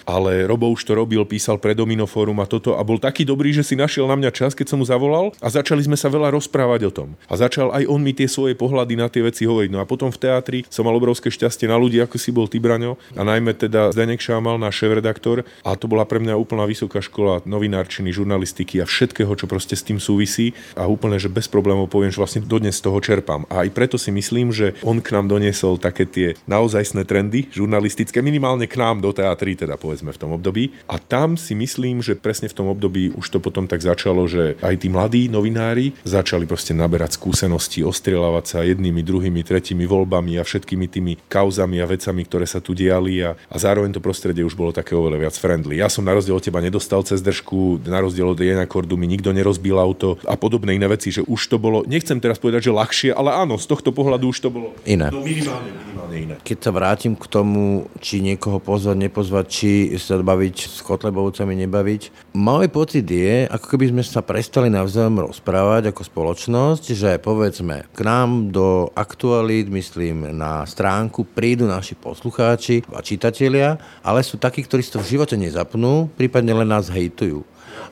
ale 0.05 0.42
Robo 0.47 0.69
už 0.71 0.83
to 0.83 0.93
robil, 0.93 1.23
písal 1.25 1.57
pre 1.57 1.73
Domino 1.73 2.05
Forum 2.05 2.39
a 2.43 2.47
toto 2.49 2.75
a 2.75 2.81
bol 2.83 2.99
taký 2.99 3.23
dobrý, 3.23 3.55
že 3.55 3.63
si 3.63 3.75
našiel 3.79 4.05
na 4.07 4.15
mňa 4.19 4.31
čas, 4.35 4.51
keď 4.53 4.73
som 4.73 4.79
mu 4.81 4.85
zavolal 4.85 5.31
a 5.39 5.47
začali 5.47 5.83
sme 5.83 5.95
sa 5.95 6.11
veľa 6.11 6.33
rozprávať 6.35 6.81
o 6.89 6.91
tom. 6.91 7.09
A 7.31 7.39
začal 7.39 7.71
aj 7.71 7.87
on 7.87 8.01
mi 8.03 8.11
tie 8.11 8.27
svoje 8.27 8.53
pohľady 8.53 8.93
na 8.99 9.07
tie 9.07 9.23
veci 9.23 9.47
hovoriť. 9.47 9.69
No 9.71 9.79
a 9.79 9.87
potom 9.87 10.11
v 10.11 10.19
teatri 10.19 10.59
som 10.67 10.83
mal 10.83 10.95
obrovské 10.97 11.31
šťastie 11.31 11.69
na 11.69 11.79
ľudí, 11.79 12.01
ako 12.03 12.19
si 12.19 12.29
bol 12.35 12.51
ty, 12.51 12.59
Braňo, 12.59 12.99
a 13.15 13.21
najmä 13.23 13.55
teda 13.55 13.95
Zdenek 13.95 14.19
Šámal, 14.19 14.59
náš 14.59 14.83
šéf-redaktor. 14.83 15.47
A 15.63 15.77
to 15.79 15.87
bola 15.87 16.03
pre 16.03 16.19
mňa 16.19 16.35
úplná 16.35 16.67
vysoká 16.67 16.99
škola 16.99 17.45
novinárčiny, 17.47 18.11
žurnalistiky 18.11 18.83
a 18.83 18.85
všetkého, 18.89 19.31
čo 19.37 19.45
proste 19.47 19.77
s 19.77 19.85
tým 19.85 20.01
súvisí. 20.01 20.51
A 20.75 20.89
úplne, 20.89 21.21
že 21.21 21.31
bez 21.31 21.47
problémov 21.47 21.87
poviem, 21.87 22.11
že 22.11 22.19
vlastne 22.19 22.41
dodnes 22.43 22.77
z 22.77 22.83
toho 22.83 22.99
čerpám. 22.99 23.47
A 23.47 23.63
aj 23.63 23.69
preto 23.71 23.95
si 24.01 24.11
myslím, 24.11 24.51
že 24.51 24.75
on 24.83 24.99
k 24.99 25.13
nám 25.15 25.29
doniesol 25.29 25.79
také 25.79 26.03
tie 26.09 26.27
naozajstné 26.49 27.05
trendy 27.07 27.47
žurnalistické, 27.53 28.19
minimálne 28.19 28.65
k 28.65 28.75
nám 28.81 28.99
do 28.99 29.13
teatry, 29.13 29.53
teda 29.53 29.77
povedzme 29.77 30.11
v 30.11 30.19
tom 30.19 30.32
období. 30.35 30.73
A 30.89 30.97
tam 30.99 31.37
si 31.39 31.53
myslím, 31.53 32.01
že 32.01 32.17
presne 32.17 32.49
v 32.49 32.57
tom 32.57 32.67
období 32.69 33.13
už 33.13 33.25
to 33.29 33.39
potom 33.39 33.69
tak 33.69 33.79
začalo, 33.79 34.25
že 34.25 34.57
aj 34.59 34.83
tí 34.83 34.87
mladí 34.89 35.29
novinári 35.29 35.93
začali 36.03 36.49
proste 36.49 36.73
naberať 36.75 37.15
skúsenosti, 37.15 37.85
ostrieľavať 37.85 38.45
sa 38.45 38.59
jednými, 38.65 39.05
druhými, 39.05 39.41
tretími 39.45 39.85
voľbami 39.85 40.37
a 40.39 40.43
všetkými 40.43 40.85
tými 40.89 41.13
kauzami 41.29 41.79
a 41.79 41.89
vecami, 41.89 42.21
ktoré 42.25 42.45
sa 42.49 42.59
tu 42.59 42.73
diali 42.73 43.21
a, 43.21 43.37
a 43.37 43.55
zároveň 43.55 43.93
to 43.93 44.01
prostredie 44.01 44.41
už 44.41 44.57
bolo 44.57 44.73
také 44.73 44.97
oveľa 44.97 45.29
viac 45.29 45.35
friendly. 45.37 45.79
Ja 45.79 45.87
som 45.87 46.03
na 46.03 46.15
rozdiel 46.17 46.37
od 46.37 46.43
teba 46.43 46.59
nedostal 46.63 47.05
cez 47.05 47.21
držku, 47.21 47.83
na 47.85 48.01
rozdiel 48.01 48.33
od 48.33 48.39
Jena 48.39 48.65
Kordu 48.65 48.97
mi 48.97 49.05
nikto 49.05 49.29
nerozbil 49.29 49.77
auto 49.77 50.17
a 50.25 50.33
podobné 50.39 50.75
iné 50.75 50.87
veci, 50.89 51.13
že 51.13 51.21
už 51.23 51.41
to 51.51 51.57
bolo, 51.61 51.85
nechcem 51.85 52.17
teraz 52.17 52.41
povedať, 52.41 52.69
že 52.69 52.71
ľahšie, 52.73 53.09
ale 53.13 53.35
áno, 53.35 53.59
z 53.59 53.65
tohto 53.69 53.93
pohľadu 53.93 54.31
už 54.31 54.39
to 54.41 54.49
bolo 54.49 54.73
iné. 54.87 55.11
No, 55.13 55.21
minimálne, 55.21 55.69
minimálne 55.69 56.17
iné. 56.17 56.35
Keď 56.41 56.57
sa 56.59 56.71
vrátim 56.73 57.13
k 57.13 57.25
tomu, 57.29 57.87
či 57.99 58.23
niekoho 58.23 58.57
pozvať, 58.57 58.97
nepozvať, 58.97 59.45
či 59.47 59.69
sa 59.99 60.19
baviť 60.23 60.55
s 60.71 60.79
Kotlebovcami, 60.81 61.53
nebaviť. 61.67 62.33
Môj 62.33 62.71
pocit 62.71 63.03
je, 63.03 63.45
ako 63.45 63.65
keby 63.75 63.91
sme 63.91 64.03
sa 64.03 64.23
prestali 64.23 64.71
navzájom 64.71 65.27
rozprávať 65.27 65.91
ako 65.91 66.01
spoločnosť, 66.07 66.83
že 66.95 67.21
povedzme 67.21 67.85
k 67.91 67.99
nám 68.01 68.55
do 68.55 68.87
aktualít, 68.95 69.67
myslím 69.69 70.31
na 70.33 70.63
stránku, 70.63 71.27
prídu 71.27 71.67
naši 71.67 71.99
poslucháči 71.99 72.87
a 72.95 73.03
čitatelia, 73.03 73.77
ale 74.01 74.23
sú 74.23 74.39
takí, 74.39 74.63
ktorí 74.63 74.81
si 74.81 74.95
to 74.95 75.03
v 75.03 75.19
živote 75.19 75.35
nezapnú, 75.35 76.07
prípadne 76.15 76.55
len 76.63 76.71
nás 76.71 76.87
hejtujú. 76.87 77.43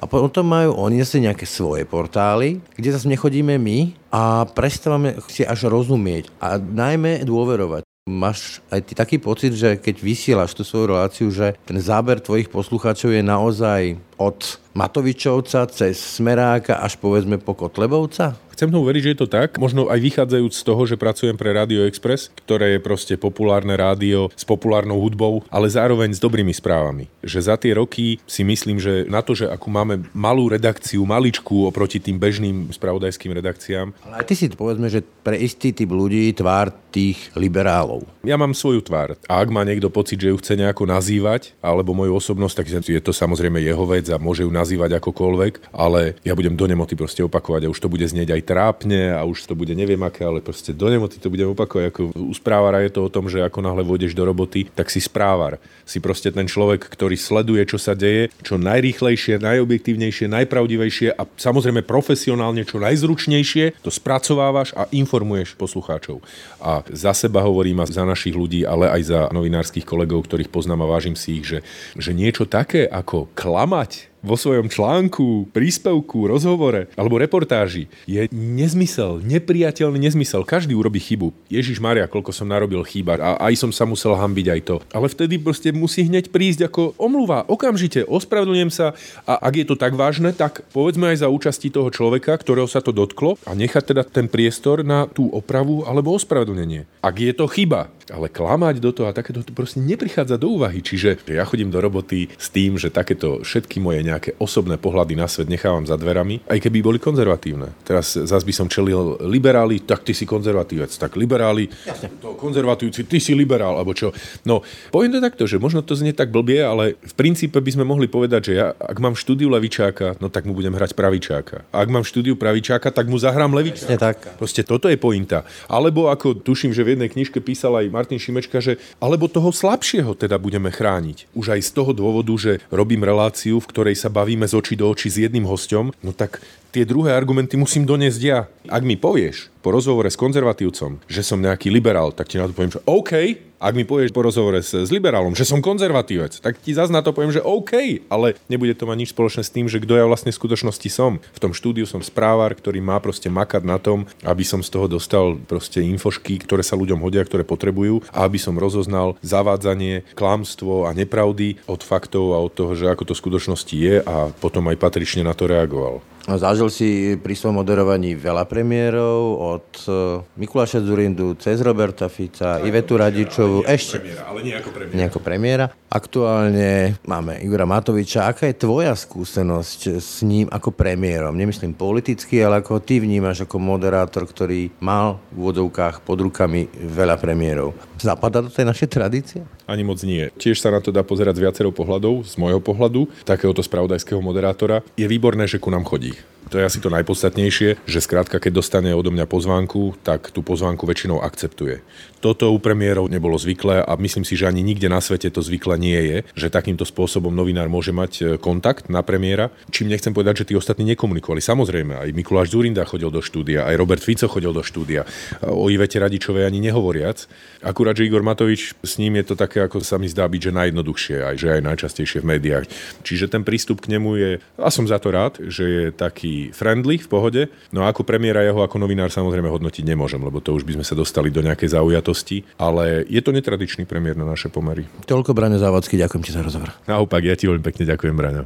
A 0.01 0.09
potom 0.09 0.45
majú 0.45 0.77
oni 0.77 1.01
zase 1.01 1.21
nejaké 1.21 1.45
svoje 1.45 1.85
portály, 1.85 2.61
kde 2.77 2.93
zase 2.93 3.09
nechodíme 3.09 3.57
my 3.57 3.93
a 4.13 4.45
prestávame 4.49 5.17
si 5.29 5.45
až 5.45 5.69
rozumieť 5.69 6.29
a 6.41 6.57
najmä 6.57 7.21
dôverovať. 7.25 7.90
Máš 8.09 8.65
aj 8.73 8.81
ty 8.81 8.93
taký 8.97 9.21
pocit, 9.21 9.53
že 9.53 9.77
keď 9.77 10.01
vysielaš 10.01 10.57
tú 10.57 10.65
svoju 10.65 10.89
reláciu, 10.89 11.29
že 11.29 11.53
ten 11.69 11.77
záber 11.77 12.17
tvojich 12.17 12.49
poslucháčov 12.49 13.13
je 13.13 13.21
naozaj 13.21 13.81
od 14.21 14.61
Matovičovca 14.77 15.67
cez 15.67 15.97
Smeráka 15.97 16.79
až 16.79 16.95
povedzme 17.01 17.41
po 17.41 17.57
Kotlebovca? 17.57 18.37
Chcem 18.61 18.69
tomu 18.69 18.85
veriť, 18.85 19.01
že 19.01 19.11
je 19.17 19.19
to 19.25 19.31
tak. 19.31 19.57
Možno 19.57 19.89
aj 19.89 19.97
vychádzajúc 19.97 20.53
z 20.53 20.61
toho, 20.69 20.81
že 20.85 20.93
pracujem 20.93 21.33
pre 21.33 21.49
Radio 21.49 21.81
Express, 21.89 22.29
ktoré 22.45 22.77
je 22.77 22.85
proste 22.85 23.17
populárne 23.17 23.73
rádio 23.73 24.29
s 24.37 24.45
populárnou 24.45 25.01
hudbou, 25.01 25.41
ale 25.49 25.65
zároveň 25.65 26.13
s 26.13 26.21
dobrými 26.21 26.53
správami. 26.53 27.09
Že 27.25 27.39
za 27.41 27.55
tie 27.57 27.73
roky 27.73 28.21
si 28.29 28.45
myslím, 28.45 28.77
že 28.77 29.09
na 29.09 29.25
to, 29.25 29.33
že 29.33 29.49
ako 29.49 29.65
máme 29.65 30.05
malú 30.13 30.45
redakciu, 30.45 31.01
maličku 31.09 31.65
oproti 31.65 31.97
tým 31.97 32.21
bežným 32.21 32.69
spravodajským 32.69 33.33
redakciám. 33.33 33.97
Ale 34.05 34.21
aj 34.21 34.29
ty 34.29 34.37
si 34.37 34.45
povedzme, 34.53 34.93
že 34.93 35.01
pre 35.25 35.41
istý 35.41 35.73
typ 35.73 35.89
ľudí 35.89 36.29
tvár 36.37 36.69
tých 36.93 37.33
liberálov. 37.33 38.05
Ja 38.21 38.37
mám 38.37 38.53
svoju 38.53 38.85
tvár. 38.85 39.17
A 39.25 39.41
ak 39.41 39.49
má 39.49 39.65
niekto 39.65 39.89
pocit, 39.89 40.21
že 40.21 40.29
ju 40.29 40.37
chce 40.37 40.53
nejako 40.59 40.85
nazývať, 40.85 41.57
alebo 41.65 41.97
moju 41.97 42.13
osobnosť, 42.13 42.55
tak 42.61 42.67
je 42.85 43.01
to 43.01 43.09
samozrejme 43.09 43.57
jeho 43.57 43.81
vec 43.89 44.10
a 44.11 44.21
môže 44.21 44.43
ju 44.43 44.51
nazývať 44.51 44.99
akokoľvek, 44.99 45.73
ale 45.73 46.19
ja 46.21 46.35
budem 46.35 46.55
do 46.55 46.65
nemoty 46.67 46.93
proste 46.99 47.23
opakovať 47.25 47.67
a 47.67 47.71
už 47.71 47.79
to 47.79 47.91
bude 47.91 48.03
znieť 48.03 48.35
aj 48.35 48.41
trápne 48.45 49.15
a 49.15 49.23
už 49.23 49.47
to 49.47 49.53
bude 49.55 49.71
neviem 49.73 49.99
aké, 50.03 50.27
ale 50.27 50.43
proste 50.43 50.75
do 50.75 50.87
nemoty 50.91 51.17
to 51.17 51.31
budem 51.31 51.51
opakovať. 51.51 51.83
Ako 51.91 52.01
u 52.15 52.33
správara 52.35 52.83
je 52.83 52.91
to 52.91 53.07
o 53.07 53.13
tom, 53.13 53.31
že 53.31 53.43
ako 53.43 53.63
náhle 53.63 53.83
vôjdeš 53.85 54.15
do 54.15 54.23
roboty, 54.27 54.67
tak 54.71 54.91
si 54.91 54.99
správar. 54.99 55.57
Si 55.87 55.99
proste 55.99 56.31
ten 56.31 56.47
človek, 56.47 56.87
ktorý 56.87 57.15
sleduje, 57.15 57.63
čo 57.67 57.79
sa 57.79 57.95
deje, 57.97 58.31
čo 58.43 58.55
najrýchlejšie, 58.59 59.41
najobjektívnejšie, 59.41 60.25
najpravdivejšie 60.31 61.15
a 61.15 61.23
samozrejme 61.37 61.83
profesionálne, 61.83 62.63
čo 62.63 62.79
najzručnejšie, 62.79 63.83
to 63.83 63.91
spracovávaš 63.91 64.71
a 64.75 64.87
informuješ 64.91 65.55
poslucháčov. 65.55 66.23
A 66.61 66.85
za 66.89 67.11
seba 67.11 67.43
hovorím 67.43 67.83
a 67.83 67.89
za 67.89 68.07
našich 68.07 68.33
ľudí, 68.33 68.63
ale 68.63 68.87
aj 68.89 69.01
za 69.03 69.19
novinárskych 69.29 69.85
kolegov, 69.85 70.25
ktorých 70.25 70.49
poznám 70.49 70.85
a 70.85 70.91
vážim 70.97 71.17
si 71.17 71.41
ich, 71.41 71.45
že, 71.45 71.59
že 71.97 72.15
niečo 72.15 72.47
také 72.47 72.87
ako 72.87 73.29
klamať 73.35 74.00
night. 74.03 74.10
Vo 74.21 74.37
svojom 74.37 74.69
článku, 74.69 75.49
príspevku, 75.49 76.29
rozhovore 76.29 76.87
alebo 76.93 77.17
reportáži 77.17 77.89
je 78.05 78.29
nezmysel, 78.31 79.21
nepriateľný 79.25 79.97
nezmysel. 79.97 80.45
Každý 80.45 80.77
urobí 80.77 81.01
chybu. 81.01 81.33
Ježiš 81.49 81.81
Maria, 81.81 82.05
koľko 82.05 82.33
som 82.33 82.47
narobil 82.49 82.81
chyba 82.85 83.17
a 83.17 83.29
aj 83.49 83.53
som 83.57 83.71
sa 83.73 83.83
musel 83.85 84.13
hambiť 84.15 84.47
aj 84.47 84.61
to. 84.63 84.75
Ale 84.93 85.09
vtedy 85.09 85.41
proste 85.41 85.73
musí 85.73 86.05
hneď 86.05 86.29
prísť 86.29 86.69
ako 86.69 86.95
omluva. 87.01 87.43
Okamžite 87.49 88.05
ospravedlňujem 88.05 88.71
sa 88.71 88.93
a 89.25 89.41
ak 89.41 89.53
je 89.57 89.65
to 89.67 89.75
tak 89.75 89.97
vážne, 89.97 90.31
tak 90.31 90.63
povedzme 90.71 91.11
aj 91.11 91.25
za 91.25 91.27
účasti 91.27 91.73
toho 91.73 91.89
človeka, 91.89 92.37
ktorého 92.37 92.69
sa 92.69 92.79
to 92.79 92.93
dotklo 92.93 93.35
a 93.43 93.51
nechať 93.57 93.93
teda 93.93 94.03
ten 94.05 94.29
priestor 94.29 94.85
na 94.85 95.09
tú 95.09 95.27
opravu 95.33 95.83
alebo 95.83 96.13
ospravedlnenie. 96.13 96.85
Ak 97.01 97.17
je 97.17 97.33
to 97.33 97.49
chyba, 97.49 97.89
ale 98.11 98.27
klamať 98.27 98.83
do 98.83 98.91
toho 98.91 99.07
a 99.07 99.15
takéto 99.15 99.41
to 99.41 99.55
proste 99.55 99.79
neprichádza 99.79 100.35
do 100.35 100.59
úvahy. 100.59 100.83
Čiže 100.83 101.23
ja 101.31 101.47
chodím 101.47 101.71
do 101.71 101.79
roboty 101.79 102.27
s 102.35 102.51
tým, 102.51 102.75
že 102.75 102.91
takéto 102.91 103.41
všetky 103.41 103.79
moje 103.79 104.03
nejaké 104.11 104.35
osobné 104.37 104.75
pohľady 104.75 105.15
na 105.15 105.31
svet 105.31 105.47
nechávam 105.47 105.87
za 105.87 105.95
dverami, 105.95 106.43
aj 106.51 106.59
keby 106.59 106.83
boli 106.83 106.99
konzervatívne. 106.99 107.71
Teraz 107.87 108.19
zase 108.19 108.43
by 108.43 108.53
som 108.53 108.67
čelil 108.67 109.15
liberáli, 109.23 109.79
tak 109.87 110.03
ty 110.03 110.11
si 110.11 110.27
konzervatívec, 110.27 110.91
tak 110.91 111.15
liberáli, 111.15 111.71
to 112.19 112.35
konzervatívci, 112.35 113.07
ty 113.07 113.23
si 113.23 113.31
liberál, 113.31 113.79
alebo 113.79 113.95
čo. 113.95 114.11
No, 114.43 114.61
poviem 114.91 115.15
to 115.15 115.23
takto, 115.23 115.47
že 115.47 115.57
možno 115.61 115.79
to 115.81 115.95
znie 115.95 116.11
tak 116.11 116.29
blbie, 116.29 116.59
ale 116.59 116.99
v 116.99 117.13
princípe 117.15 117.57
by 117.63 117.71
sme 117.71 117.85
mohli 117.87 118.11
povedať, 118.11 118.51
že 118.51 118.53
ja, 118.59 118.67
ak 118.75 118.97
mám 118.99 119.15
štúdiu 119.15 119.47
levičáka, 119.47 120.19
no 120.19 120.27
tak 120.27 120.43
mu 120.43 120.57
budem 120.57 120.75
hrať 120.75 120.97
pravičáka. 120.97 121.63
A 121.71 121.85
ak 121.85 121.89
mám 121.89 122.03
štúdiu 122.03 122.35
pravičáka, 122.35 122.91
tak 122.91 123.07
mu 123.07 123.15
zahrám 123.21 123.53
levičáka. 123.55 123.95
tak. 123.95 124.17
Proste 124.35 124.65
toto 124.65 124.89
je 124.89 124.97
pointa. 124.97 125.45
Alebo 125.69 126.09
ako 126.09 126.41
tuším, 126.41 126.73
že 126.73 126.81
v 126.81 126.97
jednej 126.97 127.09
knižke 127.13 127.39
písal 127.39 127.77
aj 127.77 127.93
Martin 127.93 128.17
Šimečka, 128.17 128.57
že 128.59 128.81
alebo 128.97 129.29
toho 129.29 129.53
slabšieho 129.53 130.17
teda 130.17 130.41
budeme 130.41 130.73
chrániť. 130.73 131.29
Už 131.37 131.53
aj 131.53 131.61
z 131.61 131.71
toho 131.77 131.91
dôvodu, 131.93 132.33
že 132.35 132.57
robím 132.73 133.05
reláciu, 133.05 133.61
v 133.61 133.69
ktorej 133.69 133.95
sa 134.01 134.09
bavíme 134.09 134.49
z 134.49 134.57
očí 134.57 134.73
do 134.73 134.89
očí 134.89 135.13
s 135.13 135.21
jedným 135.21 135.45
hosťom, 135.45 135.93
no 136.01 136.11
tak 136.17 136.41
tie 136.71 136.87
druhé 136.87 137.11
argumenty 137.11 137.59
musím 137.59 137.83
doniesť 137.83 138.21
ja. 138.23 138.47
Ak 138.71 138.81
mi 138.87 138.95
povieš 138.95 139.51
po 139.61 139.69
rozhovore 139.69 140.09
s 140.09 140.17
konzervatívcom, 140.17 141.03
že 141.05 141.21
som 141.21 141.37
nejaký 141.37 141.69
liberál, 141.69 142.09
tak 142.09 142.31
ti 142.31 142.41
na 142.41 142.49
to 142.49 142.55
poviem, 142.55 142.73
že 142.73 142.81
OK. 142.87 143.13
Ak 143.61 143.77
mi 143.77 143.85
povieš 143.85 144.09
po 144.09 144.25
rozhovore 144.25 144.57
s, 144.57 144.73
s 144.73 144.89
liberálom, 144.89 145.37
že 145.37 145.45
som 145.45 145.61
konzervatívec, 145.61 146.41
tak 146.41 146.57
ti 146.57 146.73
zase 146.73 146.89
na 146.89 147.05
to 147.05 147.13
poviem, 147.13 147.29
že 147.29 147.45
OK. 147.45 148.01
Ale 148.09 148.33
nebude 148.49 148.73
to 148.73 148.89
mať 148.89 148.97
nič 148.97 149.09
spoločné 149.13 149.45
s 149.45 149.53
tým, 149.53 149.69
že 149.69 149.77
kto 149.77 150.01
ja 150.01 150.09
vlastne 150.09 150.33
v 150.33 150.39
skutočnosti 150.41 150.89
som. 150.89 151.21
V 151.21 151.41
tom 151.41 151.53
štúdiu 151.53 151.85
som 151.85 152.01
správár, 152.01 152.57
ktorý 152.57 152.81
má 152.81 152.97
proste 152.97 153.29
makať 153.29 153.61
na 153.61 153.77
tom, 153.77 154.09
aby 154.25 154.41
som 154.41 154.65
z 154.65 154.73
toho 154.73 154.89
dostal 154.89 155.37
proste 155.45 155.85
infošky, 155.85 156.41
ktoré 156.41 156.65
sa 156.65 156.73
ľuďom 156.73 157.05
hodia, 157.05 157.21
ktoré 157.21 157.45
potrebujú 157.45 158.01
a 158.09 158.25
aby 158.25 158.41
som 158.41 158.57
rozoznal 158.57 159.13
zavádzanie, 159.21 160.09
klamstvo 160.17 160.89
a 160.89 160.97
nepravdy 160.97 161.61
od 161.69 161.85
faktov 161.85 162.33
a 162.33 162.41
od 162.41 162.57
toho, 162.57 162.73
že 162.73 162.89
ako 162.89 163.03
to 163.05 163.13
v 163.13 163.21
skutočnosti 163.21 163.75
je 163.77 164.01
a 164.01 164.33
potom 164.41 164.73
aj 164.73 164.81
patrične 164.81 165.21
na 165.21 165.37
to 165.37 165.45
reagoval. 165.45 166.01
Zažil 166.29 166.69
si 166.69 167.17
pri 167.17 167.33
svojom 167.33 167.65
moderovaní 167.65 168.13
veľa 168.13 168.45
premiérov, 168.45 169.41
od 169.41 169.69
e, 169.89 169.91
Mikuláša 170.37 170.85
Zurindu 170.85 171.33
cez 171.41 171.57
Roberta 171.65 172.05
Fica, 172.13 172.61
Ivetu 172.61 172.93
Radičovu, 172.93 173.65
ešte... 173.65 173.97
Premiéra, 173.97 174.23
ale 174.29 174.39
nie 174.45 174.53
ako 174.53 174.69
premiéra. 174.69 174.93
Nie 174.93 175.05
ako 175.09 175.19
premiéra. 175.19 175.65
Aktuálne 175.91 176.69
máme 177.09 177.41
Igora 177.41 177.65
Matoviča. 177.65 178.29
Aká 178.29 178.45
je 178.47 178.55
tvoja 178.55 178.93
skúsenosť 178.93 179.97
s 179.97 180.21
ním 180.21 180.45
ako 180.53 180.69
premiérom? 180.71 181.33
Nemyslím 181.33 181.73
politicky, 181.73 182.39
ale 182.45 182.61
ako 182.61 182.79
ty 182.79 183.01
vnímaš 183.01 183.49
ako 183.49 183.57
moderátor, 183.57 184.29
ktorý 184.29 184.69
mal 184.77 185.17
v 185.33 185.41
úvodzovkách 185.41 186.05
pod 186.05 186.21
rukami 186.21 186.69
veľa 186.71 187.17
premiérov. 187.17 187.73
Zapadá 187.97 188.45
do 188.45 188.53
tej 188.53 188.69
našej 188.69 188.87
tradície? 188.93 189.41
Ani 189.71 189.87
moc 189.87 190.03
nie. 190.03 190.27
Tiež 190.35 190.59
sa 190.59 190.67
na 190.67 190.83
to 190.83 190.91
dá 190.91 190.99
pozerať 190.99 191.39
z 191.39 191.47
viacerou 191.47 191.71
pohľadov. 191.71 192.27
Z 192.27 192.35
môjho 192.35 192.59
pohľadu, 192.59 193.07
takéhoto 193.23 193.63
spravodajského 193.63 194.19
moderátora, 194.19 194.83
je 194.99 195.07
výborné, 195.07 195.47
že 195.47 195.63
ku 195.63 195.71
nám 195.71 195.87
chodí. 195.87 196.11
To 196.51 196.59
je 196.59 196.67
asi 196.67 196.83
to 196.83 196.91
najpodstatnejšie, 196.91 197.79
že 197.87 197.99
skrátka, 198.03 198.35
keď 198.35 198.59
dostane 198.59 198.91
odo 198.91 199.07
mňa 199.07 199.23
pozvánku, 199.23 199.95
tak 200.03 200.35
tú 200.35 200.43
pozvánku 200.43 200.83
väčšinou 200.83 201.23
akceptuje. 201.23 201.79
Toto 202.21 202.53
u 202.53 202.61
premiérov 202.61 203.09
nebolo 203.09 203.33
zvyklé 203.35 203.81
a 203.81 203.97
myslím 203.97 204.21
si, 204.21 204.37
že 204.37 204.45
ani 204.45 204.61
nikde 204.61 204.85
na 204.87 205.01
svete 205.01 205.33
to 205.33 205.41
zvyklé 205.41 205.75
nie 205.81 205.97
je, 205.97 206.17
že 206.37 206.53
takýmto 206.53 206.85
spôsobom 206.85 207.33
novinár 207.33 207.65
môže 207.65 207.89
mať 207.89 208.11
e, 208.21 208.23
kontakt 208.37 208.93
na 208.93 209.01
premiéra. 209.01 209.49
Čím 209.73 209.89
nechcem 209.89 210.13
povedať, 210.13 210.45
že 210.45 210.47
tí 210.49 210.53
ostatní 210.53 210.85
nekomunikovali. 210.93 211.41
Samozrejme, 211.41 211.97
aj 211.97 212.13
Mikuláš 212.13 212.53
Zurinda 212.53 212.85
chodil 212.85 213.09
do 213.09 213.19
štúdia, 213.19 213.65
aj 213.65 213.75
Robert 213.75 214.05
Fico 214.05 214.29
chodil 214.29 214.53
do 214.53 214.61
štúdia. 214.61 215.03
O 215.43 215.67
Ivete 215.67 215.97
Radičovej 215.97 216.45
ani 216.45 216.61
nehovoriac. 216.61 217.25
Akurát, 217.65 217.97
že 217.97 218.05
Igor 218.05 218.21
Matovič 218.21 218.77
s 218.79 219.01
ním 219.01 219.17
je 219.19 219.33
to 219.33 219.35
také, 219.35 219.65
ako 219.65 219.81
sa 219.81 219.97
mi 219.97 220.05
zdá 220.05 220.29
byť, 220.29 220.41
že 220.47 220.51
najjednoduchšie, 220.53 221.17
aj 221.25 221.35
že 221.41 221.47
aj 221.57 221.61
najčastejšie 221.65 222.21
v 222.21 222.29
médiách. 222.37 222.65
Čiže 223.01 223.33
ten 223.33 223.41
prístup 223.41 223.81
k 223.81 223.97
nemu 223.97 224.09
je, 224.15 224.29
a 224.61 224.69
som 224.69 224.85
za 224.85 225.01
to 225.01 225.09
rád, 225.09 225.41
že 225.41 225.65
je 225.65 225.83
taký 225.89 226.53
friendly, 226.53 227.01
v 227.01 227.09
pohode. 227.09 227.41
No 227.73 227.81
a 227.83 227.89
ako 227.89 228.05
premiéra 228.05 228.45
jeho 228.45 228.61
ako 228.61 228.77
novinár 228.77 229.09
samozrejme 229.09 229.49
hodnotiť 229.49 229.83
nemôžem, 229.83 230.21
lebo 230.21 230.37
to 230.37 230.53
už 230.53 230.63
by 230.63 230.77
sme 230.77 230.85
sa 230.85 230.93
dostali 230.93 231.33
do 231.33 231.41
nejakej 231.41 231.73
zaujatosti, 231.73 232.10
ale 232.59 233.07
je 233.07 233.21
to 233.23 233.31
netradičný 233.31 233.87
premiér 233.87 234.19
na 234.19 234.27
naše 234.27 234.51
pomery. 234.51 234.85
Toľko 235.07 235.31
Braňo 235.31 235.57
Závodský, 235.57 235.95
ďakujem 235.97 236.23
ti 236.23 236.31
za 236.35 236.43
rozhovor. 236.43 236.75
Naopak, 236.85 237.23
ja 237.23 237.35
ti 237.39 237.47
veľmi 237.47 237.63
pekne 237.63 237.83
ďakujem, 237.87 238.15
Braňo. 238.15 238.43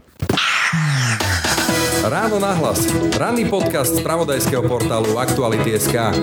Ráno 2.05 2.37
nahlas. 2.37 2.85
Ranný 3.17 3.49
podcast 3.49 3.97
z 3.97 4.05
pravodajského 4.05 4.61
portálu 4.69 5.17
Aktuality.sk. 5.17 6.13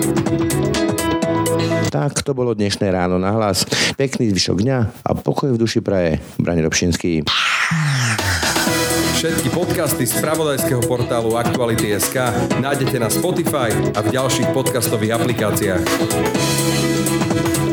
Tak 1.91 2.23
to 2.23 2.31
bolo 2.31 2.55
dnešné 2.55 2.87
ráno 2.89 3.19
na 3.19 3.35
hlas. 3.35 3.67
Pekný 3.99 4.31
zvyšok 4.31 4.63
dňa 4.63 4.77
a 5.03 5.11
pokoj 5.13 5.51
v 5.51 5.59
duši 5.59 5.83
praje. 5.83 6.23
Brani 6.39 6.63
Robšinský. 6.63 7.27
Všetky 9.19 9.51
podcasty 9.55 10.07
z 10.07 10.19
pravodajského 10.19 10.83
portálu 10.83 11.35
Aktuality.sk 11.35 12.17
nájdete 12.59 12.97
na 12.99 13.07
Spotify 13.07 13.71
a 13.95 13.99
v 14.03 14.07
ďalších 14.09 14.51
podcastových 14.51 15.15
aplikáciách. 15.19 16.82
Thank 17.33 17.57
you. 17.57 17.72